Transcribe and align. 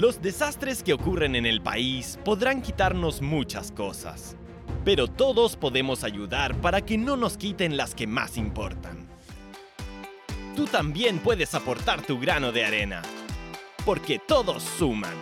Los 0.00 0.22
desastres 0.22 0.82
que 0.82 0.94
ocurren 0.94 1.36
en 1.36 1.44
el 1.44 1.60
país 1.60 2.18
podrán 2.24 2.62
quitarnos 2.62 3.20
muchas 3.20 3.70
cosas, 3.70 4.34
pero 4.82 5.08
todos 5.08 5.56
podemos 5.56 6.04
ayudar 6.04 6.58
para 6.62 6.80
que 6.80 6.96
no 6.96 7.18
nos 7.18 7.36
quiten 7.36 7.76
las 7.76 7.94
que 7.94 8.06
más 8.06 8.38
importan. 8.38 9.06
Tú 10.56 10.64
también 10.64 11.18
puedes 11.18 11.54
aportar 11.54 12.00
tu 12.00 12.18
grano 12.18 12.50
de 12.50 12.64
arena, 12.64 13.02
porque 13.84 14.18
todos 14.18 14.62
suman. 14.62 15.12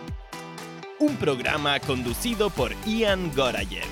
Un 0.97 1.17
programa 1.17 1.77
conducido 1.81 2.49
por 2.49 2.71
Ian 2.85 3.33
Gorayev. 3.35 3.83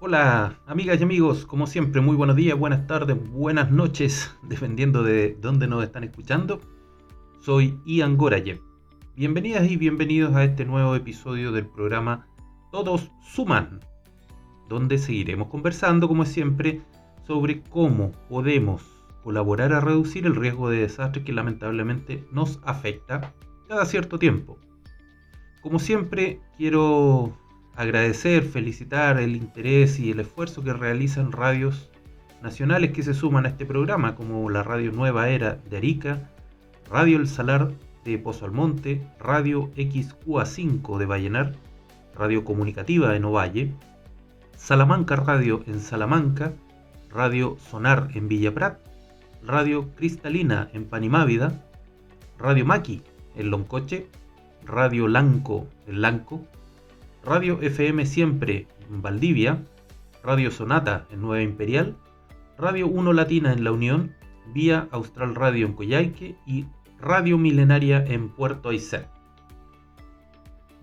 Hola, 0.00 0.58
amigas 0.64 1.00
y 1.00 1.02
amigos, 1.02 1.44
como 1.44 1.66
siempre, 1.66 2.00
muy 2.00 2.16
buenos 2.16 2.36
días, 2.36 2.58
buenas 2.58 2.86
tardes, 2.86 3.18
buenas 3.30 3.70
noches, 3.70 4.34
dependiendo 4.42 5.02
de 5.02 5.36
dónde 5.38 5.66
nos 5.66 5.84
están 5.84 6.02
escuchando. 6.02 6.62
Soy 7.46 7.80
Ian 7.86 8.16
Gorayev. 8.16 8.60
Bienvenidas 9.14 9.70
y 9.70 9.76
bienvenidos 9.76 10.34
a 10.34 10.42
este 10.42 10.64
nuevo 10.64 10.96
episodio 10.96 11.52
del 11.52 11.64
programa 11.64 12.26
Todos 12.72 13.12
Suman, 13.22 13.78
donde 14.68 14.98
seguiremos 14.98 15.46
conversando, 15.46 16.08
como 16.08 16.24
siempre, 16.24 16.82
sobre 17.24 17.62
cómo 17.62 18.10
podemos 18.28 18.82
colaborar 19.22 19.72
a 19.72 19.78
reducir 19.78 20.26
el 20.26 20.34
riesgo 20.34 20.70
de 20.70 20.78
desastre 20.78 21.22
que 21.22 21.32
lamentablemente 21.32 22.24
nos 22.32 22.58
afecta 22.64 23.32
cada 23.68 23.84
cierto 23.84 24.18
tiempo. 24.18 24.58
Como 25.62 25.78
siempre, 25.78 26.40
quiero 26.56 27.32
agradecer, 27.76 28.42
felicitar 28.42 29.20
el 29.20 29.36
interés 29.36 30.00
y 30.00 30.10
el 30.10 30.18
esfuerzo 30.18 30.64
que 30.64 30.72
realizan 30.72 31.30
radios 31.30 31.92
nacionales 32.42 32.90
que 32.90 33.04
se 33.04 33.14
suman 33.14 33.46
a 33.46 33.50
este 33.50 33.66
programa, 33.66 34.16
como 34.16 34.50
la 34.50 34.64
Radio 34.64 34.90
Nueva 34.90 35.28
Era 35.28 35.54
de 35.54 35.76
Arica, 35.76 36.28
Radio 36.90 37.18
El 37.18 37.26
Salar 37.26 37.72
de 38.04 38.16
Pozo 38.18 38.44
Almonte, 38.44 39.04
Radio 39.18 39.70
XQA5 39.74 40.98
de 40.98 41.06
Vallenar, 41.06 41.52
Radio 42.14 42.44
Comunicativa 42.44 43.16
en 43.16 43.24
Ovalle, 43.24 43.72
Salamanca 44.56 45.16
Radio 45.16 45.64
en 45.66 45.80
Salamanca, 45.80 46.52
Radio 47.10 47.56
Sonar 47.58 48.10
en 48.14 48.28
Villa 48.28 48.54
Prat, 48.54 48.78
Radio 49.42 49.90
Cristalina 49.96 50.70
en 50.72 50.84
Panimávida, 50.84 51.64
Radio 52.38 52.64
Maki 52.64 53.02
en 53.34 53.50
Loncoche, 53.50 54.06
Radio 54.64 55.08
Lanco 55.08 55.66
en 55.88 56.02
Lanco, 56.02 56.44
Radio 57.24 57.60
FM 57.60 58.06
Siempre 58.06 58.68
en 58.88 59.02
Valdivia, 59.02 59.58
Radio 60.22 60.52
Sonata 60.52 61.06
en 61.10 61.20
Nueva 61.20 61.42
Imperial, 61.42 61.96
Radio 62.56 62.86
1 62.86 63.12
Latina 63.12 63.52
en 63.52 63.64
La 63.64 63.72
Unión, 63.72 64.14
Vía 64.54 64.86
Austral 64.92 65.34
Radio 65.34 65.66
en 65.66 65.72
Coyhaique 65.72 66.36
y 66.46 66.66
Radio 67.00 67.38
Milenaria 67.38 68.04
en 68.06 68.28
Puerto 68.28 68.70
Aysén. 68.70 69.06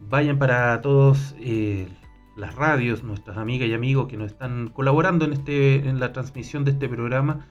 Vayan 0.09 0.38
para 0.38 0.80
todos 0.81 1.36
eh, 1.39 1.88
las 2.36 2.56
radios, 2.56 3.03
nuestras 3.03 3.38
amigas 3.38 3.67
y 3.67 3.73
amigos 3.73 4.08
que 4.08 4.17
nos 4.17 4.31
están 4.31 4.69
colaborando 4.69 5.25
en, 5.25 5.34
este, 5.34 5.88
en 5.88 6.00
la 6.00 6.14
transmisión 6.14 6.66
de 6.66 6.72
este 6.72 6.88
programa, 6.88 7.47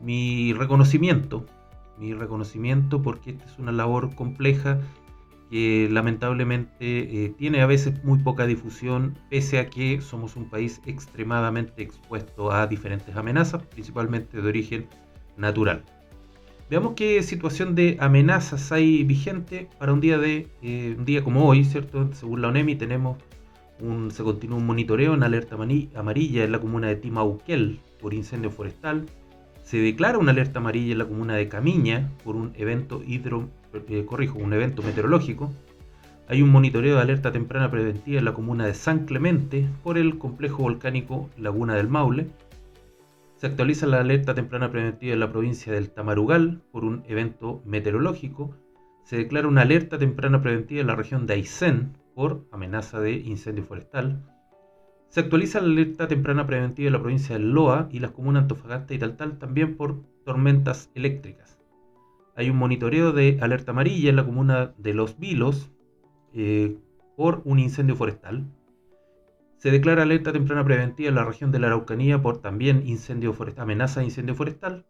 mi 0.00 0.52
reconocimiento, 0.52 1.46
mi 1.98 2.14
reconocimiento 2.14 3.02
porque 3.02 3.30
esta 3.30 3.44
es 3.44 3.58
una 3.58 3.72
labor 3.72 4.14
compleja 4.14 4.80
que 5.50 5.88
lamentablemente 5.90 6.76
eh, 6.80 7.34
tiene 7.38 7.62
a 7.62 7.66
veces 7.66 8.02
muy 8.04 8.18
poca 8.18 8.46
difusión, 8.46 9.18
pese 9.30 9.58
a 9.58 9.68
que 9.68 10.00
somos 10.00 10.36
un 10.36 10.48
país 10.48 10.80
extremadamente 10.86 11.82
expuesto 11.82 12.50
a 12.50 12.66
diferentes 12.66 13.14
amenazas, 13.14 13.62
principalmente 13.66 14.40
de 14.40 14.48
origen 14.48 14.86
natural. 15.36 15.84
Veamos 16.70 16.94
qué 16.96 17.22
situación 17.22 17.74
de 17.74 17.98
amenazas 18.00 18.72
hay 18.72 19.04
vigente 19.04 19.68
para 19.78 19.92
un 19.92 20.00
día 20.00 20.16
de 20.16 20.48
eh, 20.62 20.94
un 20.96 21.04
día 21.04 21.22
como 21.22 21.46
hoy, 21.46 21.62
¿cierto? 21.62 22.08
Según 22.14 22.40
la 22.40 22.48
ONEMI 22.48 22.74
tenemos 22.76 23.18
un, 23.80 24.10
se 24.10 24.22
continúa 24.22 24.56
un 24.56 24.66
monitoreo 24.66 25.12
en 25.12 25.22
alerta 25.22 25.56
amarilla 25.56 26.44
en 26.44 26.52
la 26.52 26.60
comuna 26.60 26.88
de 26.88 26.96
Timauquel 26.96 27.80
por 28.00 28.14
incendio 28.14 28.50
forestal. 28.50 29.04
Se 29.62 29.76
declara 29.76 30.16
una 30.16 30.30
alerta 30.30 30.58
amarilla 30.58 30.92
en 30.92 30.98
la 30.98 31.04
comuna 31.04 31.36
de 31.36 31.48
Camiña 31.48 32.10
por 32.24 32.34
un 32.34 32.52
evento 32.56 33.02
hidro 33.06 33.50
eh, 33.88 34.04
corrijo, 34.06 34.38
un 34.38 34.54
evento 34.54 34.82
meteorológico. 34.82 35.52
Hay 36.28 36.40
un 36.40 36.48
monitoreo 36.48 36.96
de 36.96 37.02
alerta 37.02 37.30
temprana 37.30 37.70
preventiva 37.70 38.18
en 38.18 38.24
la 38.24 38.32
comuna 38.32 38.64
de 38.66 38.72
San 38.72 39.04
Clemente 39.04 39.68
por 39.82 39.98
el 39.98 40.16
complejo 40.16 40.62
volcánico 40.62 41.28
Laguna 41.36 41.74
del 41.74 41.88
Maule. 41.88 42.28
Se 43.44 43.48
actualiza 43.48 43.86
la 43.86 44.00
alerta 44.00 44.34
temprana 44.34 44.70
preventiva 44.70 45.12
en 45.12 45.20
la 45.20 45.30
provincia 45.30 45.70
del 45.70 45.90
Tamarugal 45.90 46.62
por 46.72 46.82
un 46.82 47.04
evento 47.06 47.60
meteorológico. 47.66 48.56
Se 49.02 49.18
declara 49.18 49.48
una 49.48 49.60
alerta 49.60 49.98
temprana 49.98 50.40
preventiva 50.40 50.80
en 50.80 50.86
la 50.86 50.96
región 50.96 51.26
de 51.26 51.34
Aysén 51.34 51.92
por 52.14 52.48
amenaza 52.52 53.00
de 53.00 53.12
incendio 53.12 53.62
forestal. 53.62 54.24
Se 55.10 55.20
actualiza 55.20 55.60
la 55.60 55.66
alerta 55.66 56.08
temprana 56.08 56.46
preventiva 56.46 56.86
en 56.86 56.94
la 56.94 57.02
provincia 57.02 57.36
del 57.36 57.50
Loa 57.50 57.90
y 57.92 57.98
las 57.98 58.12
comunas 58.12 58.44
Antofagasta 58.44 58.94
y 58.94 58.98
Taltal 58.98 59.36
también 59.36 59.76
por 59.76 60.00
tormentas 60.24 60.90
eléctricas 60.94 61.58
hay 62.36 62.48
un 62.48 62.56
monitoreo 62.56 63.12
de 63.12 63.36
alerta 63.42 63.72
amarilla 63.72 64.08
en 64.08 64.16
la 64.16 64.24
comuna 64.24 64.72
de 64.78 64.94
Los 64.94 65.18
Vilos 65.18 65.70
eh, 66.32 66.78
por 67.14 67.42
un 67.44 67.58
incendio 67.58 67.94
forestal. 67.94 68.46
Se 69.64 69.70
declara 69.70 70.02
alerta 70.02 70.30
temprana 70.30 70.62
preventiva 70.62 71.08
en 71.08 71.14
la 71.14 71.24
región 71.24 71.50
de 71.50 71.58
la 71.58 71.68
Araucanía 71.68 72.20
por 72.20 72.42
también 72.42 72.84
amenaza 73.56 74.00
de 74.00 74.04
incendio 74.04 74.34
forestal. 74.34 74.84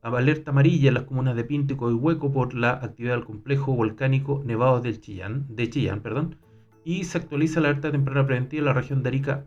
Alerta 0.00 0.52
amarilla 0.52 0.86
en 0.86 0.94
las 0.94 1.02
comunas 1.02 1.34
de 1.34 1.42
Pinto 1.42 1.74
y 1.74 1.94
Hueco 1.94 2.32
por 2.32 2.54
la 2.54 2.70
actividad 2.70 3.16
del 3.16 3.24
complejo 3.24 3.74
volcánico 3.74 4.42
Nevados 4.46 4.84
del 4.84 5.00
Chillán, 5.00 5.44
de 5.48 5.68
Chillán. 5.68 6.02
Perdón. 6.02 6.36
Y 6.84 7.02
se 7.02 7.18
actualiza 7.18 7.58
la 7.58 7.70
alerta 7.70 7.90
temprana 7.90 8.24
preventiva 8.24 8.60
en 8.60 8.66
la 8.66 8.74
región 8.74 9.02
de 9.02 9.08
Arica 9.08 9.46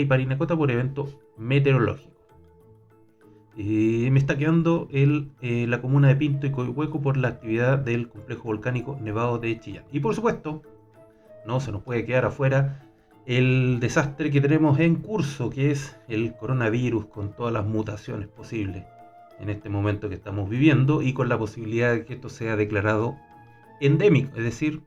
y 0.00 0.04
Parinacota 0.04 0.56
por 0.56 0.70
evento 0.72 1.08
meteorológico. 1.38 2.16
Eh, 3.56 4.08
me 4.10 4.18
está 4.18 4.36
quedando 4.36 4.88
el, 4.90 5.30
eh, 5.40 5.68
la 5.68 5.80
comuna 5.80 6.08
de 6.08 6.16
Pinto 6.16 6.48
y 6.48 6.50
Coihueco 6.50 7.00
por 7.00 7.16
la 7.16 7.28
actividad 7.28 7.78
del 7.78 8.08
complejo 8.08 8.42
volcánico 8.42 8.98
Nevado 9.00 9.38
de 9.38 9.60
Chillán. 9.60 9.84
Y 9.92 10.00
por 10.00 10.16
supuesto, 10.16 10.62
no 11.46 11.60
se 11.60 11.72
nos 11.72 11.82
puede 11.82 12.04
quedar 12.04 12.24
afuera 12.24 12.82
el 13.26 13.80
desastre 13.80 14.30
que 14.30 14.40
tenemos 14.40 14.78
en 14.78 14.96
curso, 14.96 15.50
que 15.50 15.70
es 15.70 15.96
el 16.08 16.36
coronavirus 16.36 17.06
con 17.06 17.32
todas 17.32 17.52
las 17.52 17.66
mutaciones 17.66 18.28
posibles 18.28 18.84
en 19.40 19.50
este 19.50 19.68
momento 19.68 20.08
que 20.08 20.14
estamos 20.14 20.48
viviendo 20.48 21.02
y 21.02 21.12
con 21.12 21.28
la 21.28 21.38
posibilidad 21.38 21.92
de 21.92 22.04
que 22.04 22.14
esto 22.14 22.28
sea 22.28 22.56
declarado 22.56 23.16
endémico, 23.80 24.36
es 24.36 24.44
decir, 24.44 24.82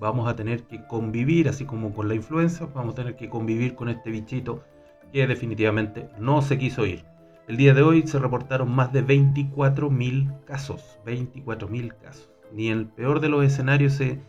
vamos 0.00 0.28
a 0.28 0.34
tener 0.34 0.64
que 0.64 0.84
convivir, 0.86 1.48
así 1.48 1.64
como 1.64 1.94
con 1.94 2.08
la 2.08 2.14
influenza, 2.14 2.66
vamos 2.74 2.94
a 2.94 2.96
tener 2.96 3.16
que 3.16 3.28
convivir 3.28 3.74
con 3.74 3.88
este 3.88 4.10
bichito 4.10 4.64
que 5.12 5.26
definitivamente 5.26 6.08
no 6.18 6.42
se 6.42 6.58
quiso 6.58 6.86
ir. 6.86 7.04
El 7.46 7.56
día 7.56 7.74
de 7.74 7.82
hoy 7.82 8.06
se 8.06 8.18
reportaron 8.18 8.74
más 8.74 8.92
de 8.92 9.04
24.000 9.04 10.44
casos, 10.44 10.98
24.000 11.04 11.94
casos. 12.02 12.30
Ni 12.52 12.68
el 12.68 12.86
peor 12.86 13.20
de 13.20 13.28
los 13.28 13.44
escenarios 13.44 13.92
se, 13.92 14.20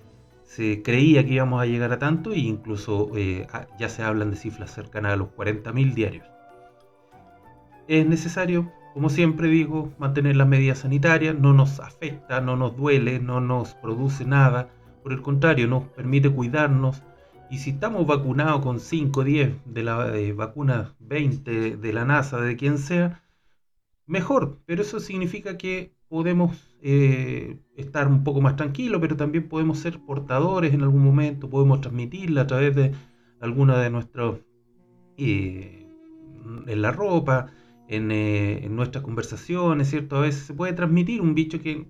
se, 0.46 0.82
creía 0.82 1.26
que 1.26 1.34
íbamos 1.34 1.62
a 1.62 1.66
llegar 1.66 1.92
a 1.92 2.00
tanto 2.00 2.32
e 2.32 2.40
incluso 2.40 3.12
eh, 3.16 3.48
ya 3.78 3.90
se 3.90 4.04
hablan 4.04 4.32
de 4.32 4.38
cifras 4.38 4.74
cercanas 4.74 5.14
a 5.14 5.16
los 5.18 5.30
40.000 5.30 5.94
diarios. 5.94 6.26
Es 7.88 8.08
necesario, 8.08 8.72
como 8.94 9.10
siempre 9.10 9.48
digo, 9.50 9.92
mantener 10.00 10.36
las 10.38 10.48
medidas 10.48 10.80
sanitarias, 10.80 11.36
no 11.38 11.54
nos 11.54 11.80
afecta, 11.80 12.42
no 12.42 12.56
nos 12.56 12.76
duele, 12.78 13.20
no 13.20 13.42
nos 13.42 13.76
produce 13.76 14.26
nada, 14.26 14.70
por 15.04 15.12
el 15.12 15.22
contrario, 15.22 15.68
nos 15.68 15.84
permite 15.84 16.32
cuidarnos, 16.32 17.04
y 17.50 17.60
si 17.60 17.72
estamos 17.72 18.08
vacunados 18.08 18.62
con 18.62 18.80
5, 18.80 19.24
10 19.24 19.54
de 19.66 19.84
la 19.84 20.12
vacuna 20.36 20.96
20 21.00 21.78
de 21.78 21.94
la 21.94 22.06
NASA, 22.06 22.42
de 22.42 22.56
quien 22.56 22.78
sea, 22.80 23.24
mejor. 24.08 24.62
Pero 24.66 24.82
eso 24.82 25.00
significa 25.00 25.58
que 25.58 25.95
podemos 26.08 26.78
eh, 26.82 27.60
estar 27.76 28.08
un 28.08 28.24
poco 28.24 28.42
más 28.42 28.56
tranquilos, 28.56 29.02
pero 29.02 29.16
también 29.16 29.48
podemos 29.48 29.80
ser 29.80 30.00
portadores 30.00 30.74
en 30.74 30.82
algún 30.82 31.04
momento, 31.04 31.50
podemos 31.50 31.82
transmitirla 31.82 32.42
a 32.42 32.48
través 32.48 32.76
de 32.76 32.92
alguna 33.40 33.80
de 33.80 33.90
nuestros... 33.90 34.40
Eh, 35.18 35.82
en 36.68 36.82
la 36.82 36.92
ropa, 36.92 37.48
eh, 37.88 38.62
en, 38.64 38.76
nuestras 38.76 39.04
conversaciones, 39.04 39.90
¿cierto? 39.90 40.18
A 40.18 40.22
veces 40.22 40.44
se 40.44 40.54
puede 40.54 40.74
transmitir 40.74 41.22
un 41.22 41.36
bicho 41.36 41.60
que, 41.60 41.88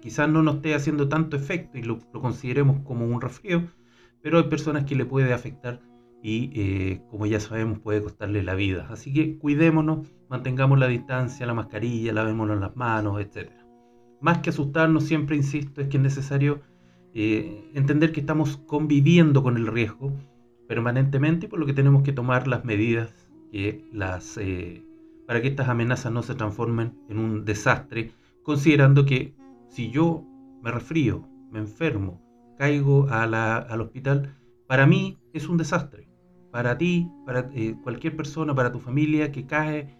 quizás 0.00 0.28
no 0.28 0.42
nos 0.42 0.56
esté 0.56 0.74
haciendo 0.74 1.08
tanto 1.08 1.36
efecto 1.36 1.78
y 1.78 1.82
lo, 1.82 1.98
lo 2.12 2.20
consideremos 2.20 2.80
como 2.84 3.06
un 3.06 3.20
resfrío, 3.20 3.68
pero 4.22 4.38
hay 4.38 4.44
personas 4.44 4.84
que 4.84 4.94
le 4.94 5.04
puede 5.04 5.32
afectar 5.32 5.80
y 6.22 6.50
eh, 6.54 7.02
como 7.10 7.26
ya 7.26 7.40
sabemos 7.40 7.78
puede 7.78 8.02
costarle 8.02 8.42
la 8.42 8.54
vida. 8.54 8.86
Así 8.90 9.12
que 9.12 9.38
cuidémonos, 9.38 10.08
mantengamos 10.28 10.78
la 10.78 10.88
distancia, 10.88 11.46
la 11.46 11.54
mascarilla, 11.54 12.12
lavémonos 12.12 12.60
las 12.60 12.76
manos, 12.76 13.20
etc. 13.20 13.50
Más 14.20 14.38
que 14.38 14.50
asustarnos, 14.50 15.04
siempre 15.04 15.36
insisto, 15.36 15.80
es 15.80 15.88
que 15.88 15.96
es 15.96 16.02
necesario 16.02 16.60
eh, 17.14 17.70
entender 17.74 18.12
que 18.12 18.20
estamos 18.20 18.58
conviviendo 18.66 19.42
con 19.42 19.56
el 19.56 19.66
riesgo 19.66 20.12
permanentemente 20.68 21.48
por 21.48 21.58
lo 21.58 21.66
que 21.66 21.72
tenemos 21.72 22.02
que 22.02 22.12
tomar 22.12 22.46
las 22.46 22.64
medidas 22.64 23.10
que 23.50 23.88
las, 23.92 24.36
eh, 24.36 24.84
para 25.26 25.40
que 25.40 25.48
estas 25.48 25.68
amenazas 25.68 26.12
no 26.12 26.22
se 26.22 26.34
transformen 26.34 26.92
en 27.08 27.18
un 27.18 27.44
desastre 27.44 28.12
considerando 28.42 29.04
que 29.06 29.34
si 29.68 29.90
yo 29.90 30.24
me 30.62 30.70
resfrío, 30.70 31.26
me 31.50 31.58
enfermo, 31.58 32.20
caigo 32.58 33.08
al 33.10 33.80
hospital, 33.80 34.34
para 34.66 34.86
mí 34.86 35.18
es 35.32 35.48
un 35.48 35.56
desastre. 35.56 36.07
Para 36.58 36.76
ti, 36.76 37.08
para 37.24 37.48
eh, 37.54 37.76
cualquier 37.84 38.16
persona, 38.16 38.52
para 38.52 38.72
tu 38.72 38.80
familia 38.80 39.30
que 39.30 39.46
cae 39.46 39.96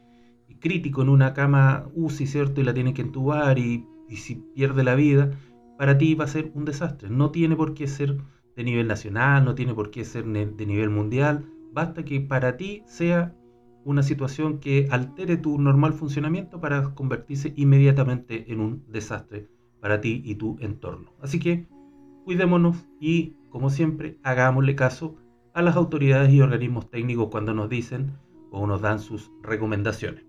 crítico 0.59 1.03
en 1.03 1.09
una 1.09 1.33
cama 1.33 1.89
UCI, 1.95 2.27
¿cierto? 2.27 2.61
Y 2.61 2.65
la 2.65 2.75
tienen 2.75 2.95
que 2.95 3.03
entubar 3.03 3.61
y, 3.61 3.87
y 4.09 4.17
si 4.17 4.35
pierde 4.57 4.83
la 4.83 4.97
vida, 4.97 5.31
para 5.79 5.97
ti 5.99 6.17
va 6.17 6.25
a 6.25 6.27
ser 6.27 6.51
un 6.55 6.65
desastre. 6.65 7.11
No 7.11 7.31
tiene 7.31 7.55
por 7.55 7.75
qué 7.75 7.87
ser 7.87 8.17
de 8.57 8.65
nivel 8.65 8.89
nacional, 8.89 9.45
no 9.45 9.55
tiene 9.55 9.73
por 9.73 9.93
qué 9.93 10.05
ser 10.05 10.25
de 10.25 10.67
nivel 10.67 10.91
mundial. 10.91 11.45
Basta 11.73 12.05
que 12.05 12.21
para 12.21 12.57
ti 12.57 12.83
sea 12.87 13.37
una 13.85 14.03
situación 14.03 14.59
que 14.59 14.89
altere 14.91 15.37
tu 15.37 15.61
normal 15.61 15.93
funcionamiento 15.93 16.61
para 16.61 16.93
convertirse 16.93 17.53
inmediatamente 17.55 18.51
en 18.53 18.59
un 18.59 18.83
desastre 18.89 19.47
para 19.81 20.01
ti 20.01 20.23
y 20.25 20.35
tu 20.35 20.57
entorno. 20.59 21.13
Así 21.23 21.39
que 21.39 21.69
cuidémonos 22.25 22.85
y, 22.99 23.37
como 23.49 23.71
siempre, 23.71 24.19
hagámosle 24.25 24.75
caso 24.75 25.19
a 25.55 25.63
las 25.63 25.77
autoridades 25.77 26.33
y 26.33 26.41
organismos 26.41 26.91
técnicos 26.91 27.29
cuando 27.31 27.55
nos 27.55 27.69
dicen 27.69 28.13
o 28.51 28.67
nos 28.67 28.81
dan 28.81 29.01
sus 29.01 29.31
recomendaciones. 29.43 30.25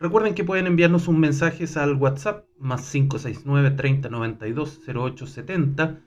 Recuerden 0.00 0.34
que 0.34 0.44
pueden 0.44 0.66
enviarnos 0.66 1.08
un 1.08 1.20
mensaje 1.20 1.66
al 1.78 1.94
WhatsApp 1.94 2.46
más 2.58 2.90
569 2.90 3.70
3092 3.72 4.80
0870 4.86 6.00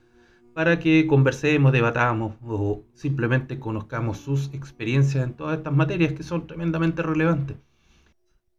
para 0.54 0.80
que 0.80 1.06
conversemos, 1.08 1.72
debatamos 1.72 2.36
o 2.44 2.84
simplemente 2.94 3.60
conozcamos 3.60 4.18
sus 4.18 4.54
experiencias 4.54 5.24
en 5.24 5.34
todas 5.34 5.58
estas 5.58 5.74
materias 5.74 6.14
que 6.14 6.24
son 6.24 6.48
tremendamente 6.48 7.04
relevantes. 7.04 7.58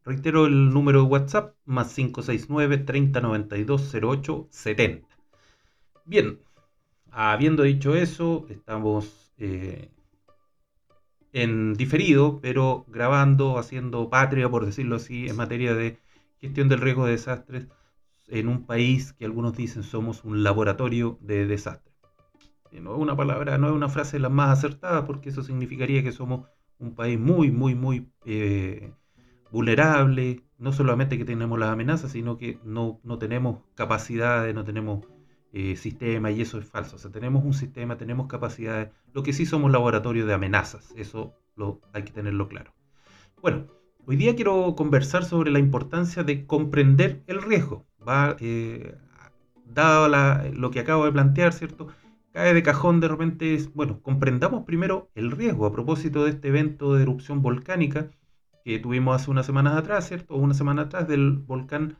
Reitero 0.04 0.46
el 0.46 0.70
número 0.70 1.02
de 1.02 1.08
WhatsApp 1.08 1.54
más 1.64 1.92
569 1.94 2.78
3092 2.78 3.94
0870. 3.94 5.08
Bien, 6.04 6.38
habiendo 7.10 7.64
dicho 7.64 7.94
eso, 7.94 8.46
estamos 8.48 9.27
eh, 9.38 9.90
en 11.32 11.74
diferido, 11.74 12.40
pero 12.40 12.84
grabando, 12.88 13.58
haciendo 13.58 14.10
patria, 14.10 14.48
por 14.48 14.66
decirlo 14.66 14.96
así, 14.96 15.28
en 15.28 15.36
materia 15.36 15.74
de 15.74 15.98
gestión 16.40 16.68
del 16.68 16.80
riesgo 16.80 17.06
de 17.06 17.12
desastres 17.12 17.68
en 18.28 18.48
un 18.48 18.66
país 18.66 19.12
que 19.12 19.24
algunos 19.24 19.56
dicen 19.56 19.82
somos 19.82 20.24
un 20.24 20.42
laboratorio 20.42 21.18
de 21.20 21.46
desastres. 21.46 21.94
No 22.72 22.94
es 22.94 23.00
una 23.00 23.16
palabra, 23.16 23.56
no 23.58 23.68
es 23.68 23.72
una 23.72 23.88
frase 23.88 24.18
las 24.18 24.30
más 24.30 24.58
acertadas, 24.58 25.04
porque 25.04 25.30
eso 25.30 25.42
significaría 25.42 26.02
que 26.02 26.12
somos 26.12 26.46
un 26.78 26.94
país 26.94 27.18
muy, 27.18 27.50
muy, 27.50 27.74
muy 27.74 28.12
eh, 28.26 28.92
vulnerable, 29.50 30.44
no 30.58 30.72
solamente 30.72 31.16
que 31.18 31.24
tenemos 31.24 31.58
las 31.58 31.70
amenazas, 31.70 32.12
sino 32.12 32.36
que 32.36 32.58
no, 32.64 33.00
no 33.04 33.18
tenemos 33.18 33.60
capacidades, 33.74 34.54
no 34.54 34.64
tenemos 34.64 35.06
eh, 35.52 35.76
sistema 35.76 36.30
y 36.30 36.42
eso 36.42 36.58
es 36.58 36.66
falso. 36.66 36.96
O 36.96 36.98
sea, 36.98 37.10
tenemos 37.10 37.44
un 37.44 37.54
sistema, 37.54 37.96
tenemos 37.96 38.26
capacidades. 38.26 38.90
Lo 39.12 39.22
que 39.22 39.32
sí 39.32 39.46
somos 39.46 39.70
laboratorio 39.70 40.26
de 40.26 40.34
amenazas, 40.34 40.92
eso 40.96 41.34
lo, 41.56 41.80
hay 41.92 42.02
que 42.02 42.12
tenerlo 42.12 42.48
claro. 42.48 42.72
Bueno, 43.40 43.66
hoy 44.06 44.16
día 44.16 44.34
quiero 44.36 44.74
conversar 44.76 45.24
sobre 45.24 45.50
la 45.50 45.58
importancia 45.58 46.22
de 46.22 46.46
comprender 46.46 47.22
el 47.26 47.42
riesgo. 47.42 47.86
Eh, 48.40 48.94
dado 49.66 50.08
lo 50.52 50.70
que 50.70 50.80
acabo 50.80 51.04
de 51.04 51.12
plantear, 51.12 51.52
¿cierto? 51.52 51.88
Cae 52.32 52.54
de 52.54 52.62
cajón 52.62 53.00
de 53.00 53.08
repente, 53.08 53.58
bueno, 53.74 54.00
comprendamos 54.02 54.64
primero 54.64 55.10
el 55.14 55.30
riesgo 55.30 55.66
a 55.66 55.72
propósito 55.72 56.24
de 56.24 56.30
este 56.30 56.48
evento 56.48 56.94
de 56.94 57.02
erupción 57.02 57.42
volcánica 57.42 58.10
que 58.64 58.78
tuvimos 58.78 59.16
hace 59.16 59.30
unas 59.30 59.46
semanas 59.46 59.76
atrás, 59.76 60.08
¿cierto? 60.08 60.36
Una 60.36 60.54
semana 60.54 60.82
atrás 60.82 61.08
del 61.08 61.32
volcán 61.32 61.96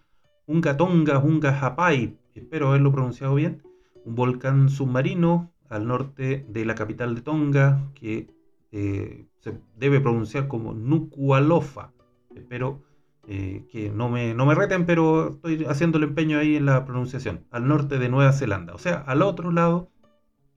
Unga 0.47 0.77
Tonga, 0.77 1.19
Unga 1.19 1.59
Hapai, 1.61 2.19
espero 2.39 2.69
haberlo 2.69 2.93
pronunciado 2.93 3.35
bien, 3.35 3.63
un 4.05 4.15
volcán 4.15 4.69
submarino 4.69 5.53
al 5.69 5.87
norte 5.87 6.47
de 6.49 6.65
la 6.65 6.75
capital 6.75 7.15
de 7.15 7.21
Tonga 7.21 7.91
que 7.95 8.29
eh, 8.73 9.27
se 9.41 9.59
debe 9.77 10.01
pronunciar 10.01 10.49
como 10.49 10.73
Nuku'alofa. 10.73 11.93
Espero 12.35 12.83
eh, 13.27 13.67
que 13.71 13.91
no 13.91 14.09
me, 14.09 14.35
no 14.35 14.47
me 14.47 14.55
reten, 14.55 14.87
pero 14.87 15.31
estoy 15.31 15.65
haciendo 15.67 15.99
el 15.99 16.05
empeño 16.05 16.39
ahí 16.39 16.57
en 16.57 16.67
la 16.67 16.85
pronunciación. 16.85 17.45
Al 17.51 17.69
norte 17.69 17.99
de 17.99 18.09
Nueva 18.09 18.33
Zelanda, 18.33 18.75
o 18.75 18.79
sea, 18.79 18.97
al 19.07 19.23
otro 19.23 19.51
lado 19.51 19.91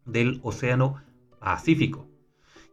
del 0.05 0.39
Océano 0.43 0.95
Pacífico. 1.39 2.07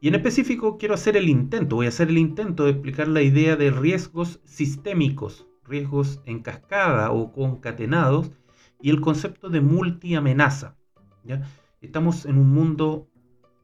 Y 0.00 0.08
en 0.08 0.14
específico 0.14 0.78
quiero 0.78 0.94
hacer 0.94 1.16
el 1.16 1.28
intento, 1.28 1.76
voy 1.76 1.86
a 1.86 1.88
hacer 1.88 2.08
el 2.08 2.18
intento 2.18 2.64
de 2.64 2.70
explicar 2.70 3.08
la 3.08 3.22
idea 3.22 3.56
de 3.56 3.72
riesgos 3.72 4.40
sistémicos 4.44 5.48
riesgos 5.68 6.20
en 6.24 6.40
cascada 6.40 7.12
o 7.12 7.32
concatenados, 7.32 8.30
y 8.80 8.90
el 8.90 9.00
concepto 9.00 9.48
de 9.48 9.60
multiamenaza. 9.60 10.76
¿ya? 11.24 11.42
Estamos 11.80 12.26
en 12.26 12.38
un 12.38 12.50
mundo 12.50 13.08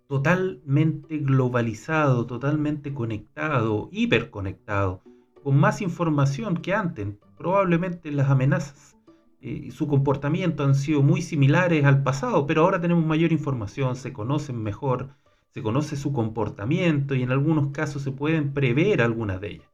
totalmente 0.08 1.18
globalizado, 1.18 2.26
totalmente 2.26 2.92
conectado, 2.92 3.88
hiperconectado, 3.90 5.02
con 5.42 5.58
más 5.58 5.80
información 5.80 6.56
que 6.58 6.74
antes. 6.74 7.08
Probablemente 7.36 8.10
las 8.12 8.30
amenazas 8.30 8.96
y 9.40 9.68
eh, 9.68 9.70
su 9.72 9.86
comportamiento 9.88 10.64
han 10.64 10.74
sido 10.74 11.02
muy 11.02 11.20
similares 11.20 11.84
al 11.84 12.02
pasado, 12.02 12.46
pero 12.46 12.62
ahora 12.62 12.80
tenemos 12.80 13.04
mayor 13.04 13.32
información, 13.32 13.96
se 13.96 14.12
conocen 14.12 14.62
mejor, 14.62 15.10
se 15.50 15.62
conoce 15.62 15.96
su 15.96 16.12
comportamiento 16.12 17.14
y 17.14 17.22
en 17.22 17.30
algunos 17.30 17.68
casos 17.68 18.02
se 18.02 18.10
pueden 18.10 18.54
prever 18.54 19.02
algunas 19.02 19.40
de 19.40 19.52
ellas. 19.52 19.68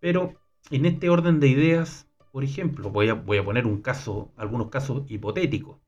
Pero 0.00 0.34
en 0.70 0.86
este 0.86 1.10
orden 1.10 1.40
de 1.40 1.48
ideas, 1.48 2.08
por 2.36 2.44
ejemplo, 2.44 2.90
voy 2.90 3.08
a, 3.08 3.24
poner 3.24 3.66
un 3.66 3.80
caso, 3.80 4.30
algunos 4.36 4.68
casos 4.68 5.04
hipotéticos. 5.08 5.78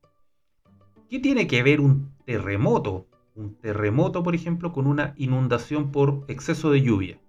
¿Qué 1.10 1.18
tiene 1.18 1.46
que 1.46 1.62
ver 1.62 1.78
un 1.78 2.16
terremoto? 2.24 3.06
Un 3.34 3.56
terremoto, 3.60 4.22
por 4.22 4.34
ejemplo, 4.34 4.72
con 4.72 4.86
una 4.86 5.12
inundación 5.18 5.92
por 5.92 6.24
exceso 6.26 6.70
de 6.70 6.80
lluvia. 6.80 7.20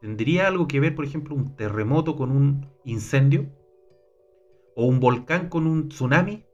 ¿Tendría 0.00 0.46
algo 0.46 0.68
que 0.68 0.78
ver, 0.78 0.94
por 0.94 1.06
ejemplo, 1.06 1.34
un 1.34 1.56
terremoto 1.56 2.14
con 2.14 2.30
un 2.30 2.68
incendio? 2.84 3.50
¿O 4.76 4.86
un 4.86 5.00
volcán 5.00 5.48
con 5.48 5.66
un 5.66 5.88
tsunami? 5.88 6.44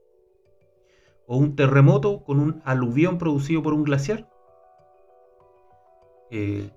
¿O 1.27 1.37
un 1.37 1.57
terremoto 1.57 2.25
con 2.25 2.41
un 2.41 2.63
aluvión 2.65 3.19
producido 3.19 3.63
por 3.63 3.75
un 3.75 3.85
glaciar? 3.85 4.31
Eh, 6.31 6.71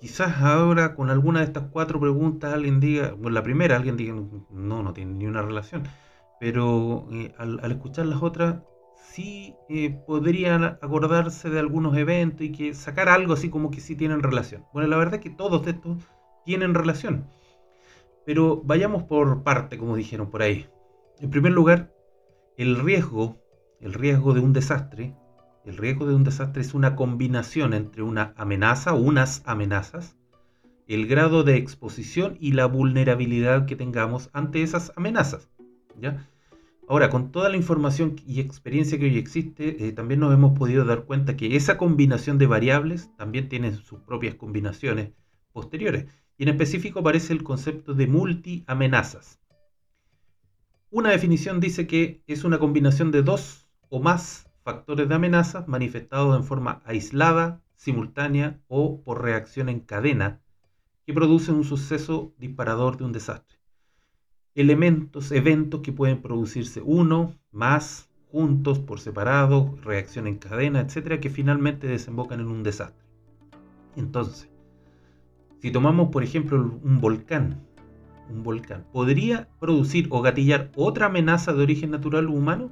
quizás 0.00 0.40
ahora 0.40 0.94
con 0.94 1.10
alguna 1.10 1.40
de 1.40 1.46
estas 1.46 1.64
cuatro 1.70 2.00
preguntas 2.00 2.52
alguien 2.54 2.80
diga, 2.80 3.12
bueno, 3.12 3.30
la 3.30 3.42
primera 3.42 3.76
alguien 3.76 3.96
diga, 3.96 4.14
no, 4.50 4.82
no 4.82 4.92
tiene 4.94 5.12
ni 5.12 5.26
una 5.26 5.42
relación, 5.42 5.84
pero 6.40 7.06
eh, 7.12 7.34
al, 7.36 7.60
escuchar 7.70 8.06
las 8.06 8.22
otras, 8.22 8.62
sí 8.96 9.54
eh, 9.68 9.90
podrían 10.06 10.64
acordarse 10.64 11.50
de 11.50 11.60
algunos 11.60 11.96
eventos 11.96 12.42
y 12.42 12.52
que 12.52 12.74
sacar 12.74 13.08
algo 13.08 13.34
así 13.34 13.50
como 13.50 13.70
que 13.70 13.80
sí 13.80 13.94
tienen 13.94 14.22
relación. 14.22 14.64
Bueno, 14.72 14.88
la 14.88 14.96
verdad 14.96 15.14
es 15.16 15.20
que 15.20 15.30
todos 15.30 15.66
estos 15.66 15.98
tienen 16.44 16.74
relación, 16.74 17.28
pero 18.24 18.62
vayamos 18.64 19.02
por 19.04 19.42
parte, 19.42 19.76
como 19.76 19.96
dijeron 19.96 20.30
por 20.30 20.42
ahí. 20.42 20.66
En 21.18 21.30
primer 21.30 21.52
lugar, 21.52 21.92
el 22.56 22.78
riesgo, 22.80 23.38
el 23.80 23.92
riesgo 23.92 24.32
de 24.32 24.40
un 24.40 24.54
desastre, 24.54 25.14
el 25.64 25.76
riesgo 25.76 26.06
de 26.06 26.14
un 26.14 26.24
desastre 26.24 26.62
es 26.62 26.74
una 26.74 26.96
combinación 26.96 27.74
entre 27.74 28.02
una 28.02 28.34
amenaza 28.36 28.94
o 28.94 29.00
unas 29.00 29.42
amenazas, 29.46 30.16
el 30.88 31.06
grado 31.06 31.44
de 31.44 31.56
exposición 31.56 32.36
y 32.40 32.52
la 32.52 32.66
vulnerabilidad 32.66 33.66
que 33.66 33.76
tengamos 33.76 34.30
ante 34.32 34.62
esas 34.62 34.92
amenazas. 34.96 35.48
¿ya? 36.00 36.26
Ahora, 36.88 37.08
con 37.08 37.30
toda 37.30 37.48
la 37.48 37.56
información 37.56 38.16
y 38.26 38.40
experiencia 38.40 38.98
que 38.98 39.04
hoy 39.04 39.16
existe, 39.16 39.86
eh, 39.86 39.92
también 39.92 40.18
nos 40.18 40.34
hemos 40.34 40.58
podido 40.58 40.84
dar 40.84 41.04
cuenta 41.04 41.36
que 41.36 41.54
esa 41.54 41.78
combinación 41.78 42.36
de 42.38 42.48
variables 42.48 43.14
también 43.16 43.48
tiene 43.48 43.72
sus 43.72 44.00
propias 44.00 44.34
combinaciones 44.34 45.12
posteriores. 45.52 46.06
Y 46.36 46.42
en 46.42 46.48
específico 46.48 46.98
aparece 46.98 47.32
el 47.32 47.44
concepto 47.44 47.94
de 47.94 48.08
multi-amenazas. 48.08 49.38
Una 50.90 51.10
definición 51.10 51.60
dice 51.60 51.86
que 51.86 52.24
es 52.26 52.42
una 52.42 52.58
combinación 52.58 53.12
de 53.12 53.22
dos 53.22 53.68
o 53.88 54.00
más 54.00 54.49
factores 54.70 55.08
de 55.08 55.14
amenaza 55.16 55.64
manifestados 55.66 56.36
en 56.36 56.44
forma 56.44 56.80
aislada, 56.84 57.60
simultánea 57.74 58.60
o 58.68 59.02
por 59.02 59.20
reacción 59.20 59.68
en 59.68 59.80
cadena 59.80 60.40
que 61.04 61.12
producen 61.12 61.56
un 61.56 61.64
suceso 61.64 62.32
disparador 62.38 62.96
de 62.96 63.02
un 63.02 63.10
desastre. 63.10 63.58
Elementos, 64.54 65.32
eventos 65.32 65.80
que 65.80 65.92
pueden 65.92 66.22
producirse 66.22 66.80
uno, 66.84 67.34
más, 67.50 68.08
juntos, 68.30 68.78
por 68.78 69.00
separado, 69.00 69.76
reacción 69.82 70.28
en 70.28 70.36
cadena, 70.36 70.80
etcétera, 70.80 71.18
que 71.18 71.30
finalmente 71.30 71.88
desembocan 71.88 72.38
en 72.38 72.46
un 72.46 72.62
desastre. 72.62 73.04
Entonces, 73.96 74.48
si 75.58 75.72
tomamos 75.72 76.10
por 76.10 76.22
ejemplo 76.22 76.78
un 76.80 77.00
volcán, 77.00 77.60
un 78.28 78.44
volcán, 78.44 78.86
¿podría 78.92 79.48
producir 79.58 80.06
o 80.10 80.22
gatillar 80.22 80.70
otra 80.76 81.06
amenaza 81.06 81.52
de 81.52 81.62
origen 81.64 81.90
natural 81.90 82.28
humano? 82.28 82.70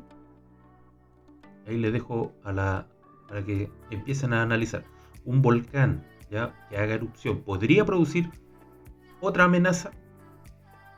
Ahí 1.69 1.79
les 1.79 1.93
dejo 1.93 2.33
a 2.45 2.53
la, 2.53 2.89
para 3.29 3.45
que 3.45 3.71
empiecen 3.91 4.33
a 4.33 4.43
analizar. 4.43 4.85
Un 5.25 5.43
volcán 5.43 6.05
¿ya? 6.31 6.55
que 6.71 6.79
haga 6.79 6.95
erupción 6.95 7.43
podría 7.43 7.85
producir 7.85 8.31
otra 9.21 9.45
amenaza. 9.45 9.91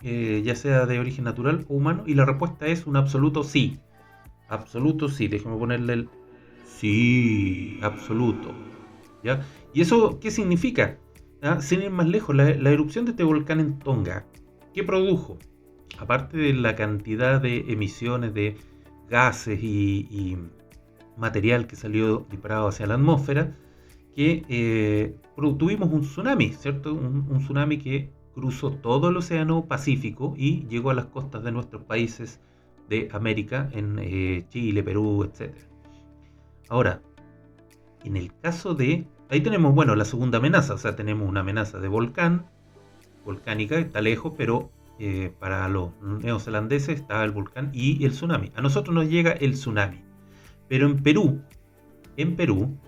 eh, 0.02 0.42
ya 0.44 0.54
sea 0.54 0.86
de 0.86 0.98
origen 0.98 1.24
natural 1.24 1.66
o 1.68 1.74
humano? 1.74 2.04
Y 2.06 2.14
la 2.14 2.24
respuesta 2.24 2.66
es 2.66 2.86
un 2.86 2.96
absoluto 2.96 3.44
sí. 3.44 3.78
Absoluto 4.48 5.08
sí. 5.08 5.28
Déjame 5.28 5.56
ponerle 5.56 5.92
el 5.92 6.08
sí, 6.66 7.78
absoluto. 7.82 8.52
¿Ya? 9.22 9.44
¿Y 9.74 9.82
eso 9.82 10.18
qué 10.20 10.30
significa? 10.30 10.98
¿Ah? 11.42 11.60
Sin 11.60 11.82
ir 11.82 11.90
más 11.90 12.06
lejos, 12.08 12.34
la, 12.34 12.70
erupción 12.70 13.04
de 13.04 13.12
este 13.12 13.24
volcán 13.24 13.60
en 13.60 13.78
Tonga, 13.78 14.26
¿qué 14.74 14.84
produjo? 14.84 15.38
Aparte 15.98 16.36
de 16.36 16.52
la 16.52 16.76
cantidad 16.76 17.40
de 17.40 17.64
emisiones 17.72 18.34
de 18.34 18.56
gases 19.08 19.58
y, 19.62 20.36
material 21.20 21.66
que 21.66 21.76
salió 21.76 22.26
disparado 22.30 22.68
hacia 22.68 22.86
la 22.86 22.94
atmósfera, 22.94 23.54
que 24.14 24.44
eh, 24.48 25.16
tuvimos 25.58 25.92
un 25.92 26.00
tsunami, 26.02 26.52
¿cierto? 26.54 26.94
Un, 26.94 27.38
tsunami 27.38 27.78
que 27.78 28.10
cruzó 28.34 28.72
todo 28.72 29.10
el 29.10 29.16
Océano 29.16 29.66
Pacífico 29.66 30.34
y 30.36 30.66
llegó 30.68 30.90
a 30.90 30.94
las 30.94 31.06
costas 31.06 31.44
de 31.44 31.52
nuestros 31.52 31.84
países 31.84 32.40
de 32.88 33.08
América, 33.12 33.68
en 33.72 33.98
eh, 34.00 34.44
Chile, 34.48 34.82
Perú, 34.82 35.24
etc. 35.24 35.54
Ahora, 36.68 37.02
en 38.04 38.16
el 38.16 38.32
caso 38.40 38.74
de 38.74 39.06
Ahí 39.30 39.42
tenemos, 39.42 39.72
bueno, 39.76 39.94
la 39.94 40.04
segunda 40.04 40.38
amenaza, 40.38 40.74
o 40.74 40.78
sea, 40.78 40.96
tenemos 40.96 41.28
una 41.28 41.40
amenaza 41.40 41.78
de 41.78 41.86
volcán, 41.86 42.46
volcánica, 43.24 43.78
está 43.78 44.00
lejos, 44.00 44.34
pero 44.36 44.72
eh, 44.98 45.32
para 45.38 45.68
los 45.68 45.92
neozelandeses 46.02 46.98
está 46.98 47.22
el 47.22 47.30
volcán 47.30 47.70
y 47.72 48.04
el 48.04 48.10
tsunami. 48.10 48.50
A 48.56 48.60
nosotros 48.60 48.92
nos 48.92 49.08
llega 49.08 49.30
el 49.30 49.52
tsunami. 49.52 50.02
Pero 50.70 50.86
en 50.86 51.02
Perú, 51.02 51.42
en 52.16 52.36
Perú, 52.36 52.78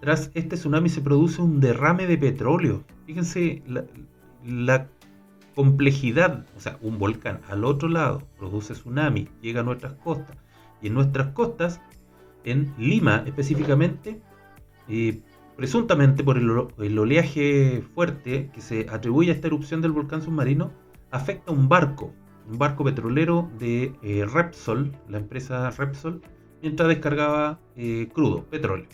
tras 0.00 0.32
este 0.34 0.56
tsunami 0.56 0.88
se 0.88 1.00
produce 1.00 1.40
un 1.40 1.60
derrame 1.60 2.08
de 2.08 2.18
petróleo. 2.18 2.82
Fíjense 3.06 3.62
la, 3.68 3.84
la 4.44 4.88
complejidad, 5.54 6.44
o 6.56 6.60
sea, 6.60 6.76
un 6.82 6.98
volcán 6.98 7.40
al 7.48 7.64
otro 7.64 7.88
lado 7.88 8.22
produce 8.36 8.74
tsunami, 8.74 9.28
llega 9.42 9.60
a 9.60 9.62
nuestras 9.62 9.94
costas. 9.94 10.36
Y 10.82 10.88
en 10.88 10.94
nuestras 10.94 11.28
costas, 11.28 11.80
en 12.44 12.74
Lima 12.78 13.22
específicamente, 13.26 14.20
eh, 14.88 15.20
presuntamente 15.56 16.24
por 16.24 16.36
el, 16.36 16.98
oleaje 16.98 17.84
fuerte 17.94 18.50
que 18.52 18.60
se 18.60 18.86
atribuye 18.90 19.30
a 19.30 19.34
esta 19.34 19.46
erupción 19.46 19.82
del 19.82 19.92
volcán 19.92 20.22
submarino, 20.22 20.72
afecta 21.12 21.52
a 21.52 21.54
un 21.54 21.68
barco, 21.68 22.12
un 22.48 22.58
barco 22.58 22.82
petrolero 22.82 23.48
de 23.60 23.92
eh, 24.02 24.26
Repsol, 24.26 24.90
la 25.08 25.18
empresa 25.18 25.70
Repsol, 25.70 26.22
mientras 26.62 26.88
descargaba 26.88 27.60
eh, 27.76 28.08
crudo, 28.12 28.44
petróleo. 28.44 28.86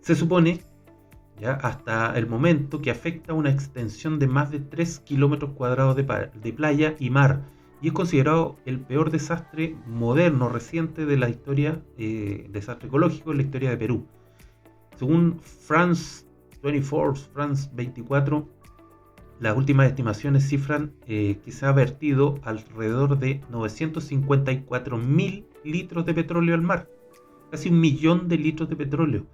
Se 0.00 0.14
supone, 0.14 0.60
ya 1.40 1.52
hasta 1.54 2.16
el 2.16 2.26
momento, 2.26 2.80
que 2.80 2.90
afecta 2.90 3.32
una 3.32 3.50
extensión 3.50 4.18
de 4.18 4.26
más 4.26 4.50
de 4.50 4.60
3 4.60 5.00
kilómetros 5.00 5.52
cuadrados 5.52 5.96
de, 5.96 6.52
playa 6.52 6.96
y 6.98 7.10
mar, 7.10 7.42
y 7.82 7.88
es 7.88 7.92
considerado 7.92 8.56
el 8.64 8.80
peor 8.80 9.10
desastre 9.10 9.76
moderno, 9.86 10.48
reciente 10.48 11.06
de 11.06 11.16
la 11.16 11.28
historia, 11.28 11.82
eh, 11.98 12.46
desastre 12.50 12.88
ecológico 12.88 13.32
en 13.32 13.36
la 13.38 13.42
historia 13.42 13.70
de 13.70 13.76
Perú. 13.76 14.06
Según 14.96 15.40
France 15.40 16.24
24, 16.62 17.14
France 17.32 17.68
24, 17.74 18.48
las 19.38 19.56
últimas 19.56 19.88
estimaciones 19.88 20.48
cifran 20.48 20.94
eh, 21.06 21.38
que 21.44 21.52
se 21.52 21.66
ha 21.66 21.72
vertido 21.72 22.38
alrededor 22.42 23.18
de 23.18 23.42
954 23.50 24.96
mil 24.96 25.46
litros 25.66 26.06
de 26.06 26.14
petróleo 26.14 26.54
al 26.54 26.62
mar, 26.62 26.88
casi 27.50 27.68
un 27.68 27.80
millón 27.80 28.28
de 28.28 28.38
litros 28.38 28.68
de 28.68 28.76
petróleo, 28.76 29.26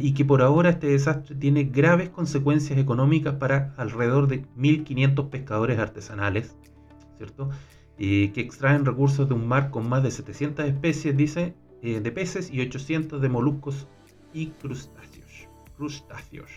y 0.00 0.12
que 0.12 0.24
por 0.24 0.42
ahora 0.42 0.70
este 0.70 0.88
desastre 0.88 1.34
tiene 1.36 1.64
graves 1.64 2.10
consecuencias 2.10 2.78
económicas 2.78 3.34
para 3.34 3.74
alrededor 3.76 4.26
de 4.26 4.44
1.500 4.56 5.30
pescadores 5.30 5.78
artesanales, 5.78 6.56
¿cierto? 7.16 7.50
Eh, 7.98 8.32
que 8.32 8.40
extraen 8.40 8.84
recursos 8.84 9.28
de 9.28 9.34
un 9.34 9.46
mar 9.46 9.70
con 9.70 9.88
más 9.88 10.02
de 10.02 10.10
700 10.10 10.66
especies, 10.66 11.16
dice, 11.16 11.54
eh, 11.82 12.00
de 12.00 12.12
peces 12.12 12.50
y 12.52 12.60
800 12.60 13.20
de 13.20 13.28
moluscos 13.28 13.86
y 14.32 14.48
crustáceos. 14.48 15.48
crustáceos. 15.76 16.50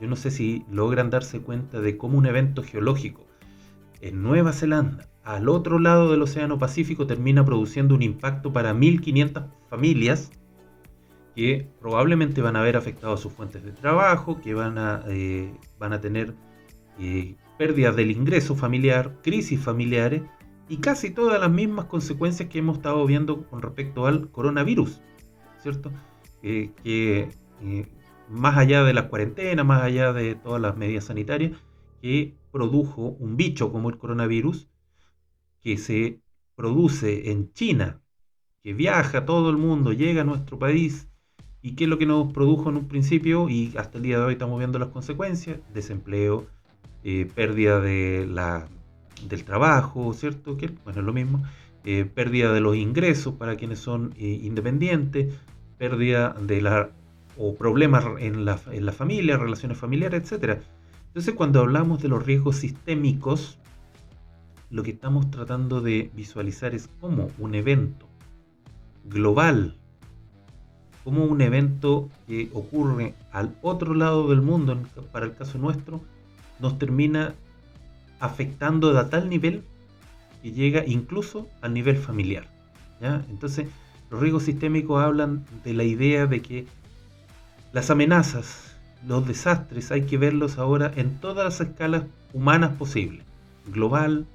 Yo 0.00 0.08
no 0.08 0.16
sé 0.16 0.30
si 0.30 0.64
logran 0.70 1.10
darse 1.10 1.40
cuenta 1.40 1.80
de 1.80 1.98
cómo 1.98 2.16
un 2.16 2.26
evento 2.26 2.62
geológico 2.62 3.26
en 4.00 4.22
Nueva 4.22 4.52
Zelanda, 4.52 5.08
al 5.24 5.48
otro 5.48 5.78
lado 5.78 6.10
del 6.10 6.22
Océano 6.22 6.58
Pacífico, 6.58 7.06
termina 7.06 7.44
produciendo 7.44 7.94
un 7.94 8.02
impacto 8.02 8.52
para 8.52 8.74
1.500 8.74 9.46
familias 9.68 10.30
que 11.34 11.66
probablemente 11.80 12.42
van 12.42 12.56
a 12.56 12.62
ver 12.62 12.76
afectados 12.76 13.20
sus 13.20 13.32
fuentes 13.32 13.64
de 13.64 13.72
trabajo, 13.72 14.40
que 14.40 14.54
van 14.54 14.78
a, 14.78 15.02
eh, 15.08 15.52
van 15.78 15.92
a 15.92 16.00
tener 16.00 16.34
eh, 16.98 17.34
pérdidas 17.58 17.96
del 17.96 18.10
ingreso 18.10 18.54
familiar, 18.54 19.16
crisis 19.22 19.60
familiares 19.60 20.22
y 20.68 20.76
casi 20.76 21.10
todas 21.10 21.40
las 21.40 21.50
mismas 21.50 21.86
consecuencias 21.86 22.48
que 22.48 22.58
hemos 22.58 22.76
estado 22.76 23.04
viendo 23.06 23.44
con 23.48 23.62
respecto 23.62 24.06
al 24.06 24.30
coronavirus, 24.30 25.02
¿cierto? 25.58 25.90
que 26.42 26.72
eh, 27.62 27.86
más 28.28 28.58
allá 28.58 28.84
de 28.84 28.92
la 28.92 29.08
cuarentena, 29.08 29.64
más 29.64 29.82
allá 29.82 30.12
de 30.12 30.34
todas 30.34 30.60
las 30.60 30.76
medidas 30.76 31.04
sanitarias, 31.04 31.52
que 32.02 32.34
produjo 32.52 33.16
un 33.18 33.36
bicho 33.36 33.72
como 33.72 33.88
el 33.88 33.98
coronavirus, 33.98 34.68
que 35.64 35.78
se 35.78 36.20
produce 36.54 37.32
en 37.32 37.52
China, 37.52 38.02
que 38.62 38.74
viaja 38.74 39.24
todo 39.24 39.50
el 39.50 39.56
mundo, 39.56 39.92
llega 39.92 40.20
a 40.20 40.24
nuestro 40.24 40.58
país, 40.58 41.08
y 41.62 41.74
que 41.74 41.84
es 41.84 41.90
lo 41.90 41.96
que 41.96 42.04
nos 42.04 42.32
produjo 42.32 42.68
en 42.68 42.76
un 42.76 42.86
principio, 42.86 43.48
y 43.48 43.72
hasta 43.76 43.96
el 43.96 44.04
día 44.04 44.18
de 44.18 44.24
hoy 44.26 44.32
estamos 44.34 44.58
viendo 44.58 44.78
las 44.78 44.90
consecuencias, 44.90 45.58
desempleo, 45.72 46.46
eh, 47.02 47.26
pérdida 47.34 47.80
de 47.80 48.26
la, 48.30 48.68
del 49.26 49.44
trabajo, 49.44 50.12
¿cierto? 50.12 50.58
Que 50.58 50.68
bueno, 50.84 51.00
es 51.00 51.06
lo 51.06 51.12
mismo, 51.14 51.42
eh, 51.84 52.04
pérdida 52.04 52.52
de 52.52 52.60
los 52.60 52.76
ingresos 52.76 53.34
para 53.34 53.56
quienes 53.56 53.78
son 53.78 54.14
independientes, 54.18 55.34
pérdida 55.78 56.34
de 56.40 56.60
la 56.60 56.90
o 57.36 57.54
problemas 57.54 58.04
en 58.20 58.44
la, 58.44 58.60
en 58.70 58.86
la 58.86 58.92
familia, 58.92 59.36
relaciones 59.36 59.78
familiares, 59.78 60.30
etc. 60.30 60.60
Entonces 61.08 61.34
cuando 61.34 61.60
hablamos 61.60 62.00
de 62.00 62.08
los 62.08 62.24
riesgos 62.24 62.56
sistémicos, 62.56 63.58
lo 64.74 64.82
que 64.82 64.90
estamos 64.90 65.30
tratando 65.30 65.80
de 65.80 66.10
visualizar 66.14 66.74
es 66.74 66.88
cómo 67.00 67.30
un 67.38 67.54
evento 67.54 68.08
global, 69.04 69.76
como 71.04 71.26
un 71.26 71.40
evento 71.42 72.08
que 72.26 72.50
ocurre 72.52 73.14
al 73.30 73.54
otro 73.62 73.94
lado 73.94 74.28
del 74.28 74.42
mundo, 74.42 74.76
para 75.12 75.26
el 75.26 75.36
caso 75.36 75.58
nuestro, 75.58 76.00
nos 76.58 76.76
termina 76.76 77.36
afectando 78.18 78.98
a 78.98 79.10
tal 79.10 79.28
nivel 79.28 79.62
que 80.42 80.50
llega 80.50 80.84
incluso 80.84 81.48
al 81.60 81.72
nivel 81.72 81.96
familiar. 81.96 82.48
¿ya? 83.00 83.24
Entonces, 83.30 83.68
los 84.10 84.20
riesgos 84.20 84.42
sistémicos 84.42 85.00
hablan 85.00 85.44
de 85.62 85.72
la 85.72 85.84
idea 85.84 86.26
de 86.26 86.42
que 86.42 86.66
las 87.72 87.90
amenazas, 87.90 88.76
los 89.06 89.24
desastres, 89.24 89.92
hay 89.92 90.02
que 90.02 90.18
verlos 90.18 90.58
ahora 90.58 90.90
en 90.96 91.20
todas 91.20 91.44
las 91.44 91.60
escalas 91.60 92.02
humanas 92.32 92.72
posibles. 92.76 93.24
Global, 93.68 94.26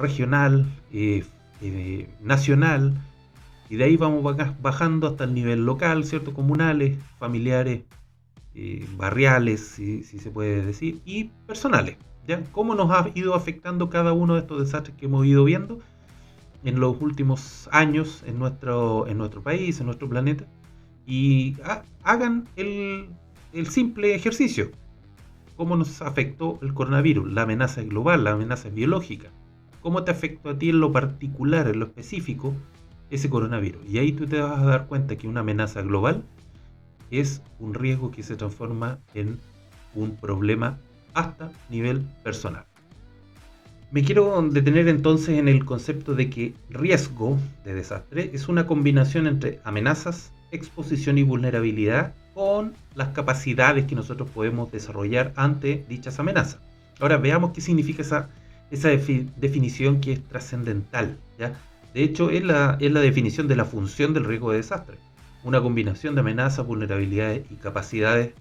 regional, 0.00 0.66
eh, 0.92 1.24
eh, 1.60 2.08
nacional, 2.20 2.94
y 3.68 3.76
de 3.76 3.84
ahí 3.84 3.96
vamos 3.96 4.24
bajando 4.60 5.06
hasta 5.06 5.24
el 5.24 5.34
nivel 5.34 5.64
local, 5.64 6.04
¿cierto? 6.04 6.34
Comunales, 6.34 6.98
familiares, 7.18 7.82
eh, 8.54 8.84
barriales, 8.96 9.60
si, 9.60 10.02
si, 10.02 10.18
se 10.18 10.30
puede 10.30 10.64
decir, 10.64 11.00
y 11.04 11.24
personales. 11.46 11.96
¿ya? 12.26 12.42
¿Cómo 12.52 12.74
nos 12.74 12.90
ha 12.90 13.10
ido 13.14 13.34
afectando 13.34 13.88
cada 13.88 14.12
uno 14.12 14.34
de 14.34 14.40
estos 14.40 14.60
desastres 14.60 14.96
que 14.96 15.06
hemos 15.06 15.24
ido 15.24 15.44
viendo? 15.44 15.80
en 16.64 16.80
los 16.80 17.00
últimos 17.00 17.68
años 17.72 18.22
en 18.26 18.38
nuestro, 18.38 19.06
en 19.06 19.18
nuestro 19.18 19.42
país, 19.42 19.80
en 19.80 19.86
nuestro 19.86 20.08
planeta, 20.08 20.44
y 21.06 21.56
hagan 22.04 22.48
el, 22.56 23.08
simple 23.68 24.14
ejercicio. 24.14 24.70
¿Cómo 25.56 25.76
nos 25.76 26.00
afectó 26.02 26.58
el 26.62 26.72
coronavirus? 26.72 27.32
La 27.32 27.42
amenaza 27.42 27.82
global, 27.82 28.24
la 28.24 28.32
amenaza 28.32 28.68
biológica. 28.68 29.30
¿Cómo 29.80 30.04
te 30.04 30.10
afectó 30.10 30.50
a 30.50 30.58
ti 30.58 30.70
en 30.70 30.80
lo 30.80 30.92
particular, 30.92 31.68
en 31.68 31.80
lo 31.80 31.86
específico, 31.86 32.54
ese 33.10 33.30
coronavirus? 33.30 33.82
Y 33.88 33.98
ahí 33.98 34.12
tú 34.12 34.26
te 34.26 34.40
vas 34.40 34.58
a 34.58 34.64
dar 34.64 34.86
cuenta 34.86 35.16
que 35.16 35.26
una 35.26 35.40
amenaza 35.40 35.82
global 35.82 36.22
es 37.10 37.42
un 37.58 37.74
riesgo 37.74 38.10
que 38.10 38.22
se 38.22 38.36
transforma 38.36 38.98
en 39.14 39.38
un 39.94 40.16
problema 40.16 40.78
hasta 41.14 41.50
nivel 41.68 42.02
personal. 42.22 42.64
Me 43.90 44.04
quiero 44.04 44.40
detener 44.42 44.86
entonces 44.86 45.38
en 45.38 45.48
el 45.48 45.64
concepto 45.64 46.14
de 46.14 46.30
que 46.30 46.54
riesgo 46.68 47.38
de 47.64 47.74
desastre 47.74 48.30
es 48.32 48.48
una 48.48 48.66
combinación 48.66 49.26
entre 49.26 49.60
amenazas, 49.64 50.30
exposición 50.52 51.18
y 51.18 51.24
vulnerabilidad 51.24 52.14
con 52.34 52.74
las 52.94 53.08
capacidades 53.08 53.86
que 53.86 53.96
nosotros 53.96 54.28
podemos 54.30 54.70
desarrollar 54.70 55.32
ante 55.34 55.84
dichas 55.88 56.20
amenazas. 56.20 56.60
Ahora 57.00 57.16
veamos 57.16 57.50
qué 57.50 57.60
significa 57.60 58.02
esa, 58.02 58.28
esa 58.70 58.88
definición 58.88 60.00
que 60.00 60.12
es 60.12 60.22
trascendental. 60.22 61.18
De 61.94 62.02
hecho, 62.02 62.30
es 62.30 62.44
la, 62.44 62.76
es 62.80 62.92
la 62.92 63.00
definición 63.00 63.48
de 63.48 63.56
la 63.56 63.64
función 63.64 64.14
del 64.14 64.24
riesgo 64.24 64.52
de 64.52 64.58
desastre. 64.58 64.96
Una 65.42 65.60
combinación 65.60 66.14
de 66.14 66.20
amenazas, 66.20 66.66
vulnerabilidades 66.66 67.50
y 67.50 67.56
capacidades 67.56 68.34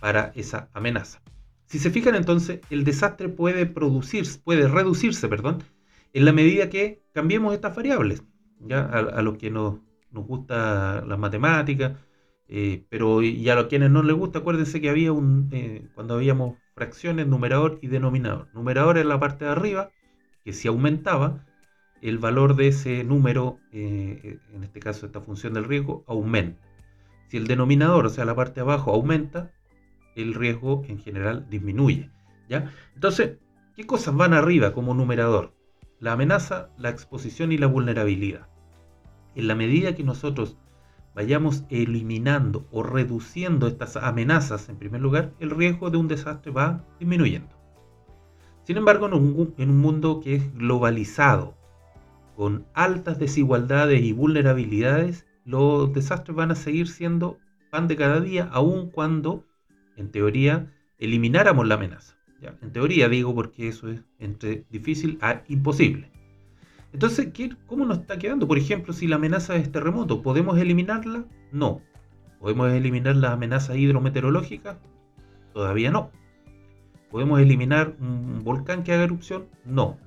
para 0.00 0.32
esa 0.34 0.68
amenaza. 0.72 1.20
Si 1.66 1.78
se 1.78 1.90
fijan 1.90 2.14
entonces, 2.14 2.60
el 2.70 2.84
desastre 2.84 3.28
puede 3.28 3.66
producirse, 3.66 4.40
puede 4.42 4.68
reducirse, 4.68 5.28
perdón, 5.28 5.62
en 6.12 6.24
la 6.24 6.32
medida 6.32 6.70
que 6.70 7.02
cambiemos 7.12 7.54
estas 7.54 7.76
variables. 7.76 8.22
¿ya? 8.60 8.84
A, 8.84 9.22
los 9.22 9.36
que 9.36 9.50
nos, 9.50 9.80
nos 10.10 10.26
gusta 10.26 11.04
las 11.06 11.18
matemáticas, 11.18 11.92
eh, 12.48 12.86
pero 12.88 13.22
y 13.22 13.48
a 13.50 13.54
los 13.54 13.66
quienes 13.66 13.90
no 13.90 14.02
les 14.02 14.16
gusta, 14.16 14.38
acuérdense 14.38 14.80
que 14.80 14.88
había 14.88 15.12
un, 15.12 15.50
eh, 15.52 15.86
cuando 15.94 16.14
habíamos 16.14 16.56
fracciones, 16.78 17.26
numerador 17.26 17.80
y 17.82 17.88
denominador. 17.88 18.46
Numerador 18.54 18.98
en 18.98 19.08
la 19.08 19.18
parte 19.18 19.44
de 19.44 19.50
arriba, 19.50 19.90
que 20.44 20.52
si 20.52 20.68
aumentaba, 20.68 21.44
el 22.00 22.18
valor 22.18 22.54
de 22.54 22.68
ese 22.68 23.02
número, 23.02 23.58
eh, 23.72 24.38
en 24.54 24.62
este 24.62 24.78
caso 24.78 25.06
esta 25.06 25.20
función 25.20 25.54
del 25.54 25.64
riesgo, 25.64 26.04
aumenta. 26.06 26.62
Si 27.26 27.36
el 27.36 27.48
denominador, 27.48 28.06
o 28.06 28.08
sea, 28.10 28.24
la 28.24 28.36
parte 28.36 28.54
de 28.54 28.60
abajo, 28.60 28.92
aumenta, 28.92 29.50
el 30.14 30.34
riesgo 30.34 30.84
en 30.86 31.00
general 31.00 31.46
disminuye. 31.50 32.10
¿ya? 32.48 32.72
Entonces, 32.94 33.38
¿qué 33.74 33.84
cosas 33.84 34.14
van 34.14 34.32
arriba 34.32 34.72
como 34.72 34.94
numerador? 34.94 35.52
La 35.98 36.12
amenaza, 36.12 36.70
la 36.78 36.90
exposición 36.90 37.50
y 37.50 37.58
la 37.58 37.66
vulnerabilidad. 37.66 38.46
En 39.34 39.48
la 39.48 39.56
medida 39.56 39.96
que 39.96 40.04
nosotros 40.04 40.56
vayamos 41.18 41.64
eliminando 41.68 42.68
o 42.70 42.84
reduciendo 42.84 43.66
estas 43.66 43.96
amenazas, 43.96 44.68
en 44.68 44.76
primer 44.76 45.00
lugar, 45.00 45.32
el 45.40 45.50
riesgo 45.50 45.90
de 45.90 45.96
un 45.96 46.06
desastre 46.06 46.52
va 46.52 46.84
disminuyendo. 47.00 47.48
Sin 48.62 48.76
embargo, 48.76 49.06
en 49.08 49.14
un, 49.14 49.76
mundo 49.78 50.20
que 50.20 50.36
es 50.36 50.54
globalizado, 50.54 51.56
con 52.36 52.66
altas 52.72 53.18
desigualdades 53.18 54.00
y 54.00 54.12
vulnerabilidades, 54.12 55.26
los 55.44 55.92
desastres 55.92 56.36
van 56.36 56.52
a 56.52 56.54
seguir 56.54 56.86
siendo 56.86 57.38
pan 57.72 57.88
de 57.88 57.96
cada 57.96 58.20
día, 58.20 58.48
aun 58.52 58.88
cuando 58.88 59.44
en 59.96 60.12
teoría, 60.12 60.72
elimináramos 60.98 61.66
la 61.66 61.74
amenaza. 61.74 62.14
En 62.62 62.72
teoría 62.72 63.08
digo 63.08 63.34
porque 63.34 63.66
eso 63.66 63.88
es 63.88 64.04
entre 64.20 64.66
difícil 64.70 65.18
a 65.20 65.42
imposible. 65.48 66.12
Entonces, 66.92 67.28
¿qué, 67.32 67.54
¿cómo 67.66 67.84
nos 67.84 67.98
está 67.98 68.18
quedando? 68.18 68.48
Por 68.48 68.58
ejemplo, 68.58 68.92
si 68.92 69.06
la 69.06 69.16
amenaza 69.16 69.56
es 69.56 69.70
terremoto, 69.70 70.22
¿podemos 70.22 70.58
eliminarla? 70.58 71.24
No. 71.52 71.80
¿Podemos 72.40 72.70
eliminar 72.72 73.16
las 73.16 73.32
amenazas 73.32 73.76
hidrometeorológicas? 73.76 74.78
Todavía 75.52 75.90
no. 75.90 76.10
¿Podemos 77.10 77.40
eliminar 77.40 77.96
un 78.00 78.42
volcán 78.44 78.84
que 78.84 78.92
haga 78.92 79.04
erupción? 79.04 79.46
No. 79.64 79.98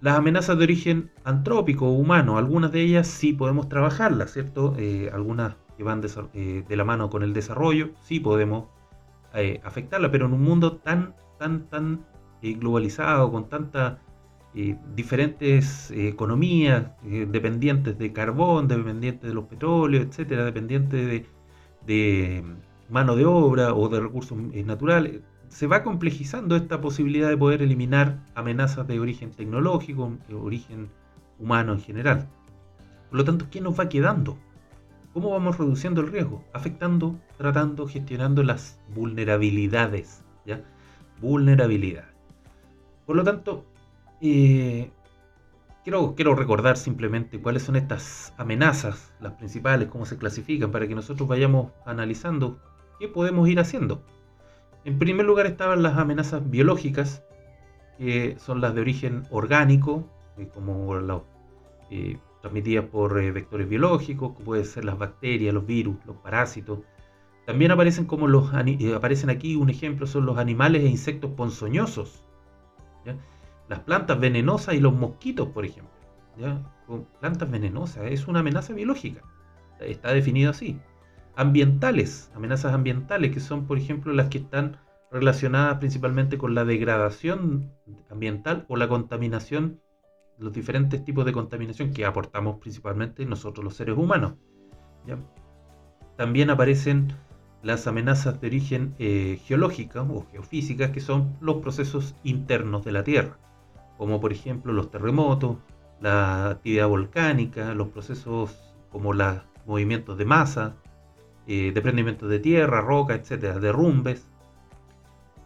Las 0.00 0.16
amenazas 0.16 0.56
de 0.58 0.64
origen 0.64 1.10
antrópico 1.24 1.86
o 1.86 1.92
humano, 1.92 2.38
algunas 2.38 2.72
de 2.72 2.82
ellas 2.82 3.06
sí 3.06 3.32
podemos 3.32 3.68
trabajarlas, 3.68 4.32
¿cierto? 4.32 4.74
Eh, 4.78 5.10
algunas 5.12 5.56
que 5.76 5.84
van 5.84 6.00
de, 6.00 6.10
eh, 6.34 6.64
de, 6.68 6.76
la 6.76 6.84
mano 6.84 7.10
con 7.10 7.22
el 7.22 7.32
desarrollo, 7.32 7.90
sí 8.02 8.20
podemos 8.20 8.66
eh, 9.34 9.60
afectarla, 9.64 10.10
pero 10.10 10.26
en 10.26 10.32
un 10.32 10.42
mundo 10.42 10.76
tan, 10.76 11.14
tan, 11.38 11.68
tan 11.68 12.04
eh, 12.42 12.54
globalizado, 12.54 13.30
con 13.30 13.48
tantas 13.48 13.98
eh, 14.54 14.76
diferentes 14.94 15.90
economías, 15.90 16.86
dependientes 17.02 17.98
de 17.98 18.12
carbón, 18.12 18.68
dependientes 18.68 19.28
de 19.28 19.34
los 19.34 19.44
petróleos, 19.44 20.06
etcétera, 20.06 20.44
dependientes 20.44 21.26
de, 21.86 22.44
mano 22.88 23.16
de 23.16 23.24
obra 23.24 23.74
o 23.74 23.88
de 23.88 24.00
recursos 24.00 24.38
naturales, 24.38 25.20
se 25.48 25.66
va 25.66 25.82
complejizando 25.82 26.56
esta 26.56 26.80
posibilidad 26.80 27.28
de 27.28 27.36
poder 27.36 27.62
eliminar 27.62 28.18
amenazas 28.34 28.86
de 28.86 29.00
origen 29.00 29.30
tecnológico, 29.30 30.16
de 30.28 30.34
origen 30.34 30.90
humano 31.38 31.72
en 31.72 31.80
general. 31.80 32.28
Por 33.10 33.18
lo 33.18 33.24
tanto, 33.24 33.46
¿qué 33.50 33.60
nos 33.60 33.78
va 33.78 33.88
quedando? 33.88 34.38
¿Cómo 35.14 35.30
vamos 35.30 35.58
reduciendo 35.58 36.00
el 36.00 36.08
riesgo? 36.08 36.44
Afectando, 36.52 37.18
tratando, 37.38 37.86
gestionando 37.86 38.42
las 38.42 38.78
vulnerabilidades. 38.94 40.22
¿ya? 40.44 40.62
Vulnerabilidad. 41.20 42.04
Por 43.06 43.16
lo 43.16 43.24
tanto, 43.24 43.64
eh, 44.20 44.90
quiero, 46.14 46.34
recordar 46.34 46.76
simplemente 46.76 47.40
cuáles 47.40 47.62
son 47.62 47.76
estas 47.76 48.34
amenazas, 48.36 49.14
las 49.20 49.32
principales, 49.34 49.88
cómo 49.88 50.04
se 50.04 50.18
clasifican, 50.18 50.70
para 50.70 50.86
que 50.86 50.94
nosotros 50.94 51.28
vayamos 51.28 51.72
analizando 51.86 52.58
qué 52.98 53.08
podemos 53.08 53.48
ir 53.48 53.58
haciendo. 53.60 54.02
En 54.84 54.98
primer 54.98 55.26
lugar 55.26 55.46
estaban 55.46 55.82
las 55.82 55.96
amenazas 55.96 56.48
biológicas, 56.48 57.24
que 57.96 58.36
son 58.38 58.60
las 58.60 58.74
de 58.74 58.80
origen 58.80 59.24
orgánico, 59.30 60.08
eh, 60.36 60.48
como 60.52 60.94
eh, 61.90 62.18
transmitidas 62.42 62.84
por 62.86 63.18
eh, 63.20 63.32
vectores 63.32 63.68
biológicos, 63.68 64.32
como 64.32 64.44
pueden 64.44 64.64
ser 64.64 64.84
las 64.84 64.98
bacterias, 64.98 65.54
los 65.54 65.66
virus, 65.66 65.96
los 66.06 66.16
parásitos. 66.16 66.80
También 67.46 67.70
aparecen 67.70 68.04
como 68.04 68.28
los 68.28 68.52
aparecen 68.94 69.30
aquí 69.30 69.56
un 69.56 69.70
ejemplo 69.70 70.06
son 70.06 70.26
los 70.26 70.36
animales 70.36 70.82
e 70.84 70.88
insectos 70.88 71.30
ponzoñosos, 71.30 72.22
las 73.68 73.80
plantas 73.80 74.18
venenosas 74.18 74.74
y 74.74 74.80
los 74.80 74.94
mosquitos, 74.94 75.48
por 75.48 75.64
ejemplo. 75.64 75.92
Plantas 77.20 77.50
venenosas 77.50 78.04
es 78.06 78.28
una 78.28 78.40
amenaza 78.40 78.72
biológica, 78.72 79.22
está 79.80 80.12
definido 80.12 80.50
así. 80.50 80.80
Ambientales, 81.36 82.30
amenazas 82.34 82.72
ambientales 82.72 83.32
que 83.32 83.40
son, 83.40 83.66
por 83.66 83.78
ejemplo, 83.78 84.12
las 84.12 84.28
que 84.28 84.38
están 84.38 84.78
relacionadas 85.10 85.78
principalmente 85.78 86.38
con 86.38 86.54
la 86.54 86.64
degradación 86.64 87.72
ambiental 88.10 88.64
o 88.68 88.76
la 88.76 88.88
contaminación 88.88 89.80
los 90.38 90.52
diferentes 90.52 91.04
tipos 91.04 91.24
de 91.24 91.32
contaminación 91.32 91.92
que 91.92 92.04
aportamos 92.04 92.58
principalmente 92.58 93.24
nosotros 93.26 93.64
los 93.64 93.74
seres 93.74 93.96
humanos. 93.96 94.34
También 96.16 96.50
aparecen 96.50 97.12
las 97.62 97.86
amenazas 97.86 98.40
de 98.40 98.46
origen 98.46 98.94
eh, 98.98 99.40
geológica 99.44 100.02
o 100.02 100.26
geofísica, 100.30 100.92
que 100.92 101.00
son 101.00 101.36
los 101.40 101.56
procesos 101.56 102.14
internos 102.22 102.84
de 102.84 102.92
la 102.92 103.02
Tierra, 103.04 103.38
como 103.98 104.20
por 104.20 104.32
ejemplo 104.32 104.72
los 104.72 104.90
terremotos, 104.90 105.58
la 106.00 106.50
actividad 106.50 106.88
volcánica, 106.88 107.74
los 107.74 107.88
procesos 107.88 108.56
como 108.90 109.12
los 109.12 109.36
movimientos 109.66 110.16
de 110.16 110.24
masa, 110.24 110.76
eh, 111.46 111.72
desprendimientos 111.74 112.30
de 112.30 112.38
tierra, 112.38 112.80
roca, 112.80 113.14
etcétera, 113.14 113.58
derrumbes, 113.58 114.30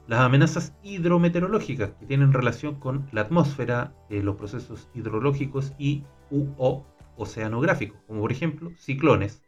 las 0.06 0.20
amenazas 0.20 0.74
hidrometeorológicas 0.82 1.92
que 1.98 2.06
tienen 2.06 2.32
relación 2.32 2.78
con 2.78 3.08
la 3.12 3.22
atmósfera, 3.22 3.94
eh, 4.10 4.22
los 4.22 4.36
procesos 4.36 4.88
hidrológicos 4.94 5.72
y 5.78 6.04
o 6.30 6.84
oceanográficos, 7.16 7.98
como 8.06 8.20
por 8.20 8.32
ejemplo 8.32 8.72
ciclones, 8.76 9.42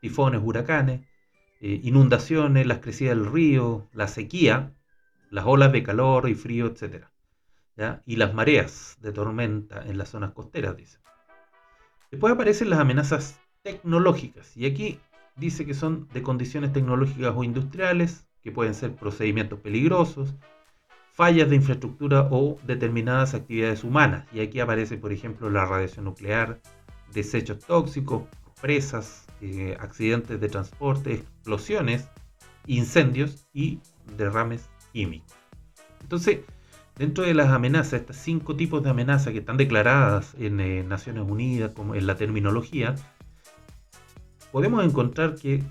tifones, 0.00 0.40
huracanes, 0.44 1.02
eh, 1.60 1.80
inundaciones, 1.82 2.66
las 2.66 2.78
crecidas 2.78 3.16
del 3.16 3.26
río, 3.26 3.88
la 3.92 4.08
sequía, 4.08 4.74
las 5.30 5.46
olas 5.46 5.72
de 5.72 5.82
calor 5.82 6.28
y 6.28 6.34
frío, 6.34 6.74
Y 8.06 8.16
las 8.16 8.34
mareas 8.34 8.96
de 9.00 9.12
tormenta 9.12 9.82
en 9.84 9.98
las 9.98 10.10
zonas 10.10 10.32
costeras, 10.32 10.76
dice. 10.76 10.98
Después 12.10 12.32
aparecen 12.32 12.70
las 12.70 12.78
amenazas 12.78 13.40
tecnológicas, 13.62 14.56
y 14.56 14.66
aquí 14.66 15.00
dice 15.36 15.66
que 15.66 15.74
son 15.74 16.06
de 16.12 16.22
condiciones 16.22 16.72
tecnológicas 16.72 17.34
o 17.36 17.42
industriales, 17.42 18.26
que 18.42 18.52
pueden 18.52 18.74
ser 18.74 18.94
procedimientos 18.94 19.58
peligrosos, 19.60 20.34
fallas 21.12 21.48
de 21.48 21.56
infraestructura 21.56 22.28
o 22.30 22.58
determinadas 22.64 23.34
actividades 23.34 23.84
humanas. 23.84 24.26
Y 24.32 24.40
aquí 24.40 24.60
aparece, 24.60 24.98
por 24.98 25.12
ejemplo, 25.12 25.48
la 25.48 25.64
radiación 25.64 26.04
nuclear, 26.04 26.60
desechos 27.12 27.60
tóxicos, 27.60 28.24
presas, 28.60 29.26
eh, 29.40 29.76
accidentes 29.80 30.40
de 30.40 30.48
transporte, 30.48 31.14
explosiones, 31.14 32.08
incendios 32.66 33.46
y 33.52 33.80
derrames 34.16 34.68
químicos. 34.92 35.32
Entonces, 36.02 36.40
dentro 36.96 37.24
de 37.24 37.34
las 37.34 37.48
amenazas, 37.48 38.00
estas 38.00 38.16
cinco 38.16 38.56
tipos 38.56 38.82
de 38.82 38.90
amenazas 38.90 39.32
que 39.32 39.40
están 39.40 39.56
declaradas 39.56 40.34
en 40.38 40.60
eh, 40.60 40.84
Naciones 40.84 41.24
Unidas, 41.28 41.72
como 41.74 41.94
en 41.94 42.06
la 42.06 42.16
terminología, 42.16 42.94
podemos 44.52 44.84
encontrar 44.84 45.34
que 45.34 45.62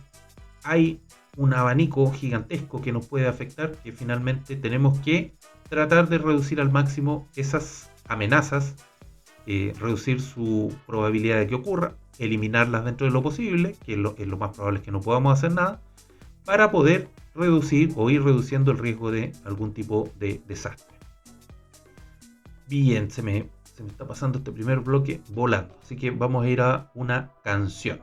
hay 0.63 1.01
un 1.37 1.53
abanico 1.53 2.11
gigantesco 2.11 2.81
que 2.81 2.91
nos 2.91 3.07
puede 3.07 3.27
afectar, 3.27 3.71
que 3.83 3.91
finalmente 3.91 4.55
tenemos 4.55 4.99
que 4.99 5.33
tratar 5.69 6.09
de 6.09 6.17
reducir 6.17 6.61
al 6.61 6.71
máximo 6.71 7.27
esas 7.35 7.89
amenazas, 8.07 8.75
eh, 9.47 9.73
reducir 9.79 10.21
su 10.21 10.75
probabilidad 10.85 11.39
de 11.39 11.47
que 11.47 11.55
ocurra, 11.55 11.95
eliminarlas 12.19 12.85
dentro 12.85 13.07
de 13.07 13.13
lo 13.13 13.23
posible, 13.23 13.75
que 13.85 13.97
lo, 13.97 14.15
lo 14.17 14.37
más 14.37 14.55
probable 14.55 14.79
es 14.79 14.85
que 14.85 14.91
no 14.91 15.01
podamos 15.01 15.37
hacer 15.37 15.53
nada, 15.53 15.81
para 16.45 16.71
poder 16.71 17.07
reducir 17.33 17.93
o 17.95 18.09
ir 18.09 18.21
reduciendo 18.21 18.71
el 18.71 18.77
riesgo 18.77 19.11
de 19.11 19.31
algún 19.45 19.73
tipo 19.73 20.09
de 20.19 20.41
desastre. 20.47 20.92
Bien, 22.67 23.11
se 23.11 23.21
me, 23.21 23.49
se 23.63 23.83
me 23.83 23.89
está 23.89 24.07
pasando 24.07 24.39
este 24.39 24.51
primer 24.51 24.79
bloque 24.79 25.21
volando, 25.29 25.75
así 25.81 25.95
que 25.95 26.11
vamos 26.11 26.45
a 26.45 26.49
ir 26.49 26.61
a 26.61 26.91
una 26.95 27.31
canción. 27.43 28.01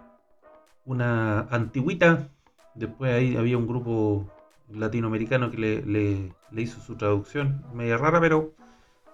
Una 0.85 1.41
antigüita 1.51 2.31
Después 2.75 3.13
ahí 3.13 3.37
había 3.37 3.59
un 3.59 3.67
grupo 3.67 4.31
latinoamericano 4.73 5.51
que 5.51 5.59
le, 5.59 6.63
hizo 6.63 6.81
su 6.81 6.97
traducción, 6.97 7.65
media 7.75 7.99
rara, 7.99 8.21
pero 8.21 8.55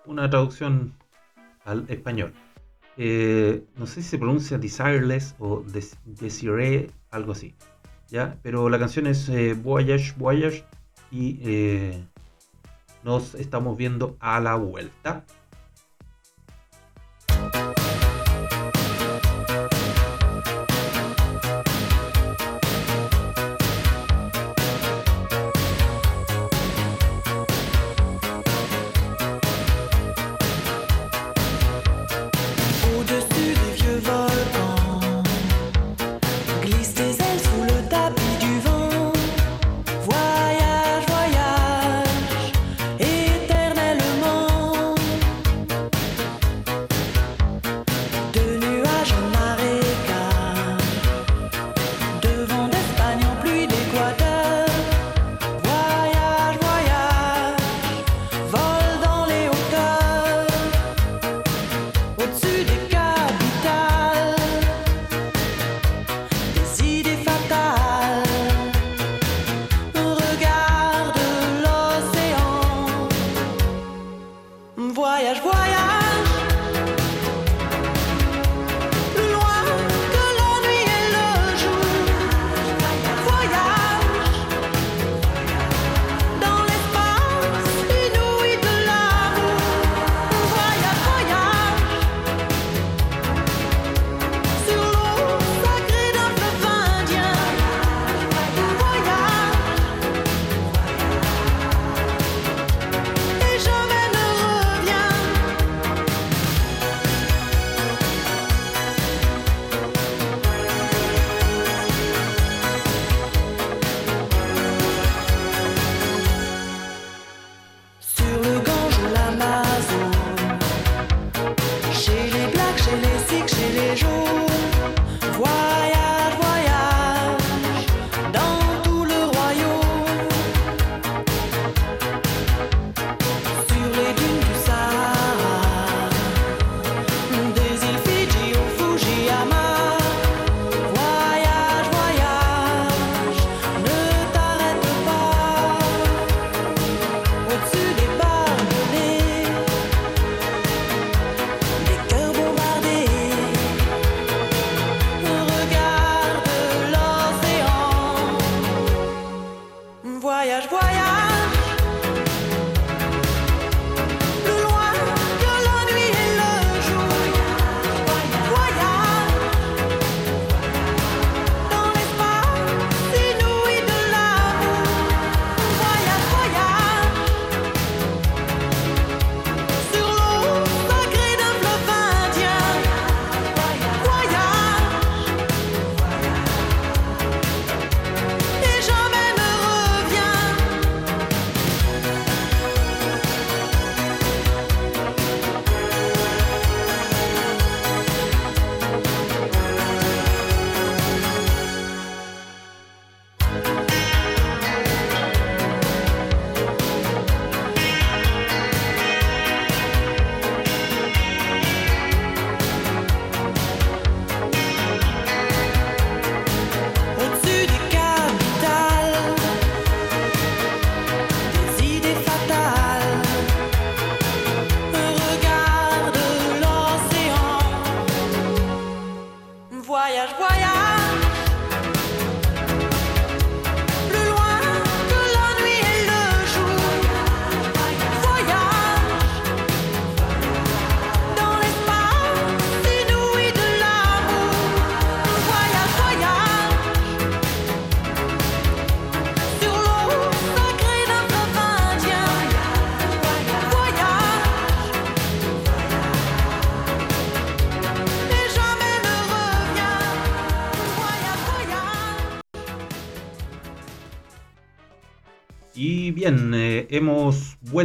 una 0.04 0.28
traducción 0.28 0.92
al 1.64 1.85
español. 1.88 2.32
Eh, 2.98 3.64
no 3.76 3.87
sé 3.87 4.02
si 4.02 4.11
se 4.11 4.18
pronuncia 4.18 4.59
Desireless 4.59 5.35
o 5.38 5.64
Desiree, 6.04 6.90
algo 7.11 7.32
así. 7.32 7.54
¿ya? 8.09 8.38
Pero 8.42 8.68
la 8.68 8.78
canción 8.78 9.06
es 9.06 9.28
eh, 9.28 9.54
Voyage, 9.54 10.14
Voyage 10.16 10.64
y 11.11 11.40
eh, 11.42 12.04
nos 13.06 13.36
estamos 13.36 13.76
viendo 13.76 14.16
a 14.18 14.40
la 14.40 14.56
vuelta. 14.56 15.24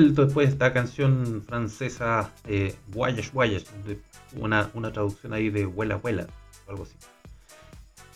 Después 0.10 0.48
de 0.48 0.54
esta 0.54 0.74
canción 0.74 1.44
francesa 1.46 2.34
eh, 2.46 2.76
Voyage 2.88 3.32
Voyage, 3.34 3.66
una, 4.36 4.70
una 4.74 4.92
traducción 4.92 5.34
ahí 5.34 5.50
de 5.50 5.66
Vuela 5.66 5.96
Vuela, 5.96 6.28
o 6.68 6.72
algo 6.72 6.84
así. 6.84 6.96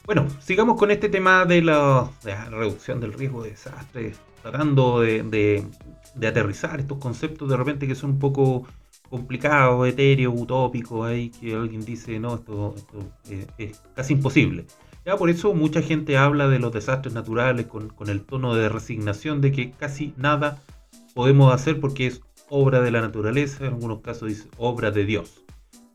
Bueno, 0.06 0.28
sigamos 0.40 0.78
con 0.78 0.92
este 0.92 1.10
tema 1.10 1.46
de 1.46 1.64
la, 1.64 2.12
reducción 2.52 3.00
del 3.00 3.14
riesgo 3.14 3.42
de 3.42 3.50
desastre, 3.52 4.14
tratando 4.44 5.02
de, 5.02 5.66
aterrizar 6.16 6.80
estos 6.80 7.00
conceptos 7.00 7.50
de 7.50 7.58
repente 7.58 7.88
que 7.88 7.96
son 7.96 8.12
un 8.12 8.20
poco 8.20 8.68
complicados, 9.10 9.88
etéreos, 9.88 10.34
utópicos, 10.38 11.08
ahí 11.08 11.30
que 11.30 11.56
alguien 11.56 11.84
dice, 11.84 12.20
no, 12.20 12.36
esto, 12.36 12.76
eh, 13.30 13.48
es 13.58 13.82
casi 13.96 14.14
imposible. 14.14 14.66
Ya 15.06 15.18
por 15.18 15.32
eso 15.32 15.56
mucha 15.56 15.82
gente 15.82 16.18
habla 16.18 16.48
de 16.50 16.60
los 16.60 16.72
desastres 16.72 17.14
naturales 17.16 17.66
con, 17.66 17.90
con, 17.90 18.10
el 18.10 18.22
tono 18.22 18.54
de 18.54 18.70
resignación 18.70 19.42
de 19.42 19.52
que 19.52 19.72
casi 19.72 20.14
nada 20.18 20.62
podemos 21.16 21.52
hacer 21.52 21.80
porque 21.80 22.06
es 22.06 22.22
obra 22.50 22.82
de 22.82 22.92
la 22.92 23.02
naturaleza, 23.02 23.66
en 23.66 23.74
algunos 23.74 24.02
casos 24.02 24.30
dice 24.30 24.48
obra 24.58 24.92
de 24.92 25.06
Dios. 25.06 25.42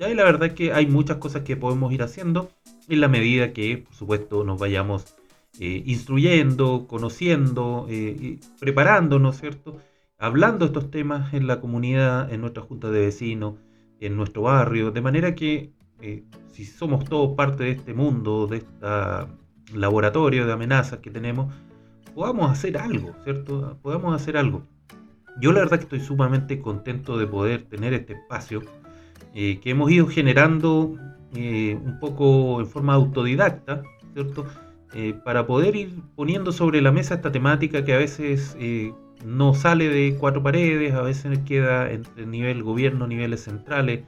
Y 0.00 0.14
la 0.14 0.24
verdad 0.24 0.48
es 0.48 0.54
que 0.54 0.72
hay 0.72 0.86
muchas 0.86 1.18
cosas 1.18 1.42
que 1.42 1.56
podemos 1.56 1.92
ir 1.92 2.02
haciendo 2.02 2.50
en 2.88 3.00
la 3.00 3.08
medida 3.08 3.52
que, 3.52 3.84
por 3.86 3.94
supuesto, 3.94 4.44
nos 4.44 4.58
vayamos 4.58 5.14
eh, 5.60 5.82
instruyendo, 5.84 6.86
conociendo, 6.88 7.86
eh, 7.90 8.40
preparándonos, 8.58 9.36
¿cierto? 9.38 9.76
Hablando 10.18 10.64
estos 10.64 10.90
temas 10.90 11.34
en 11.34 11.46
la 11.46 11.60
comunidad, 11.60 12.32
en 12.32 12.40
nuestra 12.40 12.62
junta 12.62 12.90
de 12.90 13.00
vecinos, 13.00 13.56
en 14.00 14.16
nuestro 14.16 14.42
barrio, 14.42 14.90
de 14.90 15.02
manera 15.02 15.34
que 15.34 15.70
si 16.52 16.64
somos 16.64 17.04
todos 17.04 17.36
parte 17.36 17.64
de 17.64 17.72
este 17.72 17.92
mundo, 17.92 18.46
de 18.46 18.58
este 18.58 18.86
laboratorio 19.74 20.46
de 20.46 20.52
amenazas 20.54 21.00
que 21.00 21.10
tenemos, 21.10 21.52
podamos 22.14 22.50
hacer 22.50 22.78
algo, 22.78 23.14
¿cierto? 23.22 23.78
Podamos 23.82 24.14
hacer 24.14 24.38
algo. 24.38 24.66
Yo 25.40 25.52
la 25.52 25.60
verdad 25.60 25.78
que 25.78 25.84
estoy 25.84 26.00
sumamente 26.00 26.60
contento 26.60 27.18
de 27.18 27.26
poder 27.26 27.64
tener 27.64 27.94
este 27.94 28.14
espacio 28.14 28.62
que 29.32 29.60
hemos 29.64 29.90
ido 29.90 30.08
generando 30.08 30.96
un 31.32 31.98
poco 32.00 32.60
en 32.60 32.66
forma 32.66 32.94
autodidacta, 32.94 33.82
¿cierto? 34.14 34.44
Eh, 34.92 35.14
para 35.24 35.46
poder 35.46 35.76
ir 35.76 36.02
poniendo 36.16 36.50
sobre 36.50 36.80
la 36.80 36.90
mesa 36.90 37.14
esta 37.14 37.30
temática 37.30 37.84
que 37.84 37.94
a 37.94 37.98
veces 37.98 38.56
eh, 38.58 38.92
no 39.24 39.54
sale 39.54 39.88
de 39.88 40.16
cuatro 40.18 40.42
paredes, 40.42 40.94
a 40.94 41.02
veces 41.02 41.38
queda 41.46 41.92
entre 41.92 42.26
nivel 42.26 42.64
gobierno, 42.64 43.06
niveles 43.06 43.44
centrales, 43.44 44.02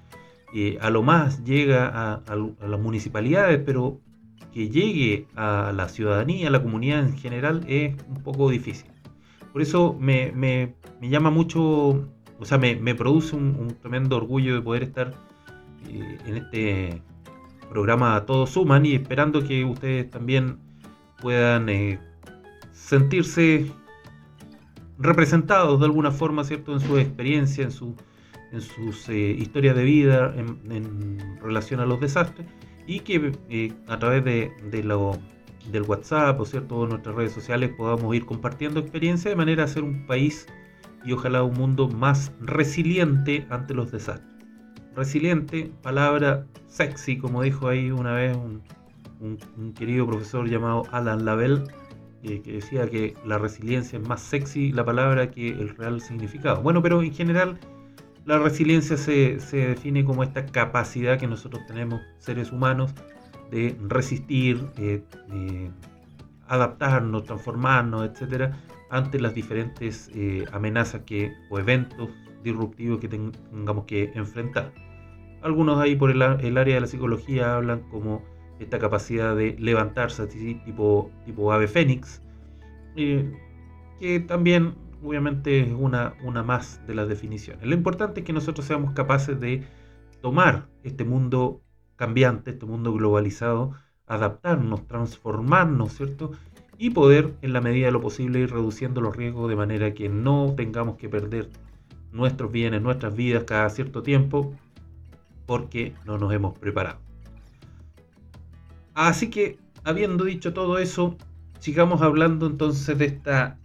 eh, 0.52 0.78
a 0.80 0.90
lo 0.90 1.04
más 1.04 1.44
llega 1.44 1.86
a, 1.86 2.36
las 2.36 2.80
municipalidades, 2.80 3.60
pero 3.64 4.00
que 4.52 4.70
llegue 4.70 5.28
a 5.36 5.72
la 5.74 5.88
ciudadanía, 5.88 6.48
a 6.48 6.50
la 6.50 6.62
comunidad 6.62 6.98
en 7.06 7.16
general, 7.16 7.64
es 7.68 7.94
un 8.08 8.22
poco 8.24 8.50
difícil. 8.50 8.91
Por 9.52 9.62
eso 9.62 9.96
me, 9.98 10.32
me, 10.32 10.74
llama 11.00 11.30
mucho, 11.30 11.62
o 12.38 12.44
sea, 12.44 12.58
me, 12.58 12.94
produce 12.94 13.36
un, 13.36 13.76
tremendo 13.80 14.16
orgullo 14.16 14.54
de 14.54 14.62
poder 14.62 14.82
estar 14.82 15.14
en 15.88 16.36
este 16.36 17.02
programa 17.68 18.24
Todos 18.26 18.50
Suman 18.50 18.86
y 18.86 18.94
esperando 18.94 19.42
que 19.42 19.64
ustedes 19.64 20.10
también 20.10 20.58
puedan 21.20 21.68
eh, 21.68 21.98
sentirse 22.72 23.70
representados 24.98 25.80
de 25.80 25.86
alguna 25.86 26.10
forma, 26.10 26.44
¿cierto? 26.44 26.72
En 26.74 26.80
su 26.80 26.98
experiencia, 26.98 27.64
en, 27.64 27.70
su, 27.70 27.94
en 28.52 28.60
sus 28.60 29.08
eh, 29.08 29.36
historias 29.38 29.74
de 29.76 29.84
vida 29.84 30.34
en, 30.36 31.18
relación 31.40 31.80
a 31.80 31.86
los 31.86 32.00
desastres 32.00 32.46
y 32.86 33.00
que 33.00 33.32
eh, 33.48 33.72
a 33.88 33.98
través 33.98 34.24
de, 34.24 34.82
lo, 34.82 35.18
del 35.70 35.82
WhatsApp 35.82 36.40
o 36.40 36.44
cierto, 36.44 36.86
nuestras 36.86 37.14
redes 37.14 37.32
sociales 37.32 37.70
podamos 37.76 38.14
ir 38.14 38.26
compartiendo 38.26 38.80
experiencia 38.80 39.30
de 39.30 39.36
manera 39.36 39.64
a 39.64 39.68
ser 39.68 39.84
un 39.84 40.06
país 40.06 40.46
y 41.04 41.12
ojalá 41.12 41.42
un 41.42 41.54
mundo 41.54 41.88
más 41.88 42.32
resiliente 42.40 43.46
ante 43.50 43.74
los 43.74 43.90
desastres. 43.92 44.30
Resiliente, 44.94 45.70
palabra 45.82 46.46
sexy, 46.66 47.18
como 47.18 47.42
dijo 47.42 47.68
ahí 47.68 47.90
una 47.90 48.12
vez 48.14 48.36
un, 48.36 48.62
querido 49.74 50.06
profesor 50.06 50.48
llamado 50.48 50.82
Alan 50.90 51.24
Lavelle, 51.24 51.62
eh, 52.24 52.40
que 52.42 52.52
decía 52.54 52.88
que 52.88 53.14
la 53.24 53.38
resiliencia 53.38 53.98
es 53.98 54.08
más 54.08 54.20
sexy 54.20 54.72
la 54.72 54.84
palabra 54.84 55.30
que 55.30 55.48
el 55.48 55.70
real 55.76 56.00
significado. 56.00 56.60
Bueno, 56.60 56.82
pero 56.82 57.02
en 57.02 57.12
general 57.12 57.58
la 58.24 58.38
resiliencia 58.38 58.96
se, 58.96 59.38
define 59.50 60.04
como 60.04 60.22
esta 60.22 60.46
capacidad 60.46 61.18
que 61.18 61.26
nosotros 61.26 61.66
tenemos, 61.66 62.00
seres 62.18 62.52
humanos, 62.52 62.94
de 63.52 63.76
resistir, 63.86 64.58
adaptarnos, 66.48 67.24
transformarnos, 67.24 68.08
etcétera, 68.10 68.58
ante 68.90 69.20
las 69.20 69.34
diferentes 69.34 70.10
eh, 70.14 70.44
amenazas 70.52 71.02
que, 71.02 71.32
o 71.50 71.58
eventos 71.58 72.10
disruptivos 72.42 72.98
que 72.98 73.08
tengamos 73.08 73.84
que 73.84 74.10
enfrentar. 74.14 74.72
Algunos 75.42 75.78
ahí 75.78 75.96
por 75.96 76.10
el, 76.10 76.22
el 76.22 76.58
área 76.58 76.74
de 76.76 76.80
la 76.80 76.86
psicología 76.86 77.56
hablan 77.56 77.80
como 77.90 78.22
esta 78.58 78.78
capacidad 78.78 79.36
de 79.36 79.56
levantarse 79.58 80.26
tipo, 80.26 81.10
tipo 81.24 81.52
ave 81.52 81.68
fénix, 81.68 82.22
eh, 82.96 83.30
que 84.00 84.20
también 84.20 84.74
obviamente 85.02 85.60
es 85.60 85.72
una, 85.72 86.14
una 86.24 86.42
más 86.42 86.80
de 86.86 86.94
las 86.94 87.08
definiciones. 87.08 87.66
Lo 87.66 87.74
importante 87.74 88.20
es 88.20 88.26
que 88.26 88.32
nosotros 88.32 88.66
seamos 88.66 88.92
capaces 88.92 89.38
de 89.40 89.62
tomar 90.20 90.68
este 90.84 91.04
mundo 91.04 91.60
cambiante, 91.96 92.50
este 92.52 92.66
mundo 92.66 92.92
globalizado, 92.92 93.72
adaptarnos, 94.06 94.86
transformarnos, 94.86 95.92
¿cierto? 95.94 96.32
Y 96.78 96.90
poder, 96.90 97.34
en 97.42 97.52
la 97.52 97.60
medida 97.60 97.86
de 97.86 97.92
lo 97.92 98.00
posible, 98.00 98.40
ir 98.40 98.50
reduciendo 98.50 99.00
los 99.00 99.16
riesgos 99.16 99.48
de 99.48 99.56
manera 99.56 99.94
que 99.94 100.08
no 100.08 100.54
tengamos 100.56 100.96
que 100.96 101.08
perder 101.08 101.48
nuestros 102.12 102.50
bienes, 102.50 102.82
nuestras 102.82 103.14
vidas 103.14 103.44
cada 103.44 103.70
cierto 103.70 104.02
tiempo, 104.02 104.54
porque 105.46 105.94
no 106.04 106.18
nos 106.18 106.32
hemos 106.32 106.58
preparado. 106.58 106.98
Así 108.94 109.30
que, 109.30 109.58
habiendo 109.84 110.24
dicho 110.24 110.52
todo 110.52 110.78
eso, 110.78 111.16
sigamos 111.58 112.02
hablando 112.02 112.46
entonces 112.46 112.98
de 112.98 113.06
esta 113.06 113.58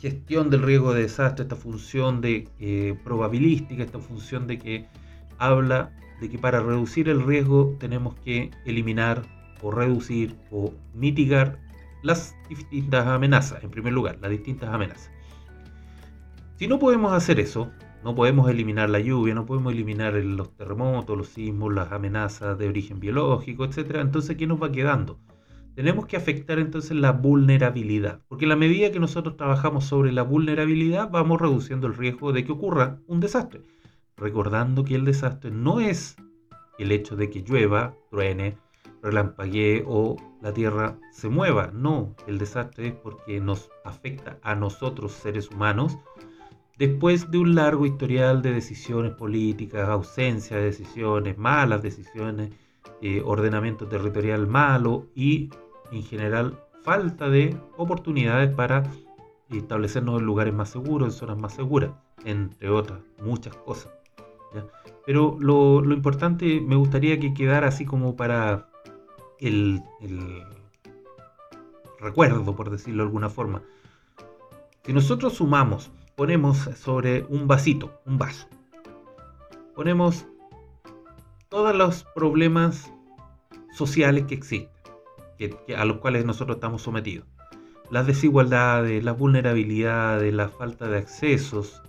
gestión 0.00 0.50
del 0.50 0.62
riesgo 0.62 0.92
de 0.94 1.02
desastre, 1.02 1.44
esta 1.44 1.54
función 1.54 2.20
de 2.20 2.48
eh, 2.58 2.98
probabilística, 3.04 3.84
esta 3.84 4.00
función 4.00 4.48
de 4.48 4.58
que 4.58 4.86
habla 5.38 5.92
de 6.22 6.30
que 6.30 6.38
para 6.38 6.60
reducir 6.60 7.08
el 7.08 7.22
riesgo 7.22 7.76
tenemos 7.80 8.14
que 8.24 8.52
eliminar 8.64 9.22
o 9.60 9.72
reducir 9.72 10.36
o 10.52 10.72
mitigar 10.94 11.58
las 12.02 12.36
distintas 12.48 13.06
amenazas, 13.08 13.62
en 13.64 13.70
primer 13.70 13.92
lugar, 13.92 14.18
las 14.22 14.30
distintas 14.30 14.70
amenazas. 14.70 15.10
Si 16.56 16.68
no 16.68 16.78
podemos 16.78 17.12
hacer 17.12 17.40
eso, 17.40 17.72
no 18.04 18.14
podemos 18.14 18.48
eliminar 18.48 18.88
la 18.88 19.00
lluvia, 19.00 19.34
no 19.34 19.46
podemos 19.46 19.72
eliminar 19.72 20.14
los 20.14 20.56
terremotos, 20.56 21.18
los 21.18 21.28
sismos, 21.28 21.74
las 21.74 21.90
amenazas 21.90 22.56
de 22.56 22.68
origen 22.68 23.00
biológico, 23.00 23.64
etc. 23.64 23.96
Entonces, 23.96 24.36
¿qué 24.36 24.46
nos 24.46 24.62
va 24.62 24.70
quedando? 24.70 25.18
Tenemos 25.74 26.06
que 26.06 26.16
afectar 26.16 26.60
entonces 26.60 26.96
la 26.96 27.10
vulnerabilidad, 27.10 28.20
porque 28.28 28.46
la 28.46 28.54
medida 28.54 28.92
que 28.92 29.00
nosotros 29.00 29.36
trabajamos 29.36 29.86
sobre 29.86 30.12
la 30.12 30.22
vulnerabilidad, 30.22 31.10
vamos 31.10 31.40
reduciendo 31.40 31.88
el 31.88 31.96
riesgo 31.96 32.32
de 32.32 32.44
que 32.44 32.52
ocurra 32.52 33.00
un 33.08 33.18
desastre. 33.18 33.62
Recordando 34.16 34.84
que 34.84 34.94
el 34.94 35.04
desastre 35.04 35.50
no 35.50 35.80
es 35.80 36.16
el 36.78 36.92
hecho 36.92 37.16
de 37.16 37.30
que 37.30 37.42
llueva, 37.42 37.94
truene, 38.10 38.58
relampaguee 39.02 39.84
o 39.86 40.16
la 40.40 40.52
tierra 40.52 40.98
se 41.10 41.28
mueva. 41.28 41.70
No, 41.72 42.14
el 42.26 42.38
desastre 42.38 42.88
es 42.88 42.94
porque 42.94 43.40
nos 43.40 43.70
afecta 43.84 44.38
a 44.42 44.54
nosotros 44.54 45.12
seres 45.12 45.50
humanos 45.50 45.98
después 46.78 47.30
de 47.30 47.38
un 47.38 47.54
largo 47.54 47.86
historial 47.86 48.42
de 48.42 48.52
decisiones 48.52 49.12
políticas, 49.12 49.88
ausencia 49.88 50.56
de 50.56 50.64
decisiones, 50.64 51.38
malas 51.38 51.82
decisiones, 51.82 52.50
eh, 53.00 53.22
ordenamiento 53.24 53.86
territorial 53.86 54.46
malo 54.46 55.06
y 55.14 55.50
en 55.92 56.02
general 56.02 56.58
falta 56.82 57.28
de 57.28 57.56
oportunidades 57.76 58.54
para 58.54 58.82
establecernos 59.50 60.20
en 60.20 60.26
lugares 60.26 60.54
más 60.54 60.70
seguros, 60.70 61.12
en 61.12 61.18
zonas 61.18 61.38
más 61.38 61.54
seguras, 61.54 61.90
entre 62.24 62.70
otras 62.70 63.00
muchas 63.20 63.54
cosas. 63.56 64.01
Pero 65.06 65.36
lo, 65.40 65.82
importante 65.92 66.60
me 66.60 66.76
gustaría 66.76 67.18
que 67.18 67.34
quedara 67.34 67.68
así 67.68 67.84
como 67.84 68.16
para 68.16 68.68
el 69.40 69.82
recuerdo, 71.98 72.54
por 72.54 72.70
decirlo 72.70 73.02
de 73.02 73.08
alguna 73.08 73.28
forma. 73.28 73.62
Si 74.84 74.92
nosotros 74.92 75.34
sumamos 75.34 75.90
ponemos 76.16 76.58
sobre 76.76 77.24
un 77.28 77.46
vasito, 77.46 78.00
un 78.04 78.18
vaso. 78.18 78.46
Ponemos 79.74 80.26
todos 81.48 81.74
los 81.74 82.04
problemas 82.14 82.92
sociales 83.72 84.24
que 84.26 84.34
existen, 84.34 84.70
a 85.76 85.84
los 85.84 85.98
cuales 85.98 86.24
nosotros 86.24 86.56
estamos 86.56 86.82
sometidos. 86.82 87.26
Las 87.90 88.06
desigualdades, 88.06 89.02
las 89.04 89.18
vulnerabilidades, 89.18 90.32
la 90.32 90.48
falta 90.48 90.88
de 90.88 90.98
accesos 90.98 91.82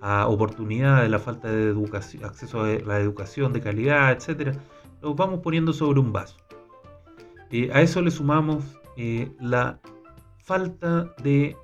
a 0.00 0.28
oportunidades, 0.28 1.10
la 1.10 1.18
falta 1.18 1.48
de 1.48 1.64
educación, 1.64 2.24
acceso 2.24 2.62
a 2.62 2.68
la 2.68 3.00
educación 3.00 3.52
de 3.52 3.60
calidad, 3.60 4.12
etc. 4.12 4.56
Los 5.02 5.16
vamos 5.16 5.40
poniendo 5.40 5.72
sobre 5.72 6.00
un 6.00 6.12
vaso. 6.12 6.36
Eh, 7.50 7.70
a 7.72 7.80
eso 7.80 8.02
le 8.02 8.10
sumamos 8.10 8.64
eh, 8.96 9.30
la 9.40 9.80
falta 10.38 11.14
de 11.22 11.56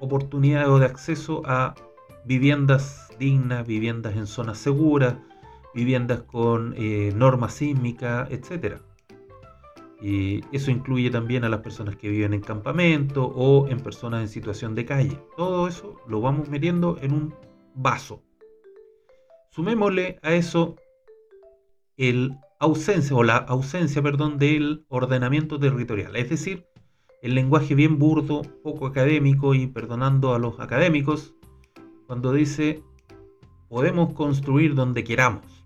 oportunidad 0.00 0.70
o 0.70 0.78
de 0.78 0.86
acceso 0.86 1.42
a 1.44 1.74
viviendas 2.24 3.08
dignas, 3.18 3.66
viviendas 3.66 4.16
en 4.16 4.26
zonas 4.26 4.58
seguras, 4.58 5.16
viviendas 5.74 6.22
con 6.22 6.74
eh, 6.76 7.12
normas 7.14 7.54
sísmicas, 7.54 8.30
etc. 8.30 8.78
Y 10.00 10.40
eso 10.52 10.70
incluye 10.70 11.10
también 11.10 11.44
a 11.44 11.48
las 11.48 11.60
personas 11.60 11.96
que 11.96 12.08
viven 12.08 12.32
en 12.32 12.40
campamento 12.40 13.26
o 13.26 13.68
en 13.68 13.80
personas 13.80 14.22
en 14.22 14.28
situación 14.28 14.74
de 14.74 14.86
calle. 14.86 15.18
Todo 15.36 15.68
eso 15.68 16.00
lo 16.08 16.20
vamos 16.20 16.48
metiendo 16.48 16.96
en 17.02 17.12
un 17.12 17.34
vaso. 17.74 18.22
Sumémosle 19.50 20.18
a 20.22 20.32
eso 20.34 20.76
el 21.96 22.36
ausencia 22.58 23.16
o 23.16 23.22
la 23.22 23.36
ausencia, 23.36 24.02
perdón, 24.02 24.38
del 24.38 24.84
ordenamiento 24.88 25.58
territorial, 25.58 26.14
es 26.16 26.30
decir, 26.30 26.66
el 27.22 27.34
lenguaje 27.34 27.74
bien 27.74 27.98
burdo, 27.98 28.42
poco 28.62 28.86
académico 28.86 29.54
y 29.54 29.66
perdonando 29.66 30.34
a 30.34 30.38
los 30.38 30.60
académicos, 30.60 31.34
cuando 32.06 32.32
dice 32.32 32.82
podemos 33.68 34.12
construir 34.14 34.74
donde 34.74 35.04
queramos. 35.04 35.64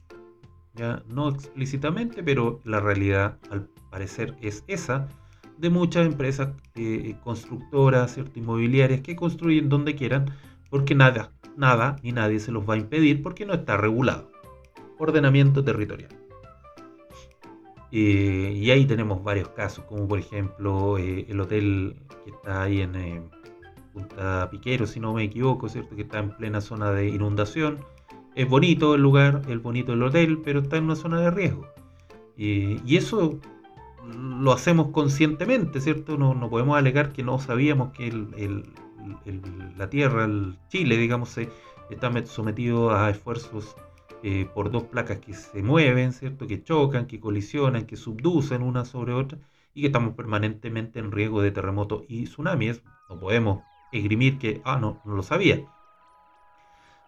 Ya 0.75 1.03
no 1.09 1.31
explícitamente, 1.31 2.23
pero 2.23 2.61
la 2.65 2.81
realidad 2.81 3.39
al 3.51 3.69
parecer 3.91 4.37
es 4.41 4.63
esa, 4.67 5.09
de 5.57 5.71
muchas 5.71 6.07
empresas 6.07 6.51
eh, 6.75 7.17
constructoras, 7.25 8.15
¿cierto? 8.15 8.39
inmobiliarias 8.39 9.01
que 9.01 9.17
construyen 9.17 9.69
donde 9.69 9.95
quieran, 9.95 10.31
porque 10.71 10.95
nada, 10.95 11.33
nada 11.57 11.97
ni 12.03 12.13
nadie 12.13 12.41
se 12.41 12.53
los 12.53 12.69
va 12.69 12.75
a 12.75 12.79
impedir 12.79 13.23
porque 13.23 13.47
no 13.47 13.55
está 13.55 13.77
regulado. 13.77 14.31
Ordenamiento 14.99 15.65
territorial. 15.65 16.11
Eh, 17.93 18.53
y 18.57 18.71
ahí 18.71 18.87
tenemos 18.87 19.23
varios 19.23 19.49
casos, 19.51 19.85
como 19.85 20.09
por 20.09 20.19
ejemplo 20.19 20.99
eh, 20.99 21.27
el 21.29 21.41
hotel 21.41 21.97
que 22.25 22.31
está 22.31 22.63
ahí 22.63 22.81
en 22.81 23.31
Punta 23.93 24.49
Piquero, 24.51 24.87
si 24.87 24.99
no 24.99 25.15
me 25.15 25.23
equivoco, 25.25 25.69
¿cierto? 25.69 25.95
que 25.95 26.03
está 26.03 26.19
en 26.19 26.31
plena 26.31 26.61
zona 26.61 26.91
de 26.91 27.09
inundación. 27.09 27.79
Es 28.35 28.49
bonito 28.49 28.97
el 28.97 29.03
lugar, 29.03 29.43
es 29.49 29.63
bonito 29.63 29.93
el 29.93 30.03
hotel, 30.03 30.41
pero 30.45 30.61
está 30.61 30.77
en 30.77 30.85
una 30.85 30.97
zona 30.97 31.21
de 31.21 31.31
riesgo. 31.31 31.69
y 32.37 32.97
eso 32.97 33.39
lo 34.13 34.53
hacemos 34.53 34.89
conscientemente, 34.89 35.81
¿cierto? 35.81 36.17
No, 36.17 36.49
podemos 36.51 36.77
alegar 36.77 37.13
que 37.13 37.23
no 37.23 37.39
sabíamos 37.39 37.93
que 37.93 38.09
la 39.77 39.91
Tierra, 39.91 40.25
el 40.25 40.59
Chile, 40.69 40.97
digamos, 40.97 41.37
está 41.91 42.27
sometido 42.27 42.95
a 42.95 43.11
esfuerzos 43.11 43.77
eh, 44.23 44.49
por 44.55 44.71
dos 44.71 44.85
placas 44.85 45.19
que 45.19 45.35
se 45.35 45.63
mueven, 45.63 46.13
¿cierto? 46.13 46.47
Que 46.47 46.63
chocan, 46.63 47.07
que 47.07 47.21
colisionan, 47.21 47.85
que 47.87 47.97
subducen 47.97 48.63
una 48.63 48.85
sobre 48.85 49.13
otra 49.13 49.39
y 49.75 49.83
que 49.83 49.89
estamos 49.89 50.15
permanentemente 50.15 50.99
en 50.99 51.13
riesgo 51.13 51.43
de 51.43 51.51
terremotos 51.51 52.05
y 52.09 52.25
tsunamis. 52.25 52.83
No 53.11 53.19
podemos 53.21 53.63
esgrimir 53.93 54.39
que, 54.39 54.63
ah, 54.65 54.79
no, 54.81 55.01
no 55.05 55.15
lo 55.15 55.23
sabía. 55.23 55.63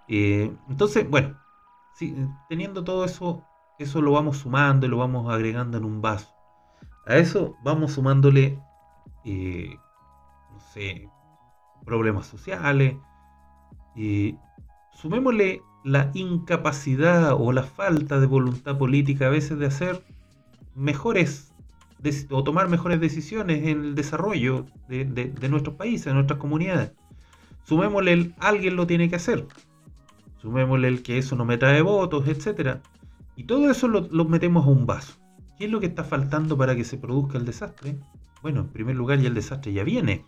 Eh, 0.09 0.52
entonces, 0.68 1.09
bueno, 1.09 1.38
teniendo 2.48 2.85
todo 2.85 3.04
eso, 3.04 3.42
eso 3.78 4.02
lo 4.02 4.12
vamos 4.12 4.38
sumando 4.38 4.87
y 4.87 4.90
lo 4.90 4.98
vamos 4.98 5.32
agregando 5.32 5.78
en 5.78 5.85
un 5.85 6.02
vaso. 6.02 6.32
A 7.06 7.16
eso 7.16 7.56
vamos 7.62 7.92
sumándole, 7.92 8.61
eh, 9.24 9.76
no 10.52 10.61
sé, 10.61 11.09
problemas 11.87 12.27
sociales. 12.27 12.96
y 13.94 14.37
sumémosle 14.92 15.62
la 15.85 16.11
incapacidad 16.14 17.35
o 17.38 17.53
la 17.53 17.62
falta 17.62 18.20
de 18.20 18.27
voluntad 18.27 18.77
política 18.77 19.27
a 19.27 19.31
veces 19.31 19.59
de 19.59 19.66
hacer 19.66 20.03
mejores 20.75 21.53
o 22.31 22.44
tomar 22.44 22.68
mejores 22.68 23.01
decisiones 23.01 23.66
en 23.66 23.83
el 23.83 23.94
desarrollo 23.94 24.66
de, 24.88 25.49
nuestros 25.49 25.77
países, 25.77 26.07
de 26.07 26.14
nuestras 26.14 26.38
comunidades. 26.38 26.92
Sumémosle 27.64 28.12
el 28.12 28.35
alguien 28.38 28.77
lo 28.77 28.87
tiene 28.87 29.09
que 29.09 29.16
hacer. 29.16 29.46
Sumémosle 30.42 30.88
el 30.88 31.03
que 31.03 31.18
eso 31.18 31.37
no 31.37 31.44
me 31.44 31.57
trae 31.57 31.83
votos, 31.83 32.29
etc. 32.29 32.79
Y 33.35 33.44
todo 33.44 33.70
eso 33.70 33.88
lo 33.88 34.25
metemos 34.27 34.66
a 34.66 34.70
un 34.70 34.87
vaso. 34.87 35.14
¿Qué 35.59 35.64
es 35.64 35.70
lo 35.70 35.81
que 35.81 35.87
está 35.87 36.05
faltando 36.05 36.57
para 36.59 36.77
que 36.77 36.85
se 36.85 36.99
produzca 36.99 37.38
el 37.38 37.46
desastre? 37.46 37.96
Bueno, 38.42 38.61
en 38.61 38.68
primer 38.68 38.94
lugar 38.94 39.18
ya 39.20 39.29
el 39.29 39.35
desastre 39.35 39.72
ya 39.72 39.85
viene, 39.85 40.25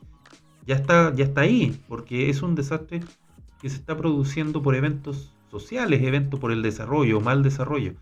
ya 0.69 0.75
está, 0.75 1.15
ya 1.15 1.25
está 1.25 1.41
ahí, 1.41 1.81
porque 1.89 2.29
es 2.29 2.43
un 2.43 2.55
desastre 2.55 3.01
que 3.59 3.71
se 3.71 3.77
está 3.77 3.97
produciendo 3.97 4.63
por 4.63 4.75
eventos 4.75 5.33
sociales, 5.51 6.03
eventos 6.03 6.39
por 6.39 6.53
el 6.53 6.63
desarrollo, 6.63 7.23
mal 7.23 7.43
desarrollo. 7.43 7.95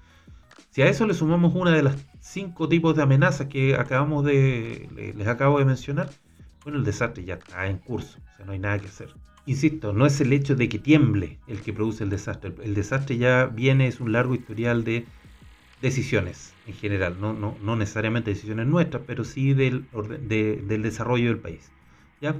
Si 0.70 0.82
a 0.82 0.88
eso 0.88 1.06
le 1.06 1.14
sumamos 1.14 1.54
una 1.54 1.70
de 1.70 1.84
las 1.84 1.94
cinco 2.20 2.68
tipos 2.68 2.96
de 2.96 3.04
amenazas 3.04 3.46
que 3.46 3.76
acabamos 3.76 4.24
de, 4.24 5.14
les 5.16 5.28
acabo 5.28 5.60
de 5.60 5.64
mencionar, 5.64 6.10
bueno, 6.64 6.80
el 6.80 6.84
desastre 6.84 7.24
ya 7.24 7.34
está 7.34 7.68
en 7.68 7.78
curso, 7.78 8.18
no 8.44 8.50
hay 8.50 8.58
nada 8.58 8.80
que 8.80 8.88
hacer. 8.88 9.14
Insisto, 9.46 9.92
no 9.92 10.04
es 10.04 10.20
el 10.20 10.32
hecho 10.32 10.56
de 10.56 10.68
que 10.68 10.80
tiemble 10.80 11.38
el 11.46 11.60
que 11.60 11.72
produce 11.72 12.02
el 12.02 12.10
desastre, 12.10 12.52
el 12.64 12.74
desastre 12.74 13.16
ya 13.16 13.46
viene, 13.46 13.86
es 13.86 14.00
un 14.00 14.10
largo 14.10 14.34
historial 14.34 14.82
de 14.82 15.06
decisiones 15.80 16.52
en 16.66 16.74
general, 16.74 17.18
no, 17.20 17.32
no, 17.32 17.56
no 17.62 17.76
necesariamente 17.76 18.30
decisiones 18.30 18.66
nuestras, 18.66 19.04
pero 19.06 19.22
sí 19.22 19.54
del, 19.54 19.86
del 20.26 20.82
desarrollo 20.82 21.28
del 21.28 21.38
país. 21.38 21.70
¿ya? 22.20 22.34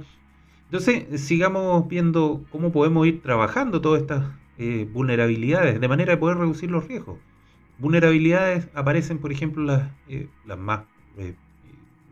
Entonces, 0.67 1.21
sigamos 1.21 1.87
viendo 1.87 2.43
cómo 2.51 2.73
podemos 2.73 3.07
ir 3.07 3.21
trabajando 3.21 3.79
todas 3.79 4.01
estas 4.01 4.25
eh, 4.57 4.87
vulnerabilidades 4.91 5.79
de 5.79 5.87
manera 5.87 6.11
de 6.11 6.17
poder 6.17 6.37
reducir 6.37 6.69
los 6.69 6.87
riesgos. 6.87 7.19
Vulnerabilidades 7.77 8.67
aparecen, 8.73 9.19
por 9.19 9.31
ejemplo, 9.31 9.63
las, 9.63 9.89
eh, 10.09 10.27
las 10.45 10.57
más 10.57 10.81
eh, 11.17 11.35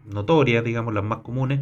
notorias, 0.10 0.64
digamos, 0.64 0.94
las 0.94 1.04
más 1.04 1.20
comunes. 1.20 1.62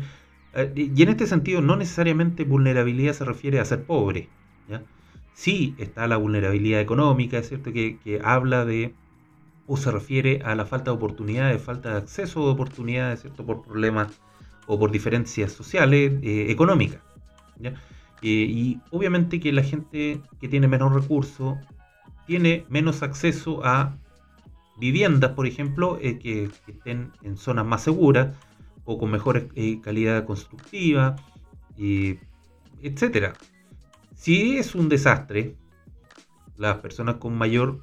y 0.76 1.02
en 1.02 1.10
este 1.10 1.26
sentido, 1.26 1.62
no 1.62 1.76
necesariamente 1.76 2.44
vulnerabilidad 2.44 3.14
se 3.14 3.26
refiere 3.26 3.60
a 3.60 3.66
ser 3.66 3.86
pobre. 3.86 4.30
Sí 5.34 5.74
está 5.80 6.08
la 6.08 6.18
vulnerabilidad 6.18 6.80
económica, 6.80 7.40
es 7.40 7.50
cierto 7.50 7.74
que, 7.74 7.98
que 8.04 8.22
habla 8.24 8.66
de 8.66 8.94
o 9.66 9.78
se 9.78 9.90
refiere 9.92 10.42
a 10.46 10.54
la 10.54 10.66
falta 10.66 10.92
de 10.92 10.98
oportunidades, 10.98 11.60
falta 11.60 11.92
de 11.92 11.98
acceso 11.98 12.48
a 12.48 12.52
oportunidades, 12.52 13.22
¿cierto? 13.22 13.46
Por 13.46 13.64
problemas 13.64 14.22
o 14.68 14.80
por 14.80 14.92
diferencias 14.92 15.52
sociales, 15.52 16.14
eh, 16.22 16.48
económicas. 16.50 17.02
Eh, 17.62 17.70
y 18.22 18.80
obviamente 18.92 19.40
que 19.40 19.52
la 19.52 19.64
gente 19.64 20.22
que 20.40 20.48
tiene 20.48 20.68
menos 20.68 20.94
recursos 20.94 21.58
tiene 22.26 22.66
menos 22.70 23.04
acceso 23.04 23.66
a 23.66 23.98
viviendas, 24.78 25.32
por 25.32 25.46
ejemplo, 25.46 25.98
eh, 26.02 26.18
que, 26.20 26.50
estén 26.68 27.12
en 27.22 27.38
zonas 27.38 27.66
más 27.66 27.84
seguras 27.84 28.36
o 28.86 28.98
con 28.98 29.12
mejor 29.12 29.50
calidad 29.82 30.26
constructiva, 30.26 31.16
etc. 31.78 33.34
Si 34.16 34.58
es 34.58 34.76
un 34.76 34.90
desastre, 34.90 35.56
las 36.58 36.78
personas 36.78 37.16
con 37.16 37.34
mayor 37.38 37.80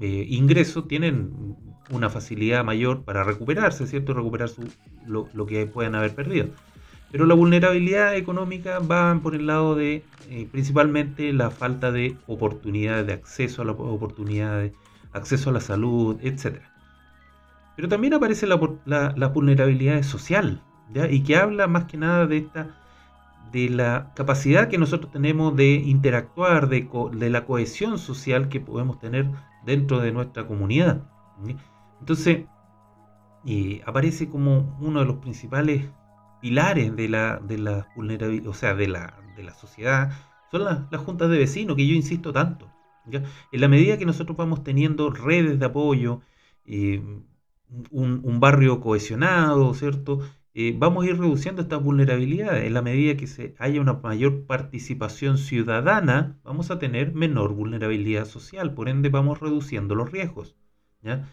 ingreso 0.00 0.84
tienen 0.84 1.56
una 1.90 2.10
facilidad 2.10 2.64
mayor 2.64 3.02
para 3.02 3.24
recuperarse, 3.24 3.86
¿cierto? 3.86 4.14
Recuperar 4.14 4.48
su, 4.48 4.68
lo, 5.06 5.46
que 5.46 5.66
puedan 5.66 5.94
haber 5.94 6.14
perdido. 6.14 6.48
Pero 7.10 7.26
la 7.26 7.34
vulnerabilidad 7.34 8.16
económica 8.16 8.80
va 8.80 9.18
por 9.22 9.34
el 9.34 9.46
lado 9.46 9.74
de 9.74 10.04
eh, 10.30 10.48
principalmente 10.50 11.32
la 11.32 11.50
falta 11.50 11.92
de 11.92 12.16
oportunidades, 12.26 13.06
de 13.06 13.12
acceso 13.12 13.62
a 13.62 13.64
la 13.64 13.72
oportunidad, 13.72 14.62
de 14.62 14.72
acceso 15.12 15.50
a 15.50 15.52
la 15.52 15.60
salud, 15.60 16.18
etc. 16.22 16.60
Pero 17.76 17.88
también 17.88 18.14
aparece 18.14 18.46
la, 18.46 18.58
la, 18.84 19.28
vulnerabilidad 19.28 20.02
social, 20.02 20.60
¿ya? 20.92 21.08
y 21.08 21.22
que 21.22 21.36
habla 21.36 21.66
más 21.68 21.84
que 21.84 21.96
nada 21.96 22.26
de 22.26 22.38
esta 22.38 22.80
de 23.52 23.68
la 23.68 24.10
capacidad 24.16 24.68
que 24.68 24.78
nosotros 24.78 25.12
tenemos 25.12 25.54
de 25.54 25.74
interactuar, 25.74 26.68
de, 26.68 26.88
de 27.12 27.30
la 27.30 27.44
cohesión 27.44 27.98
social 27.98 28.48
que 28.48 28.58
podemos 28.58 28.98
tener 28.98 29.30
dentro 29.64 30.00
de 30.00 30.10
nuestra 30.10 30.48
comunidad. 30.48 31.02
Entonces, 32.04 32.44
aparece 33.86 34.28
como 34.28 34.76
uno 34.78 35.00
de 35.00 35.06
los 35.06 35.16
principales 35.16 35.88
pilares 36.42 36.94
de 36.94 37.08
la, 37.08 37.38
de 37.38 37.56
la 37.56 37.88
vulnerabilidad, 37.96 38.48
o 38.48 38.52
sea, 38.52 38.74
de 38.74 38.88
la, 38.88 39.18
de 39.38 39.42
la 39.42 39.54
sociedad, 39.54 40.12
son 40.50 40.64
las, 40.64 41.00
juntas 41.00 41.30
de 41.30 41.38
vecinos, 41.38 41.76
que 41.76 41.86
yo 41.86 41.94
insisto 41.94 42.30
tanto. 42.30 42.70
En 43.10 43.60
la 43.62 43.68
medida 43.68 43.96
que 43.96 44.04
nosotros 44.04 44.36
vamos 44.36 44.62
teniendo 44.64 45.08
redes 45.08 45.58
de 45.58 45.64
apoyo, 45.64 46.20
eh, 46.66 47.02
un, 47.90 48.20
un, 48.22 48.38
barrio 48.38 48.80
cohesionado, 48.82 49.72
¿cierto? 49.72 50.20
Eh, 50.52 50.74
vamos 50.76 51.04
a 51.04 51.08
ir 51.08 51.18
reduciendo 51.18 51.62
estas 51.62 51.82
vulnerabilidades. 51.82 52.66
En 52.66 52.74
la 52.74 52.82
medida 52.82 53.16
que 53.16 53.26
se 53.26 53.54
haya 53.58 53.80
una 53.80 53.94
mayor 53.94 54.44
participación 54.44 55.38
ciudadana, 55.38 56.38
vamos 56.44 56.70
a 56.70 56.78
tener 56.78 57.14
menor 57.14 57.54
vulnerabilidad 57.54 58.26
social, 58.26 58.74
por 58.74 58.90
ende 58.90 59.08
vamos 59.08 59.40
reduciendo 59.40 59.94
los 59.94 60.12
riesgos. 60.12 60.54
¿ya? 61.00 61.26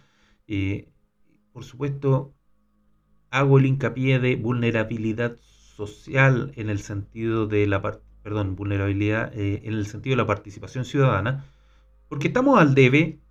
Eh, 0.53 0.89
por 1.53 1.63
supuesto, 1.63 2.33
hago 3.29 3.57
el 3.57 3.65
hincapié 3.67 4.19
de 4.19 4.35
vulnerabilidad 4.35 5.37
social 5.41 6.51
en 6.57 6.69
el 6.69 6.79
sentido 6.79 7.47
de 7.47 7.67
la 7.67 7.81
perdón, 8.21 8.57
vulnerabilidad 8.57 9.31
eh, 9.33 9.61
en 9.63 9.75
el 9.75 9.85
sentido 9.85 10.11
de 10.11 10.23
la 10.23 10.27
participación 10.27 10.83
ciudadana, 10.83 11.45
porque 12.09 12.27
estamos 12.27 12.59
al 12.59 12.75
debe, 12.75 13.21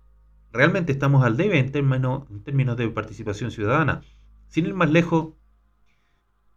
realmente 0.51 0.91
estamos 0.91 1.23
al 1.23 1.37
debe 1.37 1.59
en 1.59 1.71
términos, 1.71 2.77
de 2.77 2.89
participación 2.89 3.51
ciudadana. 3.51 4.01
Sin 4.47 4.65
ir 4.65 4.73
más 4.73 4.89
lejos, 4.89 5.35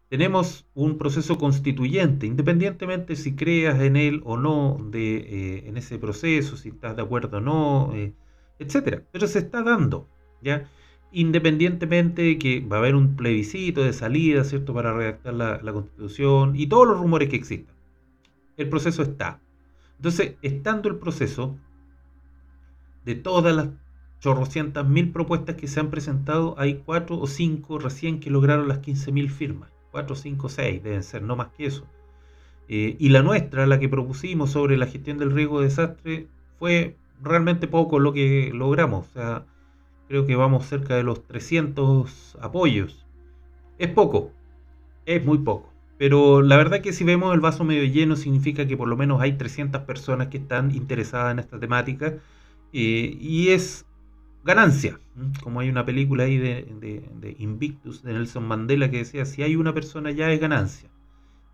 tenemos 0.09 0.66
un 0.72 0.96
proceso 0.96 1.37
constituyente, 1.37 2.27
independientemente 2.27 3.17
si 3.17 3.37
creas 3.37 3.83
en 3.83 3.96
él 3.96 4.23
o 4.25 4.38
no, 4.38 4.79
de, 4.90 5.17
eh, 5.17 5.69
en 5.69 5.77
ese 5.77 5.98
proceso, 5.98 6.56
si 6.56 6.71
estás 6.71 6.96
de 6.96 7.02
acuerdo 7.02 7.37
o 7.37 7.40
no, 7.42 7.92
eh, 7.94 8.15
etcétera. 8.58 9.02
Pero 9.12 9.27
se 9.27 9.40
está 9.40 9.62
dando, 9.62 10.08
Independientemente 11.13 12.23
de 12.23 12.38
que 12.38 12.61
va 12.61 12.77
a 12.77 12.79
haber 12.81 12.95
un 12.95 13.17
plebiscito 13.17 13.83
de 13.83 13.92
salida, 13.92 14.45
¿cierto?, 14.45 14.75
para 14.75 14.92
redactar 14.92 15.35
la, 15.35 15.73
constitución 15.73 16.55
y 16.57 16.67
todos 16.67 16.88
los 16.88 16.99
rumores 16.99 17.29
que 17.29 17.37
existan. 17.37 17.75
El 18.57 18.69
proceso 18.69 19.03
está. 19.03 19.40
Entonces, 19.97 20.35
estando 20.42 20.88
el 20.88 20.97
proceso, 20.97 21.57
de 23.05 23.15
todas 23.15 23.55
las 23.55 23.69
chorrocientas 24.21 24.87
mil 24.87 25.13
propuestas 25.13 25.57
que 25.57 25.69
se 25.69 25.81
han 25.81 25.90
presentado, 25.90 26.55
hay 26.59 26.83
cuatro 26.85 27.19
o 27.19 27.27
cinco 27.27 27.79
recién 27.79 28.21
que 28.21 28.31
lograron 28.31 28.69
las 28.69 28.81
15.000 28.81 29.29
firmas. 29.29 29.71
4, 29.92 30.17
5, 30.17 30.49
6, 30.49 30.83
deben 30.83 31.03
ser, 31.03 31.23
no 31.23 31.37
más 31.37 31.49
que 31.57 31.67
eso. 31.67 31.87
Eh, 32.69 32.97
y 32.99 33.11
la 33.11 33.23
nuestra, 33.23 33.67
la 33.67 33.79
que 33.79 33.88
propusimos 33.88 34.51
sobre 34.51 34.77
la 34.77 34.87
gestión 34.87 35.19
del 35.19 35.31
riesgo 35.31 35.61
de 35.61 35.67
desastre, 35.67 36.27
fue 36.59 36.97
realmente 37.23 37.69
poco 37.69 37.99
lo 37.99 38.13
que 38.13 38.51
logramos. 38.53 39.07
O 39.09 39.13
sea, 39.13 39.45
creo 40.09 40.27
que 40.27 40.37
vamos 40.37 40.67
cerca 40.67 40.96
de 40.96 41.02
los 41.02 41.27
300 41.27 42.38
apoyos. 42.40 43.07
Es 43.79 43.88
poco, 43.88 44.33
es 45.07 45.25
muy 45.25 45.38
poco. 45.38 45.73
Pero 45.98 46.42
la 46.42 46.57
verdad 46.57 46.81
que 46.81 46.92
si 46.92 47.05
vemos 47.05 47.33
el 47.35 47.40
vaso 47.40 47.65
medio 47.65 47.85
lleno 47.85 48.17
significa 48.17 48.67
que 48.67 48.77
por 48.77 48.88
lo 48.88 48.96
menos 48.96 49.21
hay 49.21 49.35
300 49.35 49.83
personas 49.83 50.29
que 50.29 50.38
están 50.38 50.73
interesadas 50.73 51.33
en 51.33 51.38
esta 51.38 51.59
temática 51.61 52.19
eh, 52.73 53.17
y 53.21 53.50
es 53.50 53.87
ganancia. 54.44 54.98
Como 55.42 55.61
hay 55.61 55.69
una 55.69 55.87
película 55.87 56.25
ahí 56.25 56.37
de, 56.38 57.37
Invictus 57.38 58.02
de 58.02 58.13
Nelson 58.13 58.44
Mandela 58.44 58.90
que 58.90 58.98
decía, 58.98 59.25
si 59.25 59.42
hay 59.42 59.57
una 59.57 59.73
persona 59.73 60.11
ya 60.11 60.31
es 60.33 60.40
ganancia. 60.40 60.90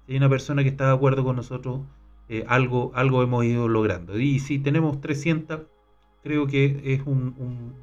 Si 0.07 0.12
hay 0.12 0.18
una 0.18 0.30
persona 0.30 0.62
que 0.62 0.70
está 0.70 0.86
de 0.86 0.94
acuerdo 0.94 1.22
con 1.22 1.36
nosotros, 1.36 1.82
eh, 2.28 2.44
algo, 2.48 2.92
algo 2.94 3.22
hemos 3.22 3.44
ido 3.44 3.68
logrando. 3.68 4.18
Y 4.18 4.38
si 4.38 4.59
tenemos 4.59 5.01
300, 5.01 5.61
creo 6.22 6.46
que 6.46 6.80
es 6.94 7.03
un, 7.07 7.34
un 7.38 7.74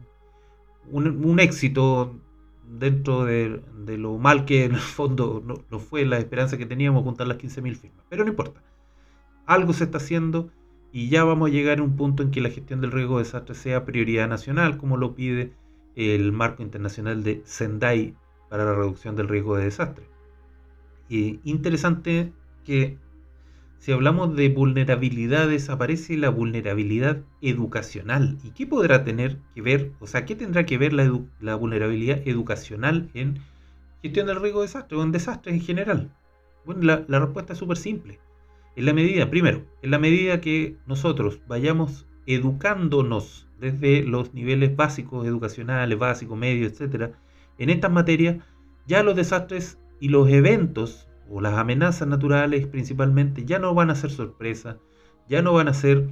éxito 1.40 2.20
dentro 2.68 3.26
de, 3.26 3.62
lo 3.98 4.18
mal 4.18 4.46
que 4.46 4.66
en 4.66 4.74
el 4.74 4.80
fondo 4.80 5.44
no, 5.46 5.80
fue 5.80 6.06
la 6.06 6.18
esperanza 6.18 6.58
que 6.58 6.66
teníamos 6.66 7.04
juntar 7.04 7.28
las 7.28 7.38
15.000 7.38 7.76
firmas. 7.76 8.06
Pero 8.10 8.24
no 8.24 8.30
importa. 8.30 8.62
Algo 9.46 9.74
se 9.74 9.86
está 9.86 9.98
haciendo 9.98 10.50
y 10.92 11.10
ya 11.10 11.24
vamos 11.24 11.50
a 11.50 11.54
llegar 11.54 11.80
a 11.80 11.84
un 11.84 11.96
punto 11.96 12.24
en 12.24 12.32
que 12.32 12.42
la 12.42 12.50
gestión 12.50 12.82
del 12.82 12.92
riesgo 12.92 13.18
de 13.18 13.24
desastre 13.24 13.56
sea 13.56 13.86
prioridad 13.86 14.28
nacional, 14.28 14.78
como 14.78 14.98
lo 14.98 15.16
pide 15.16 15.54
el 15.96 16.32
marco 16.32 16.64
internacional 16.64 17.24
de 17.24 17.42
Sendai 17.46 18.16
para 18.50 18.66
la 18.66 18.74
reducción 18.74 19.16
del 19.16 19.28
riesgo 19.28 19.56
de 19.56 19.66
desastre. 19.66 20.06
Y 21.10 21.40
interesante 21.44 22.34
que 22.66 22.98
si 23.80 23.92
hablamos 23.92 24.36
de 24.36 24.50
vulnerabilidades, 24.50 25.70
aparece 25.70 26.18
la 26.18 26.30
vulnerabilidad 26.30 27.22
educacional. 27.42 28.38
¿Y 28.44 28.52
qué 28.52 28.68
podrá 28.68 29.04
tener 29.04 29.38
que 29.54 29.62
ver, 29.62 29.92
o 30.00 30.08
sea, 30.08 30.26
qué 30.26 30.36
tendrá 30.36 30.66
que 30.66 30.78
ver 30.78 30.94
la, 30.94 31.56
vulnerabilidad 31.56 32.22
educacional 32.28 33.10
en 33.14 33.40
gestión 34.02 34.28
del 34.28 34.42
riesgo 34.42 34.62
de 34.62 34.68
desastre 34.68 34.98
o 34.98 35.04
en 35.04 35.12
desastres 35.12 35.56
en 35.56 35.62
general? 35.62 36.12
Bueno, 36.66 36.82
la, 36.84 37.06
la 37.08 37.20
respuesta 37.20 37.54
es 37.54 37.60
súper 37.60 37.78
simple. 37.78 38.20
En 38.76 38.86
la 38.86 38.94
medida, 38.94 39.30
primero, 39.30 39.64
en 39.82 39.92
la 39.92 40.00
medida 40.00 40.42
que 40.42 40.76
nosotros 40.86 41.40
vayamos 41.48 42.06
educándonos 42.26 43.48
desde 43.60 44.04
los 44.04 44.34
niveles 44.34 44.76
básicos, 44.76 45.26
educacionales, 45.26 45.98
básicos, 45.98 46.38
medios, 46.38 46.74
etcétera, 46.74 47.12
en 47.58 47.70
estas 47.70 47.92
materias, 47.92 48.38
ya 48.86 49.04
los 49.04 49.16
desastres 49.16 49.80
y 50.00 50.10
los 50.10 50.30
eventos 50.30 51.07
o 51.30 51.42
las 51.42 51.54
amenazas 51.56 52.08
naturales 52.08 52.68
principalmente 52.68 53.46
ya 53.46 53.60
no 53.60 53.74
van 53.74 53.90
a 53.90 53.96
ser 53.96 54.12
sorpresa, 54.12 54.78
ya 55.28 55.42
no 55.42 55.54
van 55.54 55.68
a 55.68 55.74
ser 55.74 56.10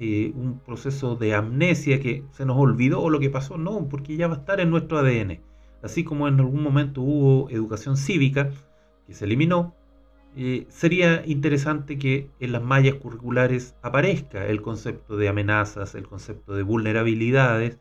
eh, 0.00 0.32
un 0.34 0.60
proceso 0.60 1.16
de 1.16 1.34
amnesia 1.34 2.00
que 2.00 2.24
se 2.30 2.44
nos 2.44 2.56
olvidó 2.56 3.10
lo 3.10 3.20
que 3.20 3.30
pasó, 3.30 3.58
no, 3.58 3.88
porque 3.88 4.16
ya 4.16 4.28
va 4.28 4.34
a 4.34 4.38
estar 4.38 4.60
en 4.60 4.70
nuestro 4.70 4.98
ADN. 4.98 5.40
Así 5.82 6.04
como 6.04 6.28
en 6.28 6.38
algún 6.40 6.62
momento 6.62 7.02
hubo 7.02 7.50
educación 7.50 7.96
cívica 7.96 8.50
que 9.06 9.14
se 9.14 9.24
eliminó, 9.24 9.74
eh, 10.36 10.66
sería 10.68 11.24
interesante 11.26 11.98
que 11.98 12.30
en 12.38 12.52
las 12.52 12.62
mallas 12.62 12.94
curriculares 12.94 13.74
aparezca 13.82 14.46
el 14.46 14.62
concepto 14.62 15.16
de 15.16 15.28
amenazas, 15.28 15.94
el 15.94 16.06
concepto 16.06 16.54
de 16.54 16.62
vulnerabilidades, 16.62 17.78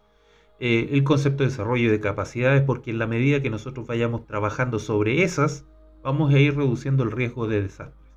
eh, 0.59 0.89
el 0.91 1.03
concepto 1.03 1.43
de 1.43 1.49
desarrollo 1.49 1.91
de 1.91 1.99
capacidades, 1.99 2.63
porque 2.63 2.89
en 2.91 2.99
la 2.99 3.07
medida 3.07 3.41
que 3.41 3.51
nosotros 3.51 3.85
vayamos 3.85 4.25
trabajando 4.25 4.79
sobre 4.79 5.23
esas, 5.23 5.65
vamos 6.07 6.33
a 6.33 6.39
ir 6.39 6.55
reduciendo 6.55 7.03
el 7.03 7.11
riesgo 7.11 7.49
de 7.49 7.63
desastres. 7.63 8.13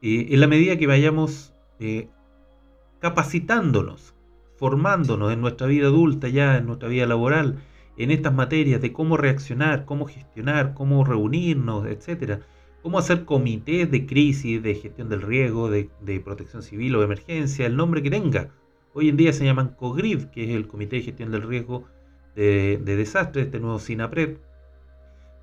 en 0.00 0.40
la 0.40 0.46
medida 0.46 0.78
que 0.78 0.86
vayamos 0.86 1.52
eh, 1.78 2.08
capacitándonos, 3.00 4.14
formándonos 4.56 5.30
en 5.30 5.42
nuestra 5.42 5.66
vida 5.66 5.88
adulta, 5.88 6.28
ya 6.28 6.56
en 6.56 6.64
nuestra 6.64 6.88
vida 6.88 7.04
laboral, 7.04 7.58
en 7.98 8.10
estas 8.10 8.32
materias 8.32 8.80
de 8.80 8.94
cómo 8.94 9.18
reaccionar, 9.18 9.84
cómo 9.84 10.06
gestionar, 10.06 10.72
cómo 10.72 11.04
reunirnos, 11.04 11.86
etcétera, 11.86 12.40
cómo 12.82 12.98
hacer 12.98 13.26
comités 13.26 13.90
de 13.90 14.06
crisis, 14.06 14.62
de 14.62 14.74
gestión 14.74 15.10
del 15.10 15.20
riesgo, 15.20 15.68
de, 15.70 15.90
protección 16.24 16.62
civil 16.62 16.96
o 16.96 17.00
de 17.00 17.04
emergencia, 17.04 17.66
el 17.66 17.76
nombre 17.76 18.02
que 18.02 18.08
tenga. 18.10 18.48
Hoy 18.94 19.10
en 19.10 19.18
día 19.18 19.34
se 19.34 19.44
llaman 19.44 19.74
COGRID, 19.76 20.30
que 20.30 20.44
es 20.44 20.50
el 20.56 20.66
Comité 20.66 20.96
de 20.96 21.02
Gestión 21.02 21.30
del 21.30 21.42
Riesgo 21.42 21.84
de, 22.36 22.80
de 22.82 22.96
Desastres, 22.96 23.46
este 23.46 23.60
nuevo 23.60 23.78
SINAPRED, 23.78 24.38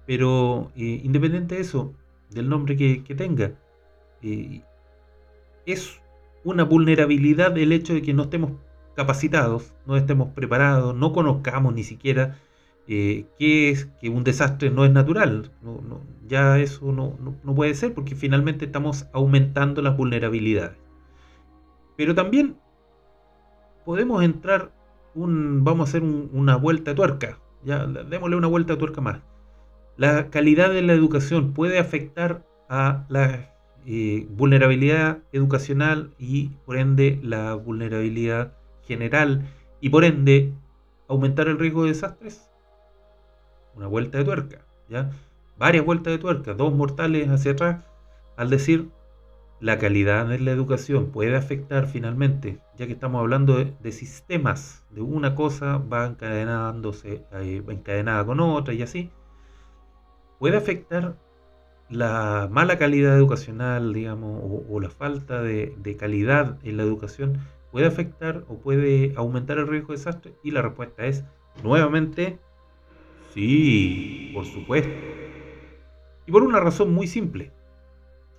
pero 0.05 0.71
eh, 0.75 1.01
independiente 1.03 1.55
de 1.55 1.61
eso, 1.61 1.93
del 2.29 2.49
nombre 2.49 2.75
que, 2.75 3.15
tenga, 3.15 3.53
eh, 4.21 4.61
es 5.65 6.01
una 6.43 6.63
vulnerabilidad 6.63 7.57
el 7.57 7.71
hecho 7.71 7.93
de 7.93 8.01
que 8.01 8.13
no 8.13 8.23
estemos 8.23 8.51
capacitados, 8.95 9.73
no 9.85 9.97
estemos 9.97 10.29
preparados, 10.29 10.95
no 10.95 11.11
conozcamos 11.11 11.73
ni 11.73 11.83
siquiera 11.83 12.37
eh, 12.87 13.25
qué 13.39 13.69
es 13.71 13.85
que 13.99 14.09
un 14.09 14.23
desastre 14.23 14.69
no 14.69 14.85
es 14.85 14.91
natural. 14.91 15.51
ya 16.27 16.59
eso 16.59 16.91
no, 16.91 17.15
puede 17.55 17.73
ser 17.73 17.93
porque 17.93 18.15
finalmente 18.15 18.65
estamos 18.65 19.07
aumentando 19.11 19.81
las 19.81 19.97
vulnerabilidades. 19.97 20.77
Pero 21.97 22.13
también 22.13 22.57
podemos 23.85 24.23
entrar, 24.23 24.71
un, 25.15 25.63
vamos 25.63 25.87
a 25.87 25.89
hacer 25.89 26.03
una 26.03 26.57
vuelta 26.57 26.91
de 26.91 26.95
tuerca. 26.95 27.39
Ya, 27.63 27.85
démosle 27.87 28.35
una 28.35 28.47
vuelta 28.47 28.73
de 28.73 28.79
tuerca 28.79 29.01
más 29.01 29.19
la 29.97 30.29
calidad 30.29 30.69
de 30.71 30.81
la 30.81 30.93
educación 30.93 31.53
puede 31.53 31.79
afectar 31.79 32.45
a 32.69 33.05
la 33.09 33.51
eh, 33.85 34.27
vulnerabilidad 34.31 35.19
educacional 35.31 36.11
y 36.17 36.49
por 36.65 36.77
ende 36.77 37.19
la 37.21 37.53
vulnerabilidad 37.53 38.53
general 38.81 39.45
y 39.79 39.89
por 39.89 40.03
ende 40.03 40.53
aumentar 41.07 41.47
el 41.47 41.59
riesgo 41.59 41.83
de 41.83 41.89
desastres? 41.89 42.49
Una 43.75 43.87
vuelta 43.87 44.17
de 44.17 44.25
tuerca, 44.25 44.65
¿ya? 44.89 45.11
Varias 45.57 45.85
vueltas 45.85 46.11
de 46.11 46.17
tuerca, 46.17 46.53
dos 46.53 46.73
mortales 46.73 47.29
hacia 47.29 47.51
atrás, 47.51 47.85
al 48.37 48.49
decir 48.49 48.89
la 49.59 49.77
calidad 49.77 50.27
de 50.27 50.39
la 50.39 50.51
educación 50.51 51.11
puede 51.11 51.35
afectar 51.35 51.87
finalmente, 51.87 52.59
ya 52.77 52.87
que 52.87 52.93
estamos 52.93 53.19
hablando 53.19 53.55
de, 53.55 53.91
sistemas, 53.91 54.83
de 54.89 55.01
una 55.01 55.35
cosa 55.35 55.77
va 55.77 56.05
encadenándose, 56.05 57.23
eh, 57.33 57.63
encadenada 57.67 58.25
con 58.25 58.39
otra 58.39 58.73
y 58.73 58.81
así, 58.81 59.11
puede 60.39 60.57
afectar 60.57 61.15
la 61.89 62.47
mala 62.51 62.77
calidad 62.77 63.15
educacional, 63.15 63.93
digamos, 63.93 64.41
o, 64.69 64.79
la 64.79 64.89
falta 64.89 65.41
de, 65.41 65.95
calidad 65.99 66.57
en 66.63 66.77
la 66.77 66.83
educación, 66.83 67.39
puede 67.71 67.85
afectar 67.85 68.43
o 68.47 68.57
puede 68.57 69.13
aumentar 69.15 69.57
el 69.57 69.67
riesgo 69.67 69.93
de 69.93 69.97
desastre? 69.99 70.33
Y 70.43 70.51
la 70.51 70.61
respuesta 70.61 71.05
es, 71.05 71.23
nuevamente, 71.63 72.39
sí, 73.33 74.31
por 74.33 74.45
supuesto. 74.45 74.93
Y 76.25 76.31
por 76.31 76.43
una 76.43 76.59
razón 76.59 76.93
muy 76.93 77.07
simple. 77.07 77.51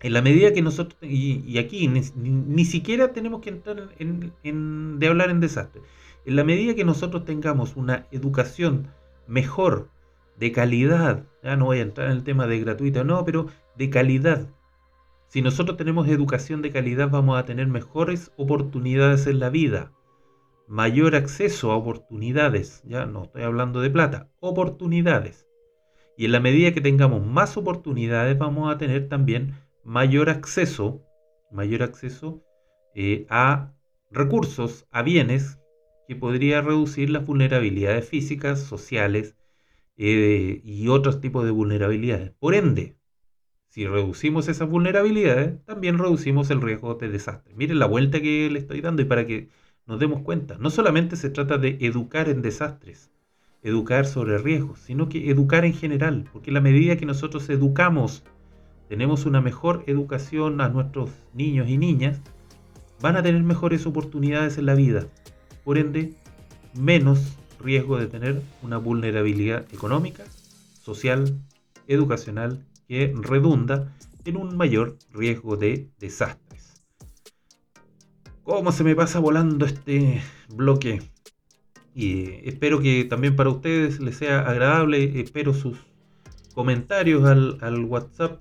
En 0.01 0.13
la 0.13 0.23
medida 0.23 0.53
que 0.53 0.63
nosotros, 0.63 0.99
y, 1.03 1.59
aquí 1.59 1.89
ni, 1.89 2.65
siquiera 2.65 3.13
tenemos 3.13 3.41
que 3.41 3.51
entrar 3.51 3.89
en, 3.99 4.99
de 4.99 5.07
hablar 5.09 5.31
en 5.31 5.41
desastre, 5.41 5.83
en 6.25 6.37
la 6.37 6.45
medida 6.45 6.75
que 6.75 6.85
nosotros 6.85 7.25
tengamos 7.25 7.77
una 7.77 8.07
educación 8.11 8.89
mejor, 9.27 9.89
de 10.39 10.53
calidad, 10.53 11.25
ya 11.43 11.57
no 11.57 11.67
voy 11.67 11.79
a 11.79 11.83
entrar 11.83 12.11
en 12.11 12.17
el 12.17 12.25
tema 12.25 12.47
de 12.47 12.61
gratuita, 12.61 13.05
no, 13.05 13.25
pero 13.25 13.47
de 13.77 13.91
calidad. 13.91 14.49
Si 15.29 15.43
nosotros 15.43 15.77
tenemos 15.77 16.09
educación 16.09 16.63
de 16.63 16.73
calidad 16.73 17.11
vamos 17.11 17.39
a 17.39 17.45
tener 17.45 17.67
mejores 17.67 18.33
oportunidades 18.37 19.27
en 19.27 19.41
la 19.41 19.51
vida, 19.51 19.93
mayor 20.69 21.15
acceso 21.15 21.73
a 21.73 21.77
oportunidades, 21.77 22.83
ya 22.85 23.07
no 23.07 23.25
estoy 23.25 23.43
hablando 23.43 23.81
de 23.81 23.91
plata, 23.91 24.29
oportunidades. 24.41 25.47
Y 26.17 26.27
en 26.27 26.33
la 26.33 26.41
medida 26.41 26.73
que 26.73 26.81
tengamos 26.81 27.25
más 27.25 27.57
oportunidades 27.57 28.39
vamos 28.39 28.73
a 28.73 28.79
tener 28.79 29.09
también 29.09 29.55
mayor 29.85 30.31
acceso, 30.31 31.03
mayor 31.51 31.83
acceso 31.83 32.43
eh, 32.95 33.27
a 33.29 33.73
recursos, 34.11 34.87
a 34.91 35.03
bienes 35.03 35.59
que 36.09 36.17
podría 36.17 36.63
reducir 36.63 37.11
las 37.11 37.27
vulnerabilidades 37.27 38.09
físicas, 38.09 38.61
sociales, 38.61 39.36
eh, 39.97 40.61
y 40.63 40.89
otros 40.89 41.21
tipos 41.21 41.45
de 41.45 41.51
vulnerabilidades. 41.51 42.33
Por 42.39 42.55
ende, 42.55 42.97
si 43.69 43.87
reducimos 43.87 44.49
esas 44.49 44.69
vulnerabilidades, 44.69 45.63
también 45.65 45.99
reducimos 45.99 46.51
el 46.51 46.63
riesgo 46.63 46.95
de 46.95 47.09
desastre. 47.09 47.55
Miren 47.55 47.79
la 47.79 47.87
vuelta 47.87 48.21
que 48.21 48.49
le 48.51 48.59
estoy 48.59 48.81
dando 48.81 49.03
y 49.03 49.05
para 49.05 49.27
que 49.27 49.49
nos 49.87 50.01
demos 50.01 50.23
cuenta, 50.23 50.57
no 50.59 50.71
solamente 50.71 51.15
se 51.17 51.31
trata 51.31 51.59
de 51.59 51.79
educar 51.81 52.29
en 52.29 52.43
desastres, 52.43 53.11
educar 53.63 54.07
sobre 54.07 54.39
riesgos, 54.39 54.81
sino 54.81 55.09
que 55.09 55.31
educar 55.31 55.65
en 55.65 55.75
general, 55.75 56.29
porque 56.33 56.51
la 56.51 56.61
medida 56.61 56.97
que 56.97 57.07
nosotros 57.07 57.49
educamos, 57.51 58.25
tenemos 58.89 59.27
una 59.27 59.41
mejor 59.41 59.85
educación 59.87 60.61
a 60.61 60.69
nuestros 60.69 61.11
niños 61.35 61.69
y 61.69 61.79
niñas, 61.79 62.21
van 63.01 63.17
a 63.17 63.23
tener 63.23 63.43
mejores 63.43 63.87
oportunidades 63.87 64.59
en 64.59 64.67
la 64.67 64.75
vida. 64.75 65.07
Por 65.65 65.79
ende, 65.79 66.15
menos 66.75 67.37
riesgo 67.61 67.99
de 67.99 68.07
tener 68.07 68.43
una 68.63 68.79
vulnerabilidad 68.79 69.67
económica, 69.73 70.25
social, 70.83 71.39
educacional 71.89 72.65
que 72.89 73.13
redunda 73.17 73.93
en 74.25 74.37
un 74.37 74.57
mayor 74.57 74.97
riesgo 75.13 75.57
de 75.57 75.89
desastres. 75.99 76.83
¿Cómo 78.43 78.73
se 78.73 78.85
me 78.85 78.95
pasa 78.95 79.19
volando 79.19 79.67
este 79.67 80.23
bloque? 80.49 81.03
Y 81.95 82.47
espero 82.49 82.81
que 82.81 83.05
también 83.05 83.37
para 83.37 83.51
ustedes 83.51 84.01
les 84.01 84.19
sea 84.19 84.41
agradable, 84.41 85.21
espero 85.21 85.55
sus 85.55 85.79
comentarios 86.55 87.25
al, 87.25 87.85
WhatsApp 87.85 88.41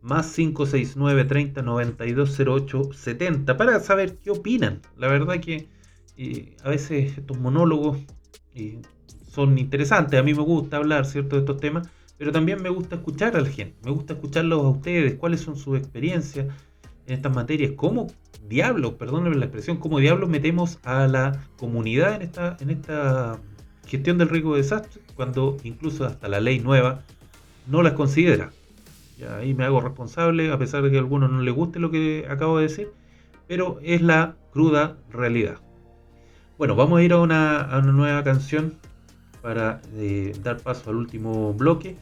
más 0.00 0.34
569 0.34 1.24
30 1.24 1.62
92 1.62 2.40
08 2.40 2.92
70 2.92 3.56
para 3.56 3.78
saber 3.80 4.16
qué 4.18 4.30
opinan. 4.30 4.80
La 4.96 5.08
verdad 5.08 5.40
que 5.40 5.68
eh, 6.16 6.56
a 6.62 6.70
veces 6.70 7.18
estos 7.18 7.38
monólogos 7.38 7.98
eh, 8.54 8.80
son 9.30 9.58
interesantes. 9.58 10.18
A 10.18 10.22
mí 10.22 10.34
me 10.34 10.42
gusta 10.42 10.76
hablar, 10.76 11.06
¿cierto?, 11.06 11.36
de 11.36 11.40
estos 11.40 11.58
temas, 11.58 11.88
pero 12.16 12.32
también 12.32 12.62
me 12.62 12.68
gusta 12.68 12.96
escuchar 12.96 13.36
a 13.36 13.40
la 13.40 13.48
gente. 13.48 13.76
Me 13.84 13.90
gusta 13.90 14.14
escucharlos 14.14 14.64
a 14.64 14.68
ustedes, 14.68 15.14
cuáles 15.14 15.40
son 15.40 15.56
sus 15.56 15.76
experiencias 15.76 16.46
en 17.06 17.14
estas 17.14 17.34
materias. 17.34 17.72
¿Cómo 17.76 18.06
diablos, 18.48 18.94
perdónenme 18.94 19.36
la 19.36 19.46
expresión, 19.46 19.78
cómo 19.78 19.98
diablos 19.98 20.28
metemos 20.28 20.78
a 20.84 21.06
la 21.08 21.46
comunidad 21.56 22.14
en 22.16 22.22
esta, 22.22 22.56
en 22.60 22.70
esta 22.70 23.40
gestión 23.86 24.18
del 24.18 24.28
riesgo 24.28 24.54
de 24.54 24.62
desastre 24.62 25.02
cuando 25.14 25.56
incluso 25.64 26.04
hasta 26.04 26.28
la 26.28 26.40
ley 26.40 26.60
nueva 26.60 27.02
no 27.66 27.82
las 27.82 27.94
considera? 27.94 28.50
Ya 29.18 29.36
ahí 29.36 29.54
me 29.54 29.64
hago 29.64 29.80
responsable, 29.80 30.50
a 30.50 30.58
pesar 30.58 30.82
de 30.82 30.90
que 30.90 30.96
a 30.96 31.00
algunos 31.00 31.30
no 31.30 31.40
les 31.40 31.54
guste 31.54 31.78
lo 31.78 31.90
que 31.90 32.26
acabo 32.28 32.58
de 32.58 32.64
decir, 32.64 32.90
pero 33.46 33.78
es 33.82 34.02
la 34.02 34.36
cruda 34.52 34.96
realidad. 35.10 35.63
Bueno, 36.56 36.76
vamos 36.76 37.00
a 37.00 37.02
ir 37.02 37.12
a 37.12 37.18
una, 37.18 37.80
nueva 37.82 38.22
canción 38.22 38.74
para 39.42 39.82
eh, 39.96 40.32
dar 40.42 40.58
paso 40.58 40.90
al 40.90 40.96
último 40.96 41.52
bloque, 41.52 41.96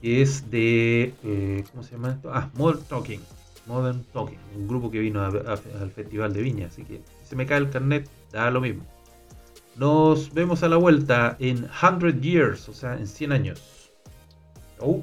que 0.00 0.22
es 0.22 0.50
de, 0.50 1.14
eh, 1.22 1.64
¿cómo 1.70 1.82
se 1.82 1.92
llama 1.92 2.12
esto? 2.12 2.30
Ah, 2.32 2.50
Modern 2.54 2.82
Talking. 2.84 3.20
Modern 3.66 4.02
Talking, 4.14 4.38
un 4.56 4.66
grupo 4.66 4.90
que 4.90 4.98
vino 5.00 5.22
al 5.22 5.90
Festival 5.90 6.32
de 6.32 6.40
Viña, 6.40 6.68
así 6.68 6.84
que 6.84 7.02
si 7.22 7.30
se 7.30 7.36
me 7.36 7.44
cae 7.44 7.58
el 7.58 7.68
carnet, 7.68 8.08
da 8.32 8.50
lo 8.50 8.60
mismo. 8.60 8.82
Nos 9.76 10.32
vemos 10.32 10.62
a 10.62 10.68
la 10.68 10.76
vuelta 10.76 11.36
en 11.38 11.68
100 11.68 12.22
Years, 12.22 12.68
o 12.70 12.72
sea, 12.72 12.94
en 12.94 13.06
100 13.06 13.32
años. 13.32 13.92
Oh. 14.80 15.02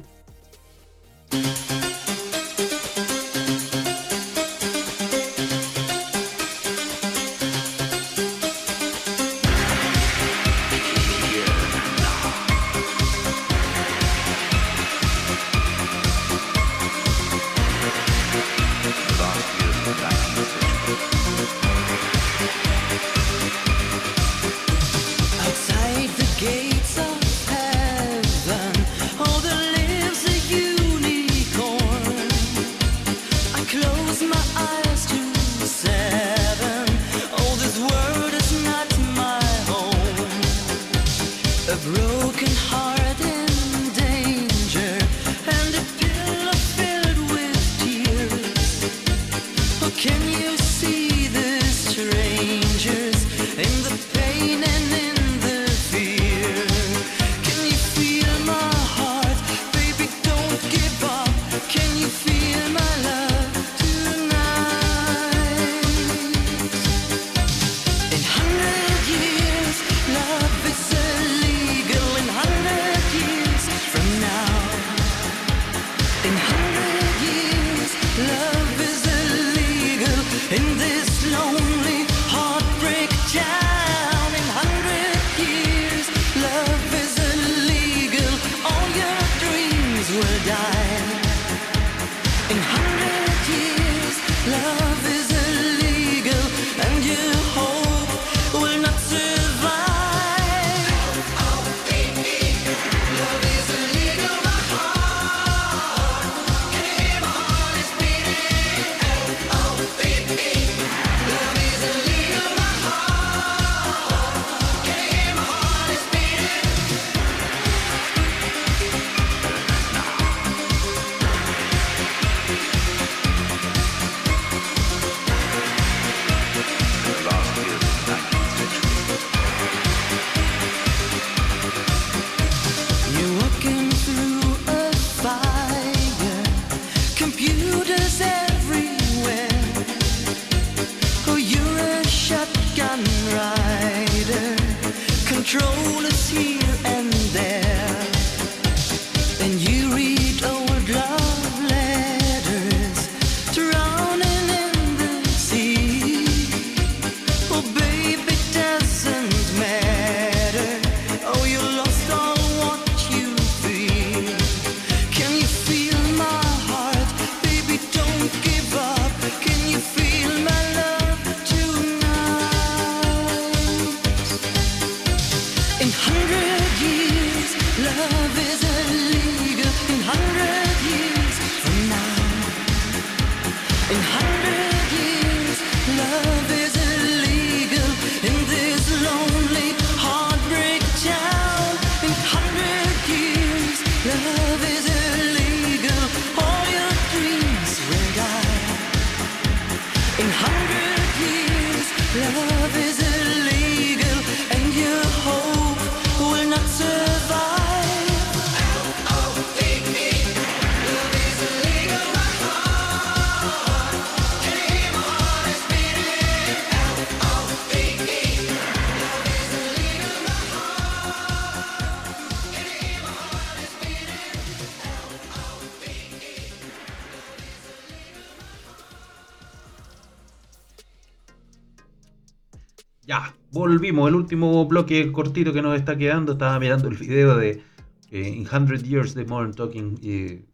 Volvimos, 233.52 234.10
el 234.10 234.16
último 234.16 234.66
bloque 234.66 235.12
cortito 235.12 235.54
que 235.54 235.62
nos 235.62 235.78
está 235.78 235.98
quedando. 235.98 236.34
Estaba 236.34 236.60
mirando 236.60 236.88
el 236.88 236.98
video 236.98 237.38
de 237.38 237.64
In 238.12 238.48
100 238.48 238.84
Years 238.84 239.14
de 239.16 239.26
Modern 239.26 239.54
Talking, 239.54 240.46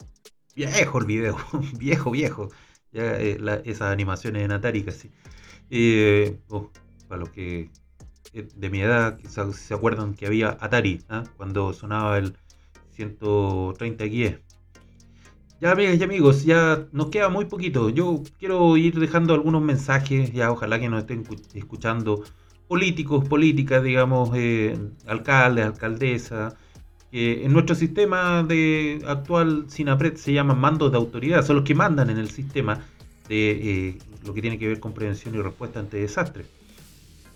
viejo 0.54 0.98
el 0.98 1.06
video, 1.06 1.36
viejo, 1.78 2.10
viejo. 2.10 2.48
Ya, 2.92 3.16
esas 3.18 3.92
animaciones 3.92 4.44
en 4.44 4.52
Atari 4.52 4.82
casi. 4.82 5.10
Oh, 6.48 6.70
para 7.08 7.20
los 7.20 7.30
que 7.30 7.70
de 8.32 8.70
mi 8.70 8.80
edad 8.80 9.18
se 9.52 9.74
acuerdan 9.74 10.14
que 10.14 10.26
había 10.26 10.56
Atari, 10.60 11.02
¿ah? 11.08 11.24
cuando 11.36 11.72
sonaba 11.72 12.18
el 12.18 12.36
130 12.92 14.04
guías. 14.04 14.36
Ya 15.60 15.72
amigas 15.72 15.98
y 15.98 16.02
amigos, 16.02 16.44
ya 16.44 16.86
nos 16.92 17.10
queda 17.10 17.28
muy 17.28 17.44
poquito. 17.44 17.90
Yo 17.90 18.22
quiero 18.38 18.76
ir 18.78 18.98
dejando 18.98 19.34
algunos 19.34 19.60
mensajes, 19.60 20.32
ya 20.32 20.50
ojalá 20.50 20.80
que 20.80 20.88
nos 20.88 21.00
estén 21.00 21.22
escuchando 21.52 22.24
políticos, 22.70 23.28
políticas, 23.28 23.82
digamos, 23.82 24.30
eh, 24.36 24.78
alcaldes, 25.08 25.66
alcaldesas. 25.66 26.54
en 27.10 27.52
nuestro 27.52 27.74
sistema 27.74 28.44
de 28.44 29.02
actual 29.08 29.64
SINAPRED 29.66 30.14
se 30.14 30.32
llaman 30.32 30.60
mandos 30.60 30.92
de 30.92 30.96
autoridad, 30.96 31.44
son 31.44 31.56
los 31.56 31.64
que 31.64 31.74
mandan 31.74 32.10
en 32.10 32.18
el 32.18 32.30
sistema 32.30 32.78
de 33.28 33.88
eh, 33.88 33.98
lo 34.24 34.32
que 34.34 34.40
tiene 34.40 34.56
que 34.56 34.68
ver 34.68 34.78
con 34.78 34.92
prevención 34.92 35.34
y 35.34 35.38
respuesta 35.42 35.80
ante 35.80 35.96
desastres. 35.96 36.46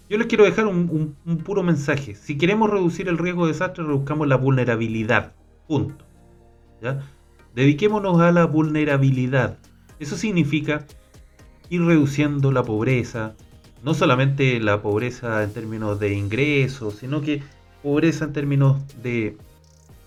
Yo 0.08 0.18
les 0.18 0.28
quiero 0.28 0.44
dejar 0.44 0.68
un, 0.68 1.16
puro 1.42 1.64
mensaje. 1.64 2.14
Si 2.14 2.38
queremos 2.38 2.70
reducir 2.70 3.08
el 3.08 3.18
riesgo 3.18 3.46
de 3.46 3.54
desastre, 3.54 3.82
reduzcamos 3.82 4.28
la 4.28 4.36
vulnerabilidad. 4.36 5.32
Punto. 5.66 6.04
¿Ya? 6.80 7.02
Dediquémonos 7.56 8.20
a 8.20 8.30
la 8.30 8.44
vulnerabilidad. 8.44 9.58
Eso 9.98 10.16
significa 10.16 10.86
ir 11.70 11.82
reduciendo 11.82 12.52
la 12.52 12.62
pobreza, 12.62 13.34
no 13.84 13.92
solamente 13.92 14.58
la 14.60 14.80
pobreza 14.80 15.42
en 15.42 15.52
términos 15.52 16.00
de 16.00 16.14
ingresos, 16.14 16.96
sino 16.96 17.20
que 17.20 17.42
pobreza 17.82 18.24
en 18.24 18.32
términos 18.32 18.80
de 19.02 19.36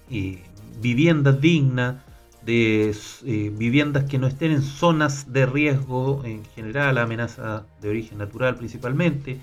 eh, 0.09 0.43
viviendas 0.82 1.39
dignas, 1.39 1.95
de 2.43 2.95
eh, 3.25 3.51
viviendas 3.55 4.05
que 4.05 4.17
no 4.17 4.25
estén 4.25 4.51
en 4.51 4.63
zonas 4.63 5.32
de 5.32 5.45
riesgo 5.45 6.23
en 6.25 6.43
general, 6.55 6.97
amenaza 6.97 7.65
de 7.82 7.89
origen 7.89 8.17
natural 8.17 8.55
principalmente. 8.55 9.38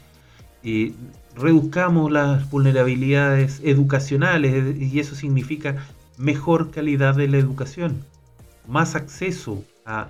Eh, 0.64 0.92
reduzcamos 1.36 2.10
las 2.10 2.50
vulnerabilidades 2.50 3.60
educacionales 3.62 4.76
y 4.80 4.98
eso 4.98 5.14
significa 5.14 5.76
mejor 6.16 6.72
calidad 6.72 7.14
de 7.14 7.28
la 7.28 7.36
educación, 7.36 8.04
más 8.66 8.96
acceso 8.96 9.62
a, 9.84 10.08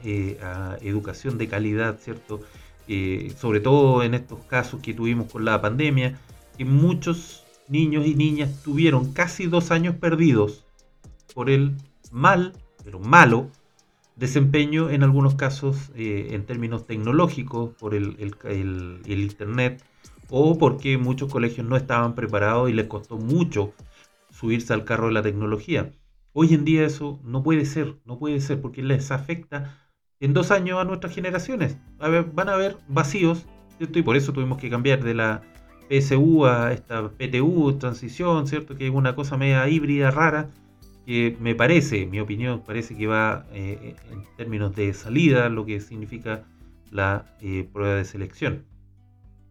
educación 0.80 1.36
de 1.36 1.48
calidad, 1.48 1.98
¿cierto? 1.98 2.40
Eh, 2.86 3.32
sobre 3.38 3.60
todo 3.60 4.02
en 4.02 4.14
estos 4.14 4.44
casos 4.44 4.80
que 4.80 4.92
tuvimos 4.92 5.30
con 5.32 5.44
la 5.44 5.60
pandemia, 5.60 6.18
que 6.56 6.64
muchos 6.64 7.44
niños 7.68 8.06
y 8.06 8.14
niñas 8.14 8.62
tuvieron 8.62 9.12
casi 9.12 9.46
dos 9.46 9.70
años 9.70 9.96
perdidos 9.96 10.66
por 11.34 11.48
el 11.48 11.76
mal, 12.12 12.52
pero 12.84 13.00
malo, 13.00 13.48
desempeño 14.16 14.90
en 14.90 15.02
algunos 15.02 15.34
casos 15.34 15.90
eh, 15.94 16.28
en 16.32 16.44
términos 16.44 16.86
tecnológicos, 16.86 17.70
por 17.78 17.94
el, 17.94 18.16
el, 18.18 19.00
el 19.06 19.20
Internet, 19.20 19.82
o 20.28 20.58
porque 20.58 20.98
muchos 20.98 21.32
colegios 21.32 21.66
no 21.66 21.76
estaban 21.76 22.14
preparados 22.14 22.70
y 22.70 22.74
les 22.74 22.86
costó 22.86 23.16
mucho 23.16 23.72
subirse 24.30 24.72
al 24.72 24.84
carro 24.84 25.06
de 25.06 25.14
la 25.14 25.22
tecnología. 25.22 25.92
Hoy 26.32 26.52
en 26.52 26.64
día 26.64 26.84
eso 26.84 27.20
no 27.22 27.42
puede 27.42 27.64
ser, 27.64 27.96
no 28.04 28.18
puede 28.18 28.40
ser, 28.40 28.60
porque 28.60 28.82
les 28.82 29.10
afecta 29.10 29.83
en 30.24 30.32
dos 30.32 30.50
años 30.50 30.78
a 30.80 30.84
nuestras 30.84 31.14
generaciones. 31.14 31.76
van 31.98 32.48
a 32.48 32.54
haber 32.54 32.76
vacíos, 32.88 33.46
¿cierto? 33.78 33.98
Y 33.98 34.02
por 34.02 34.16
eso 34.16 34.32
tuvimos 34.32 34.58
que 34.58 34.70
cambiar 34.70 35.02
de 35.04 35.14
la 35.14 35.42
PSU 35.88 36.46
a 36.46 36.72
esta 36.72 37.08
PTU, 37.10 37.76
transición, 37.78 38.46
¿cierto? 38.46 38.76
Que 38.76 38.86
es 38.86 38.92
una 38.92 39.14
cosa 39.14 39.36
media 39.36 39.68
híbrida, 39.68 40.10
rara, 40.10 40.50
que 41.06 41.36
me 41.40 41.54
parece, 41.54 42.06
mi 42.06 42.20
opinión, 42.20 42.62
parece 42.66 42.96
que 42.96 43.06
va 43.06 43.46
eh, 43.52 43.96
en 44.10 44.24
términos 44.36 44.74
de 44.74 44.94
salida, 44.94 45.48
lo 45.50 45.66
que 45.66 45.80
significa 45.80 46.44
la 46.90 47.26
eh, 47.40 47.68
prueba 47.70 47.96
de 47.96 48.04
selección 48.04 48.64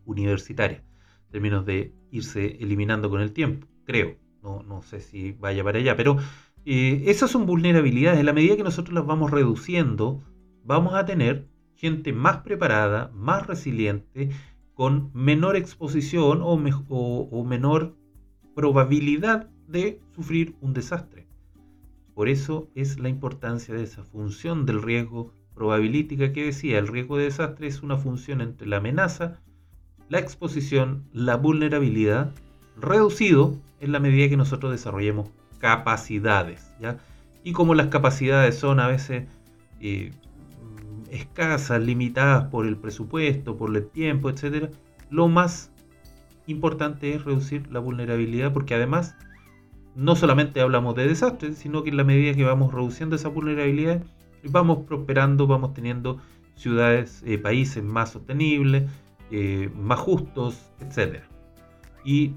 universitaria, 0.05 0.78
en 0.78 1.32
términos 1.32 1.65
de 1.65 1.93
irse 2.11 2.57
eliminando 2.59 3.09
con 3.09 3.21
el 3.21 3.32
tiempo, 3.32 3.67
creo 3.86 4.24
no, 4.43 4.82
sé 4.84 4.99
si 4.99 5.32
vaya 5.32 5.63
para 5.63 5.80
allá, 5.80 5.95
pero 5.95 6.17
eh, 6.65 7.03
esas 7.07 7.32
son 7.32 7.45
vulnerabilidades. 7.45 8.19
En 8.19 8.26
la 8.26 8.34
medida 8.34 8.57
que 8.57 8.63
nosotros 8.63 8.93
las 8.93 9.05
vamos 9.05 9.32
reduciendo, 9.32 10.21
vamos 10.64 10.93
a 10.93 11.05
tener 11.05 11.47
gente 11.76 12.14
más 12.14 12.38
preparada, 12.38 13.11
más 13.14 13.47
resiliente, 13.47 14.30
con 14.74 15.11
menor 15.14 15.55
exposición 15.55 16.39
o, 16.41 16.57
menor 17.43 17.95
probabilidad 18.55 19.49
de 19.68 19.99
sufrir 20.16 20.55
un 20.61 20.74
desastre. 20.74 21.28
Por 22.14 22.30
eso 22.30 22.70
es 22.76 22.99
la 22.99 23.09
importancia 23.09 23.74
de 23.74 23.84
esa 23.84 24.03
función 24.03 24.66
del 24.66 24.82
riesgo 24.82 25.32
probabilística 25.55 26.32
que 26.34 26.45
decía, 26.45 26.80
el 26.80 26.88
riesgo 26.88 27.18
de 27.18 27.26
desastre 27.26 27.68
es 27.68 27.84
una 27.84 27.97
función 27.97 28.41
entre 28.41 28.68
la 28.68 28.78
amenaza, 28.78 29.39
la 30.09 30.20
exposición, 30.20 31.03
la 31.11 31.38
vulnerabilidad, 31.38 32.32
reducido 32.80 33.57
en 33.80 33.91
la 33.91 33.99
medida 33.99 34.30
que 34.30 34.38
nosotros 34.38 34.72
desarrollemos 34.72 35.30
capacidades. 35.59 36.72
¿ya? 36.80 36.97
Y 37.43 37.53
como 37.53 37.76
las 37.76 37.88
capacidades 37.88 38.57
son 38.57 38.80
a 38.80 38.88
veces 38.88 39.28
eh, 39.80 40.11
escasas, 41.14 41.82
limitadas 41.82 42.45
por 42.45 42.66
el 42.66 42.78
presupuesto, 42.78 43.55
por 43.55 43.76
el 43.76 43.88
tiempo, 43.88 44.30
etc., 44.30 44.72
lo 45.09 45.28
más 45.28 45.72
importante 46.47 47.14
es 47.14 47.24
reducir 47.24 47.72
la 47.72 47.80
vulnerabilidad 47.80 48.51
porque 48.51 48.76
además 48.76 49.16
no 49.95 50.16
solamente 50.16 50.59
hablamos 50.59 50.95
de 50.95 51.07
desastres, 51.07 51.57
sino 51.57 51.84
que 51.84 51.91
en 51.91 51.97
la 51.97 52.03
medida 52.03 52.34
que 52.34 52.43
vamos 52.43 52.74
reduciendo 52.74 53.16
esa 53.16 53.30
vulnerabilidad, 53.30 54.03
vamos 54.49 54.86
prosperando, 54.88 55.45
vamos 55.45 55.74
teniendo 55.74 56.20
ciudades, 56.55 57.22
eh, 57.26 57.38
países 57.38 57.84
más 57.84 58.11
sostenibles, 58.11 58.89
eh, 59.32 59.70
más 59.76 59.99
justos, 59.99 60.72
etc. 60.80 61.22
Y 62.03 62.34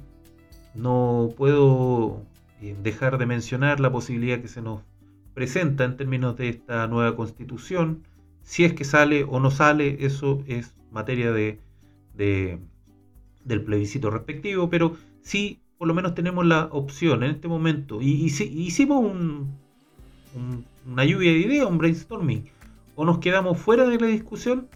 no 0.75 1.31
puedo 1.37 2.23
eh, 2.61 2.77
dejar 2.83 3.19
de 3.19 3.27
mencionar 3.27 3.81
la 3.81 3.91
posibilidad 3.91 4.41
que 4.41 4.49
se 4.49 4.61
nos 4.61 4.83
presenta 5.35 5.85
en 5.85 5.97
términos 5.97 6.37
de 6.37 6.51
esta 6.51 6.87
nueva 6.87 7.17
constitución. 7.17 8.07
Si 8.47 8.65
es 8.65 8.75
que 8.75 8.85
sale 8.85 9.25
o 9.25 9.41
no 9.41 9.51
sale, 9.51 10.07
eso 10.07 10.45
es 10.47 10.73
materia 10.93 11.33
de, 11.33 11.59
del 12.15 13.63
plebiscito 13.65 14.09
respectivo, 14.09 14.71
pero 14.71 14.97
sí 15.21 15.61
por 15.79 15.89
lo 15.89 15.95
menos 15.95 16.15
tenemos 16.15 16.47
la 16.47 16.69
opción 16.71 17.25
en 17.25 17.33
este 17.33 17.49
momento. 17.49 18.01
Y, 18.01 18.25
hicimos 18.25 19.05
una 20.87 21.05
lluvia 21.05 21.33
de 21.33 21.39
ideas, 21.39 21.67
un 21.67 21.79
brainstorming. 21.79 22.49
O 22.95 23.05
nos 23.05 23.19
quedamos 23.19 23.59
fuera 23.59 23.85
de 23.85 23.99
la 23.99 24.07
discusión 24.07 24.69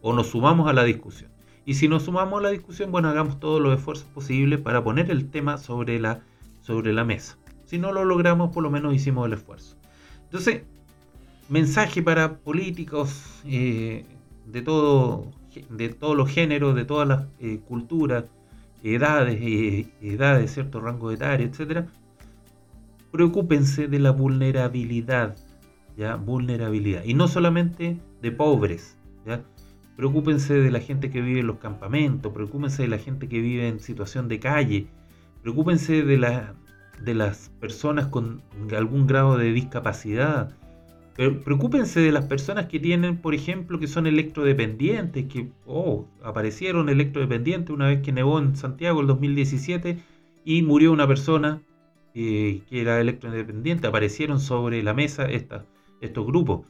o 0.00 0.12
nos 0.12 0.28
sumamos 0.28 0.70
a 0.70 0.72
la 0.72 0.84
discusión. 0.84 1.32
Y 1.66 1.74
si 1.74 1.88
nos 1.88 2.04
sumamos 2.04 2.38
a 2.38 2.42
la 2.44 2.50
discusión, 2.50 2.92
bueno, 2.92 3.08
hagamos 3.08 3.40
todos 3.40 3.60
los 3.60 3.76
esfuerzos 3.76 4.06
posibles 4.06 4.60
para 4.60 4.84
poner 4.84 5.10
el 5.10 5.28
tema 5.30 5.58
sobre 5.58 5.98
la, 5.98 6.22
sobre 6.62 6.92
la 6.92 7.04
mesa. 7.04 7.36
Si 7.64 7.76
no 7.76 7.92
lo 7.92 8.04
logramos, 8.04 8.52
por 8.54 8.62
lo 8.62 8.70
menos 8.70 8.94
hicimos 8.94 9.26
el 9.26 9.32
esfuerzo. 9.32 9.76
Entonces, 10.22 10.62
mensaje 11.48 12.02
para 12.02 12.38
políticos 12.38 13.42
eh, 13.44 14.04
de, 14.46 14.62
todo, 14.62 15.30
de 15.70 15.88
todos 15.88 16.16
los 16.16 16.30
géneros, 16.30 16.74
de 16.74 16.84
todas 16.84 17.08
las 17.08 17.26
eh, 17.40 17.60
culturas, 17.66 18.24
edades, 18.82 19.38
eh, 19.40 19.86
edades, 20.00 20.52
cierto 20.52 20.80
rango 20.80 21.10
etario, 21.10 21.46
etcétera. 21.46 21.86
Preocúpense 23.10 23.88
de 23.88 23.98
la 23.98 24.10
vulnerabilidad, 24.10 25.36
ya 25.96 26.16
vulnerabilidad 26.16 27.04
y 27.04 27.14
no 27.14 27.28
solamente 27.28 27.98
de 28.20 28.32
pobres, 28.32 28.96
ya 29.26 29.42
Preocúpense 29.98 30.54
de 30.54 30.70
la 30.70 30.78
gente 30.78 31.10
que 31.10 31.20
vive 31.20 31.40
en 31.40 31.48
los 31.48 31.58
campamentos, 31.58 32.32
preocúpense 32.32 32.82
de 32.82 32.88
la 32.88 32.98
gente 32.98 33.28
que 33.28 33.40
vive 33.40 33.66
en 33.66 33.80
situación 33.80 34.28
de 34.28 34.38
calle, 34.38 34.86
preocúpense 35.42 36.04
de, 36.04 36.44
de 37.02 37.14
las 37.14 37.48
personas 37.58 38.06
con 38.06 38.40
algún 38.76 39.08
grado 39.08 39.36
de 39.36 39.52
discapacidad, 39.52 40.52
preocúpense 41.18 41.98
de 42.00 42.12
las 42.12 42.26
personas 42.26 42.66
que 42.66 42.78
tienen, 42.78 43.16
por 43.18 43.34
ejemplo, 43.34 43.80
que 43.80 43.88
son 43.88 44.06
electrodependientes, 44.06 45.26
que 45.26 45.50
oh, 45.66 46.06
aparecieron 46.22 46.88
electrodependientes 46.88 47.74
una 47.74 47.88
vez 47.88 48.02
que 48.02 48.12
nevó 48.12 48.38
en 48.38 48.54
Santiago 48.54 49.00
el 49.00 49.08
2017 49.08 49.98
y 50.44 50.62
murió 50.62 50.92
una 50.92 51.08
persona 51.08 51.60
eh, 52.14 52.62
que 52.68 52.80
era 52.80 53.00
electrodependiente, 53.00 53.88
aparecieron 53.88 54.38
sobre 54.38 54.80
la 54.84 54.94
mesa 54.94 55.26
estos 55.26 56.26
grupos. 56.26 56.66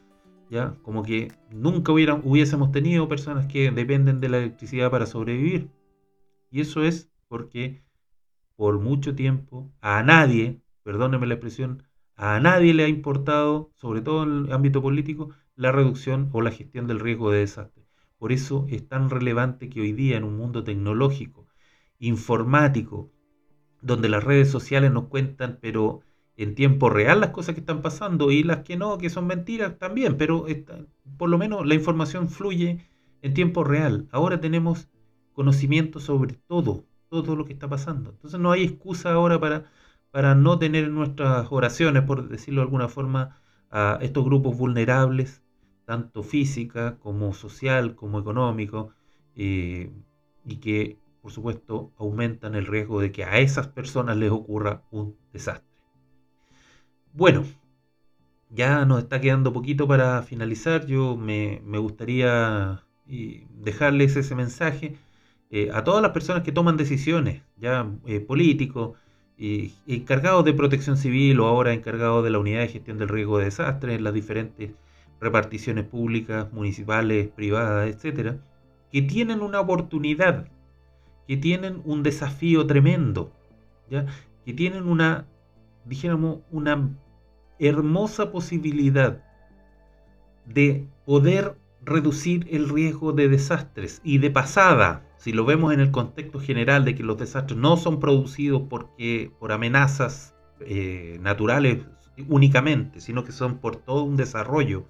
¿ya? 0.50 0.74
Como 0.82 1.02
que 1.02 1.30
nunca 1.50 1.92
hubiésemos 1.92 2.72
tenido 2.72 3.06
personas 3.06 3.46
que 3.46 3.70
dependen 3.70 4.20
de 4.20 4.30
la 4.30 4.38
electricidad 4.38 4.90
para 4.90 5.04
sobrevivir. 5.04 5.68
Y 6.50 6.62
eso 6.62 6.82
es 6.82 7.10
porque 7.28 7.82
por 8.56 8.78
mucho 8.78 9.14
tiempo 9.14 9.70
a 9.82 10.02
nadie, 10.02 10.62
perdónenme 10.84 11.26
la 11.26 11.34
expresión, 11.34 11.82
a 12.18 12.40
nadie 12.40 12.74
le 12.74 12.84
ha 12.84 12.88
importado, 12.88 13.70
sobre 13.76 14.02
todo 14.02 14.24
en 14.24 14.46
el 14.46 14.52
ámbito 14.52 14.82
político, 14.82 15.30
la 15.54 15.72
reducción 15.72 16.28
o 16.32 16.42
la 16.42 16.50
gestión 16.50 16.88
del 16.88 17.00
riesgo 17.00 17.30
de 17.30 17.38
desastre. 17.38 17.84
Por 18.18 18.32
eso 18.32 18.66
es 18.68 18.86
tan 18.88 19.08
relevante 19.08 19.70
que 19.70 19.80
hoy 19.80 19.92
día 19.92 20.16
en 20.16 20.24
un 20.24 20.36
mundo 20.36 20.64
tecnológico, 20.64 21.46
informático, 22.00 23.12
donde 23.80 24.08
las 24.08 24.24
redes 24.24 24.50
sociales 24.50 24.90
nos 24.92 25.04
cuentan, 25.04 25.58
pero 25.62 26.00
en 26.36 26.56
tiempo 26.56 26.90
real 26.90 27.20
las 27.20 27.30
cosas 27.30 27.54
que 27.54 27.60
están 27.60 27.82
pasando 27.82 28.32
y 28.32 28.42
las 28.42 28.58
que 28.64 28.76
no, 28.76 28.98
que 28.98 29.10
son 29.10 29.28
mentiras 29.28 29.78
también, 29.78 30.16
pero 30.16 30.46
por 31.16 31.28
lo 31.28 31.38
menos 31.38 31.66
la 31.66 31.74
información 31.76 32.28
fluye 32.28 32.80
en 33.22 33.34
tiempo 33.34 33.62
real. 33.62 34.08
Ahora 34.10 34.40
tenemos 34.40 34.88
conocimiento 35.34 36.00
sobre 36.00 36.34
todo, 36.48 36.84
todo 37.08 37.36
lo 37.36 37.44
que 37.44 37.52
está 37.52 37.68
pasando. 37.68 38.10
Entonces 38.10 38.40
no 38.40 38.50
hay 38.50 38.64
excusa 38.64 39.12
ahora 39.12 39.38
para, 39.38 39.70
para 40.18 40.34
no 40.34 40.58
tener 40.58 40.86
en 40.86 40.96
nuestras 40.96 41.46
oraciones, 41.48 42.02
por 42.02 42.28
decirlo 42.28 42.60
de 42.60 42.64
alguna 42.64 42.88
forma, 42.88 43.40
a 43.70 44.00
estos 44.02 44.24
grupos 44.24 44.58
vulnerables, 44.58 45.44
tanto 45.84 46.24
física 46.24 46.96
como 46.98 47.32
social, 47.32 47.94
como 47.94 48.18
económico, 48.18 48.90
eh, 49.36 49.92
y 50.44 50.56
que 50.56 50.98
por 51.22 51.30
supuesto 51.30 51.92
aumentan 51.96 52.56
el 52.56 52.66
riesgo 52.66 53.00
de 53.00 53.12
que 53.12 53.22
a 53.22 53.38
esas 53.38 53.68
personas 53.68 54.16
les 54.16 54.32
ocurra 54.32 54.82
un 54.90 55.14
desastre. 55.32 55.70
Bueno, 57.12 57.44
ya 58.50 58.84
nos 58.86 58.98
está 58.98 59.20
quedando 59.20 59.52
poquito 59.52 59.86
para 59.86 60.20
finalizar. 60.24 60.84
Yo 60.86 61.16
me, 61.16 61.60
gustaría 61.78 62.82
dejarles 63.06 64.16
ese 64.16 64.34
mensaje 64.34 64.96
eh, 65.52 65.70
a 65.72 65.84
todas 65.84 66.02
las 66.02 66.10
personas 66.10 66.42
que 66.42 66.50
toman 66.50 66.76
decisiones, 66.76 67.42
ya 67.56 67.88
eh, 68.04 68.18
políticos, 68.18 68.98
y 69.38 69.74
encargados 69.86 70.44
de 70.44 70.52
protección 70.52 70.96
civil 70.96 71.38
o 71.40 71.46
ahora 71.46 71.72
encargados 71.72 72.24
de 72.24 72.30
la 72.30 72.40
unidad 72.40 72.60
de 72.60 72.68
gestión 72.68 72.98
del 72.98 73.08
riesgo 73.08 73.38
de 73.38 73.44
desastres 73.44 73.96
en 73.96 74.04
las 74.04 74.12
diferentes 74.12 74.72
reparticiones 75.20 75.84
públicas, 75.84 76.52
municipales, 76.52 77.28
privadas, 77.28 77.88
etcétera, 77.88 78.36
que 78.90 79.02
tienen 79.02 79.40
una 79.40 79.60
oportunidad, 79.60 80.48
que 81.28 81.36
tienen 81.36 81.82
un 81.84 82.02
desafío 82.02 82.66
tremendo, 82.66 83.32
¿ya? 83.88 84.06
que 84.44 84.52
tienen 84.52 84.88
una, 84.88 85.26
dijéramos, 85.84 86.38
una 86.50 86.90
hermosa 87.60 88.32
posibilidad 88.32 89.22
de 90.46 90.86
poder 91.04 91.56
reducir 91.82 92.46
el 92.50 92.68
riesgo 92.68 93.12
de 93.12 93.28
desastres 93.28 94.00
y 94.02 94.18
de 94.18 94.30
pasada, 94.30 95.04
si 95.18 95.32
lo 95.32 95.44
vemos 95.44 95.74
en 95.74 95.80
el 95.80 95.90
contexto 95.90 96.38
general 96.38 96.84
de 96.84 96.94
que 96.94 97.02
los 97.02 97.18
desastres 97.18 97.58
no 97.58 97.76
son 97.76 97.98
producidos 97.98 98.62
porque, 98.70 99.32
por 99.38 99.52
amenazas 99.52 100.34
eh, 100.60 101.18
naturales 101.20 101.78
únicamente, 102.28 103.00
sino 103.00 103.24
que 103.24 103.32
son 103.32 103.58
por 103.58 103.76
todo 103.76 104.04
un 104.04 104.16
desarrollo, 104.16 104.86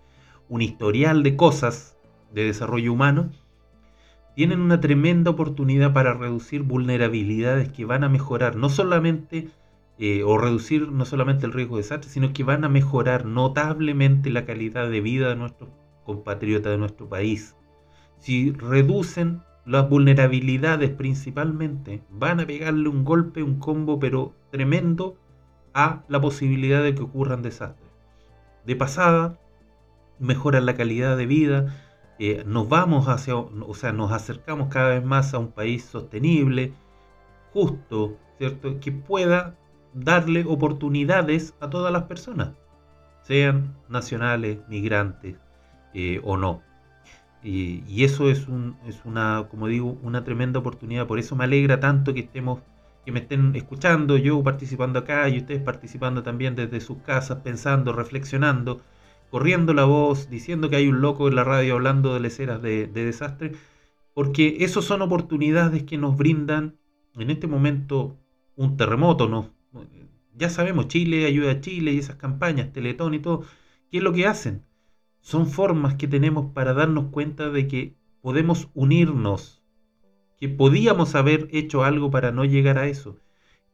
un 0.48 0.62
historial 0.62 1.22
de 1.22 1.34
cosas 1.34 1.98
de 2.32 2.44
desarrollo 2.44 2.92
humano, 2.92 3.30
tienen 4.34 4.60
una 4.60 4.80
tremenda 4.80 5.30
oportunidad 5.30 5.92
para 5.92 6.14
reducir 6.14 6.62
vulnerabilidades 6.62 7.70
que 7.70 7.86
van 7.86 8.04
a 8.04 8.08
mejorar 8.08 8.54
no 8.54 8.68
solamente 8.68 9.48
eh, 9.98 10.22
o 10.22 10.38
reducir 10.38 10.92
no 10.92 11.04
solamente 11.06 11.46
el 11.46 11.52
riesgo 11.52 11.76
de 11.76 11.82
desastre, 11.82 12.10
sino 12.10 12.32
que 12.32 12.44
van 12.44 12.64
a 12.64 12.68
mejorar 12.68 13.24
notablemente 13.24 14.30
la 14.30 14.44
calidad 14.44 14.90
de 14.90 15.00
vida 15.00 15.30
de 15.30 15.36
nuestros 15.36 15.70
compatriotas 16.04 16.70
de 16.70 16.78
nuestro 16.78 17.08
país. 17.08 17.56
Si 18.18 18.52
reducen 18.52 19.42
las 19.68 19.88
vulnerabilidades 19.88 20.90
principalmente, 20.90 22.02
van 22.10 22.40
a 22.40 22.46
pegarle 22.46 22.88
un 22.88 23.04
golpe, 23.04 23.42
un 23.42 23.58
combo, 23.58 23.98
pero 23.98 24.32
tremendo 24.50 25.16
a 25.74 26.02
la 26.08 26.20
posibilidad 26.20 26.82
de 26.82 26.94
que 26.94 27.02
ocurran 27.02 27.42
desastres. 27.42 27.90
De 28.64 28.74
pasada, 28.76 29.38
mejoran 30.18 30.64
la 30.64 30.74
calidad 30.74 31.18
de 31.18 31.26
vida, 31.26 31.76
eh, 32.18 32.44
nos 32.46 32.68
vamos 32.68 33.08
hacia, 33.08 33.36
o 33.36 33.74
sea, 33.74 33.92
nos 33.92 34.10
acercamos 34.10 34.68
cada 34.68 34.88
vez 34.88 35.04
más 35.04 35.34
a 35.34 35.38
un 35.38 35.52
país 35.52 35.84
sostenible, 35.84 36.72
justo, 37.52 38.16
¿cierto? 38.38 38.80
Que 38.80 38.90
pueda 38.90 39.54
darle 39.92 40.44
oportunidades 40.46 41.54
a 41.60 41.68
todas 41.68 41.92
las 41.92 42.04
personas, 42.04 42.52
sean 43.22 43.76
nacionales, 43.88 44.60
migrantes 44.68 45.36
eh, 45.92 46.20
o 46.24 46.38
no. 46.38 46.62
Y, 47.43 48.05
eso 48.05 48.30
es, 48.30 48.49
un, 48.49 48.76
es 48.86 49.01
una, 49.05 49.47
como 49.51 49.68
digo, 49.68 49.99
una 50.03 50.24
tremenda 50.24 50.59
oportunidad. 50.59 51.07
Por 51.07 51.18
eso 51.18 51.36
me 51.36 51.45
alegra 51.45 51.80
tanto 51.80 52.14
que 52.14 52.20
estemos, 52.20 52.61
que 53.05 53.12
me 53.12 53.20
estén 53.20 53.55
escuchando, 53.57 54.16
yo 54.16 54.43
participando 54.43 54.99
acá 54.99 55.28
y 55.28 55.39
ustedes 55.39 55.62
participando 55.62 56.22
también 56.22 56.55
desde 56.57 56.80
sus 56.80 56.99
casas, 56.99 57.39
pensando, 57.43 57.93
reflexionando, 57.93 58.80
corriendo 59.30 59.74
la 59.74 59.84
voz, 59.84 60.30
diciendo 60.30 60.68
que 60.70 60.76
hay 60.76 60.89
un 60.89 61.01
loco 61.01 61.28
en 61.28 61.36
la 61.36 61.45
radio 61.45 61.74
hablando 61.74 62.14
de 62.14 62.20
leceras 62.20 62.61
de, 62.62 62.86
de 62.86 63.05
desastre, 63.05 63.53
porque 64.14 64.59
esos 64.61 64.84
son 64.84 65.03
oportunidades 65.03 65.84
que 65.84 65.99
nos 65.99 66.16
brindan 66.16 66.76
en 67.14 67.30
este 67.30 67.47
momento 67.47 68.18
un 68.57 68.76
terremoto, 68.76 69.28
¿no? 69.28 69.59
ya 70.39 70.51
sabemos, 70.51 70.89
Chile 70.89 71.26
ayuda 71.26 71.53
a 71.53 71.61
Chile 71.61 71.93
y 71.93 71.99
esas 71.99 72.16
campañas, 72.16 72.72
Teletón 72.72 73.14
y 73.14 73.18
todo, 73.18 73.45
¿qué 73.91 73.99
es 73.99 74.03
lo 74.03 74.12
que 74.12 74.26
hacen? 74.26 74.64
Son 75.28 75.46
formas 75.46 75.96
que 75.96 76.08
tenemos 76.08 76.54
para 76.54 76.72
darnos 76.72 77.10
cuenta 77.10 77.50
de 77.50 77.68
que 77.68 77.94
podemos 78.22 78.70
unirnos, 78.72 79.62
que 80.40 80.48
podíamos 80.48 81.14
haber 81.14 81.50
hecho 81.52 81.84
algo 81.84 82.10
para 82.10 82.32
no 82.32 82.46
llegar 82.46 82.78
a 82.78 82.86
eso, 82.86 83.18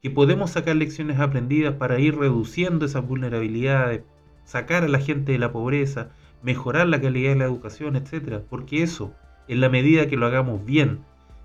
que 0.02 0.10
podemos 0.10 0.50
sacar 0.50 0.74
lecciones 0.74 1.20
aprendidas 1.20 1.76
para 1.76 2.00
ir 2.00 2.18
reduciendo 2.18 2.84
esas 2.84 3.06
vulnerabilidades, 3.06 4.02
sacar 4.42 4.82
a 4.82 4.88
la 4.88 4.98
gente 4.98 5.30
de 5.30 5.38
la 5.38 5.52
pobreza, 5.52 6.10
mejorar 6.42 6.88
la 6.88 7.00
calidad 7.00 7.34
de 7.34 7.38
la 7.38 7.44
educación, 7.44 7.94
etcétera, 7.94 8.42
porque 8.50 8.82
eso, 8.82 9.14
en 9.46 9.60
la 9.60 9.68
medida 9.68 10.08
que 10.08 10.16
lo 10.16 10.26
hagamos 10.26 10.64
bien, 10.64 11.04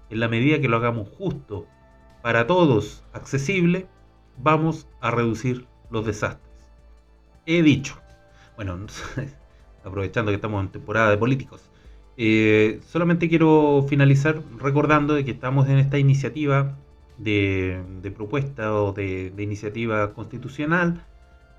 en 0.09 0.21
la 0.21 0.27
medida 0.27 0.59
que 0.59 0.69
lo 0.69 0.77
hagamos 0.77 1.07
justo, 1.07 1.67
para 2.23 2.47
todos 2.47 3.03
accesible, 3.13 3.85
vamos 4.39 4.87
a 5.01 5.11
reducir 5.11 5.67
los 5.91 6.03
desastres. 6.03 6.51
He 7.45 7.61
dicho, 7.61 8.01
bueno, 8.55 8.75
aprovechando 9.83 10.31
que 10.31 10.35
estamos 10.35 10.63
en 10.63 10.71
temporada 10.71 11.09
de 11.09 11.17
políticos, 11.17 11.69
eh, 12.17 12.79
solamente 12.87 13.29
quiero 13.29 13.85
finalizar 13.87 14.41
recordando 14.59 15.13
de 15.13 15.23
que 15.25 15.31
estamos 15.31 15.69
en 15.69 15.77
esta 15.77 15.97
iniciativa 15.97 16.75
de, 17.17 18.11
propuesta 18.15 18.73
o 18.73 18.93
de, 18.93 19.33
iniciativa 19.37 20.13
constitucional 20.13 21.05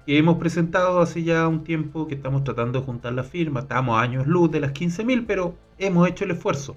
que 0.06 0.18
hemos 0.18 0.38
presentado 0.38 1.00
hace 1.00 1.22
ya 1.22 1.46
un 1.46 1.64
tiempo 1.64 2.08
que 2.08 2.14
estamos 2.14 2.44
tratando 2.44 2.80
de 2.80 2.86
juntar 2.86 3.12
la 3.12 3.22
firma, 3.22 3.60
estamos 3.60 3.98
a 3.98 4.02
años 4.02 4.26
luz 4.26 4.50
de 4.50 4.60
las 4.60 4.72
15.000, 4.72 5.24
pero 5.26 5.54
hemos 5.78 6.08
hecho 6.08 6.24
el 6.24 6.32
esfuerzo. 6.32 6.76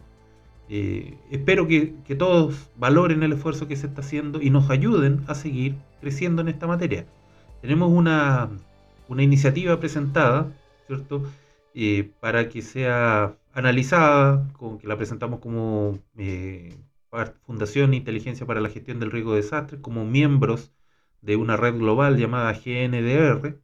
Eh, 0.69 1.17
espero 1.29 1.67
que, 1.67 1.93
todos 2.17 2.69
valoren 2.77 3.23
el 3.23 3.33
esfuerzo 3.33 3.67
que 3.67 3.75
se 3.75 3.87
está 3.87 4.01
haciendo 4.01 4.41
y 4.41 4.49
nos 4.49 4.69
ayuden 4.69 5.23
a 5.27 5.35
seguir 5.35 5.75
creciendo 6.01 6.41
en 6.41 6.47
esta 6.47 6.67
materia. 6.67 7.05
Tenemos 7.61 7.91
una, 7.91 8.49
iniciativa 9.17 9.79
presentada, 9.79 10.47
¿cierto? 10.95 11.23
Eh, 11.73 12.11
para 12.19 12.49
que 12.49 12.61
sea 12.61 13.37
analizada, 13.53 14.47
con, 14.53 14.79
que 14.79 14.87
la 14.87 14.97
presentamos 14.97 15.39
como 15.39 15.99
eh, 16.17 16.75
Fundación 17.45 17.93
Inteligencia 17.93 18.45
para 18.45 18.61
la 18.61 18.69
Gestión 18.69 18.99
del 18.99 19.11
Riesgo 19.11 19.31
de 19.33 19.41
Desastres, 19.41 19.81
como 19.81 20.05
miembros 20.05 20.71
de 21.21 21.35
una 21.35 21.57
red 21.57 21.75
global 21.75 22.17
llamada 22.17 22.53
GNDR, 22.53 23.59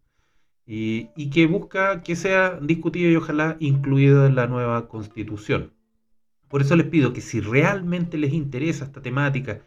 y, 0.66 1.30
que 1.32 1.48
busca 1.48 2.04
que 2.04 2.16
sea 2.16 2.60
discutida 2.62 3.10
y 3.10 3.16
ojalá 3.16 3.58
incluida 3.60 4.28
en 4.28 4.36
la 4.36 4.48
nueva 4.48 4.88
constitución. 4.88 5.74
Por 6.48 6.62
eso 6.62 6.76
les 6.76 6.88
pido 6.88 7.14
que 7.14 7.22
si 7.22 7.42
realmente 7.42 8.18
les 8.18 8.34
interesa 8.34 8.86
esta 8.86 9.02
temática, 9.02 9.62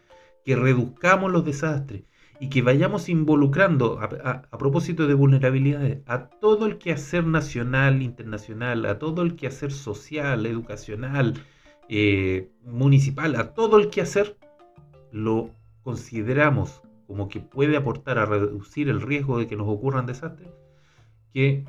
que 0.45 0.55
reduzcamos 0.55 1.31
los 1.31 1.45
desastres 1.45 2.03
y 2.43 2.49
que 2.49 2.61
vayamos 2.61 3.07
involucrando, 3.07 4.01
a, 4.01 4.41
propósito 4.57 5.07
de 5.07 5.13
vulnerabilidades, 5.13 6.01
a 6.07 6.27
todo 6.27 6.65
el 6.65 6.77
quehacer 6.77 7.25
nacional, 7.25 8.01
internacional, 8.01 8.85
a 8.85 8.99
todo 8.99 9.21
el 9.21 9.37
quehacer 9.37 9.71
social, 9.71 10.45
educacional, 10.45 11.35
eh, 11.87 12.49
municipal, 12.65 13.37
a 13.37 13.53
todo 13.53 13.77
el 13.77 13.89
quehacer, 13.89 14.37
lo 15.13 15.51
consideramos 15.83 16.81
como 17.07 17.29
que 17.29 17.39
puede 17.39 17.77
aportar 17.77 18.17
a 18.17 18.25
reducir 18.25 18.89
el 18.89 18.99
riesgo 18.99 19.39
de 19.39 19.47
que 19.47 19.55
nos 19.55 19.69
ocurran 19.69 20.05
desastres, 20.05 20.49
que 21.33 21.63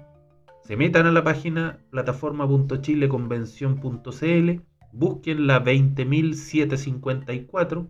se 0.64 0.76
metan 0.76 1.06
a 1.06 1.12
la 1.12 1.22
página 1.22 1.78
plataforma.chileconvención.cl 1.90 4.60
busquen 4.90 5.46
la 5.46 5.64
20.754 5.64 7.86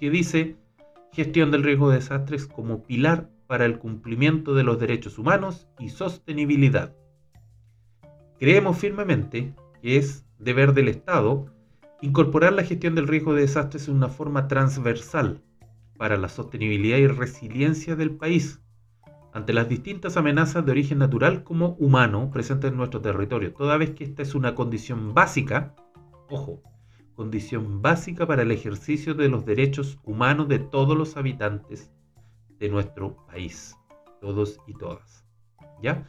que 0.00 0.08
dice 0.08 0.63
gestión 1.14 1.50
del 1.50 1.62
riesgo 1.62 1.90
de 1.90 1.96
desastres 1.96 2.46
como 2.46 2.82
pilar 2.82 3.30
para 3.46 3.64
el 3.64 3.78
cumplimiento 3.78 4.54
de 4.54 4.64
los 4.64 4.78
derechos 4.78 5.18
humanos 5.18 5.68
y 5.78 5.90
sostenibilidad. 5.90 6.94
Creemos 8.38 8.78
firmemente 8.78 9.54
que 9.80 9.96
es 9.96 10.26
deber 10.38 10.74
del 10.74 10.88
Estado 10.88 11.46
incorporar 12.02 12.52
la 12.52 12.64
gestión 12.64 12.94
del 12.94 13.08
riesgo 13.08 13.32
de 13.32 13.42
desastres 13.42 13.88
en 13.88 13.94
una 13.94 14.08
forma 14.08 14.48
transversal 14.48 15.40
para 15.96 16.16
la 16.16 16.28
sostenibilidad 16.28 16.98
y 16.98 17.06
resiliencia 17.06 17.96
del 17.96 18.10
país 18.10 18.60
ante 19.32 19.52
las 19.52 19.68
distintas 19.68 20.16
amenazas 20.16 20.64
de 20.66 20.72
origen 20.72 20.98
natural 20.98 21.44
como 21.44 21.76
humano 21.78 22.30
presentes 22.32 22.70
en 22.70 22.76
nuestro 22.76 23.00
territorio, 23.00 23.52
toda 23.52 23.76
vez 23.76 23.90
que 23.90 24.04
esta 24.04 24.22
es 24.22 24.34
una 24.34 24.54
condición 24.54 25.14
básica 25.14 25.74
ojo, 26.28 26.62
condición 27.14 27.80
básica 27.80 28.26
para 28.26 28.42
el 28.42 28.50
ejercicio 28.50 29.14
de 29.14 29.28
los 29.28 29.44
derechos 29.44 29.98
humanos 30.04 30.48
de 30.48 30.58
todos 30.58 30.96
los 30.96 31.16
habitantes 31.16 31.92
de 32.58 32.68
nuestro 32.68 33.16
país. 33.26 33.76
todos 34.20 34.58
y 34.66 34.72
todas. 34.72 35.24
¿Ya? 35.82 36.08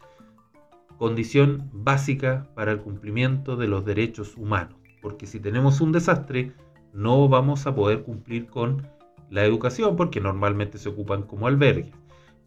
Condición 0.97 1.69
básica 1.73 2.49
para 2.55 2.71
el 2.71 2.79
cumplimiento 2.79 3.57
de 3.57 3.67
los 3.67 3.83
derechos 3.83 4.37
humanos. 4.37 4.77
Porque 5.01 5.27
si 5.27 5.41
tenemos 5.41 5.81
un 5.81 5.91
desastre, 5.91 6.53
no 6.93 7.27
vamos 7.27 7.67
a 7.67 7.75
poder 7.75 8.03
cumplir 8.03 8.47
con 8.47 8.87
la 9.29 9.43
educación 9.43 9.97
porque 9.97 10.21
normalmente 10.21 10.77
se 10.77 10.87
ocupan 10.87 11.23
como 11.23 11.47
albergues. 11.47 11.93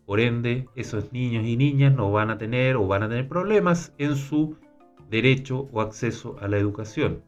Por 0.06 0.20
ende, 0.20 0.66
esos 0.74 1.12
niños 1.12 1.44
y 1.44 1.58
niñas 1.58 1.94
no 1.94 2.10
van 2.10 2.30
a 2.30 2.38
tener 2.38 2.76
o 2.76 2.86
van 2.86 3.02
a 3.02 3.08
tener 3.10 3.28
problemas 3.28 3.92
en 3.98 4.16
su 4.16 4.56
derecho 5.10 5.68
o 5.70 5.82
acceso 5.82 6.36
a 6.40 6.48
la 6.48 6.56
educación. 6.56 7.22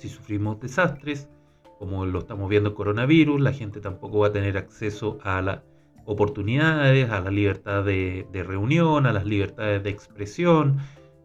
Si 0.00 0.08
sufrimos 0.08 0.58
desastres, 0.60 1.28
como 1.78 2.06
lo 2.06 2.20
estamos 2.20 2.48
viendo 2.48 2.74
coronavirus, 2.74 3.38
la 3.38 3.52
gente 3.52 3.80
tampoco 3.80 4.20
va 4.20 4.28
a 4.28 4.32
tener 4.32 4.56
acceso 4.56 5.18
a 5.22 5.42
las 5.42 5.60
oportunidades, 6.06 7.10
a 7.10 7.20
la 7.20 7.30
libertad 7.30 7.84
de, 7.84 8.26
reunión, 8.32 9.04
a 9.04 9.12
las 9.12 9.26
libertades 9.26 9.82
de 9.82 9.90
expresión, 9.90 10.78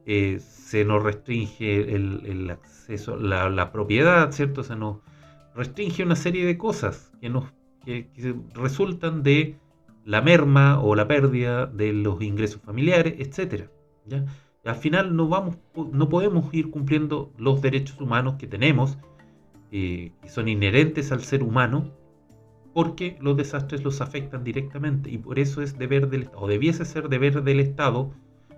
eh, 0.05 0.39
se 0.41 0.83
nos 0.83 1.01
restringe 1.03 1.95
el, 1.95 2.49
acceso, 2.49 3.15
la, 3.15 3.49
la, 3.49 3.71
propiedad, 3.71 4.29
¿cierto? 4.33 4.61
Se 4.61 4.75
nos 4.75 4.97
restringe 5.55 6.03
una 6.03 6.17
serie 6.17 6.45
de 6.45 6.57
cosas 6.57 7.13
que, 7.21 7.29
nos, 7.29 7.45
que, 7.85 8.09
resultan 8.55 9.23
de 9.23 9.55
la 10.03 10.21
merma 10.21 10.81
o 10.81 10.95
la 10.95 11.07
pérdida 11.07 11.65
de 11.65 11.93
los 11.93 12.21
ingresos 12.21 12.61
familiares, 12.61 13.15
etc. 13.19 13.69
¿ya? 14.05 14.25
Al 14.65 14.75
final 14.75 15.15
no, 15.15 15.27
vamos, 15.27 15.57
no 15.91 16.09
podemos 16.09 16.51
ir 16.53 16.71
cumpliendo 16.71 17.31
los 17.37 17.61
derechos 17.61 18.01
humanos 18.01 18.35
que 18.39 18.47
tenemos 18.47 18.97
que 19.69 20.11
son 20.27 20.47
inherentes 20.47 21.11
al 21.11 21.23
ser 21.23 21.43
humano, 21.43 21.91
porque 22.73 23.17
los 23.21 23.37
desastres 23.37 23.83
los 23.83 24.01
afectan 24.01 24.43
directamente 24.43 25.09
y 25.09 25.17
por 25.17 25.39
eso 25.39 25.61
es 25.61 25.77
deber 25.77 26.09
del 26.09 26.29
o 26.35 26.47
debiese 26.47 26.85
ser 26.85 27.09
deber 27.09 27.43
del 27.43 27.59
Estado 27.59 28.11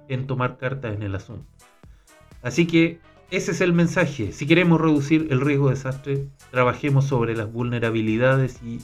en 0.07 0.27
tomar 0.27 0.57
cartas 0.57 0.95
en 0.95 1.03
el 1.03 1.15
asunto. 1.15 1.45
Así 2.41 2.65
que 2.67 2.99
ese 3.29 3.51
es 3.51 3.61
el 3.61 3.73
mensaje. 3.73 4.31
Si 4.31 4.47
queremos 4.47 4.79
reducir 4.79 5.27
el 5.29 5.41
riesgo 5.41 5.67
de 5.67 5.75
desastre, 5.75 6.27
trabajemos 6.51 7.05
sobre 7.05 7.35
las 7.35 7.51
vulnerabilidades 7.51 8.61
y 8.63 8.79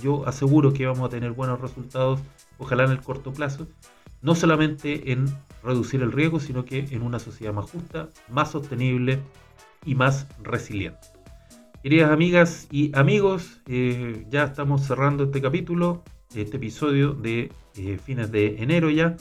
yo 0.00 0.26
aseguro 0.26 0.72
que 0.72 0.86
vamos 0.86 1.06
a 1.06 1.10
tener 1.10 1.32
buenos 1.32 1.60
resultados, 1.60 2.20
ojalá 2.58 2.84
en 2.84 2.92
el 2.92 3.00
corto 3.00 3.32
plazo, 3.32 3.66
no 4.22 4.34
solamente 4.34 5.12
en 5.12 5.26
reducir 5.68 6.02
el 6.02 6.12
riesgo, 6.12 6.40
sino 6.40 6.64
que 6.64 6.80
en 6.90 7.02
una 7.02 7.18
sociedad 7.18 7.52
más 7.52 7.70
justa, 7.70 8.08
más 8.28 8.50
sostenible 8.50 9.20
y 9.84 9.94
más 9.94 10.26
resiliente. 10.42 11.06
Queridas 11.82 12.10
amigas 12.10 12.66
y 12.70 12.90
amigos, 12.96 13.60
eh, 13.66 14.26
ya 14.30 14.44
estamos 14.44 14.86
cerrando 14.86 15.24
este 15.24 15.40
capítulo, 15.40 16.02
este 16.34 16.56
episodio 16.56 17.12
de 17.12 17.52
eh, 17.76 17.98
fines 18.04 18.32
de 18.32 18.62
enero 18.62 18.90
ya, 18.90 19.16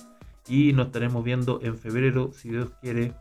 y 0.47 0.73
nos 0.73 0.87
estaremos 0.87 1.23
viendo 1.23 1.59
en 1.61 1.77
febrero, 1.77 2.31
si 2.33 2.49
Dios 2.49 2.71
quiere, 2.81 3.13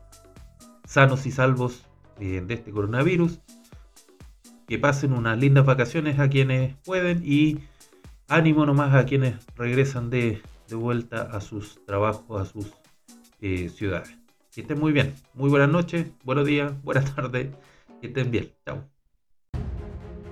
sanos 0.87 1.27
y 1.27 1.33
salvos 1.33 1.85
eh, 2.21 2.43
de 2.47 2.55
este 2.55 2.71
coronavirus. 2.71 3.41
Que 4.69 4.79
pasen 4.79 5.13
unas 5.13 5.39
lindas 5.39 5.67
vacaciones 5.67 6.19
a 6.19 6.29
quienes 6.29 6.75
pueden 6.85 7.23
y 7.25 7.59
ánimo 8.29 8.67
nomás 8.67 8.95
a 8.95 9.05
quienes 9.05 9.35
regresan 9.57 10.11
de, 10.11 10.41
de 10.69 10.75
vuelta 10.77 11.23
a 11.23 11.41
sus 11.41 11.85
trabajos, 11.85 12.41
a 12.41 12.45
sus 12.45 12.73
ciudades. 13.41 14.17
Que 14.55 14.63
estén 14.63 14.81
muy 14.81 14.93
bien. 14.93 15.15
Muy 15.35 15.51
buenas 15.51 15.69
noches, 15.69 16.07
buenos 16.25 16.47
días, 16.47 16.73
buenas 16.83 17.15
tardes. 17.15 17.49
Que 18.01 18.09
estén 18.09 18.31
bien. 18.31 18.53
Chao. 18.65 18.85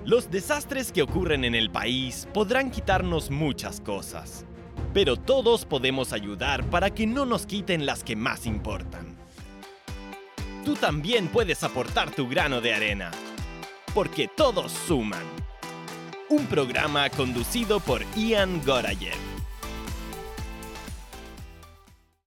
Los 0.05 0.29
desastres 0.29 0.91
que 0.91 1.01
ocurren 1.01 1.43
en 1.45 1.55
el 1.55 1.71
país 1.71 2.27
podrán 2.33 2.69
quitarnos 2.69 3.31
muchas 3.31 3.81
cosas, 3.81 4.45
pero 4.93 5.17
todos 5.17 5.65
podemos 5.65 6.13
ayudar 6.13 6.63
para 6.69 6.91
que 6.91 7.07
no 7.07 7.25
nos 7.25 7.47
quiten 7.47 7.87
las 7.87 8.03
que 8.03 8.15
más 8.15 8.45
importan. 8.45 9.15
Tú 10.63 10.75
también 10.75 11.27
puedes 11.27 11.63
aportar 11.63 12.11
tu 12.11 12.27
grano 12.27 12.61
de 12.61 12.73
arena, 12.73 13.11
porque 13.93 14.27
todos 14.27 14.71
suman. 14.71 15.23
Un 16.29 16.45
programa 16.47 17.09
conducido 17.09 17.79
por 17.79 18.01
Ian 18.15 18.61
Gorayev. 18.63 19.34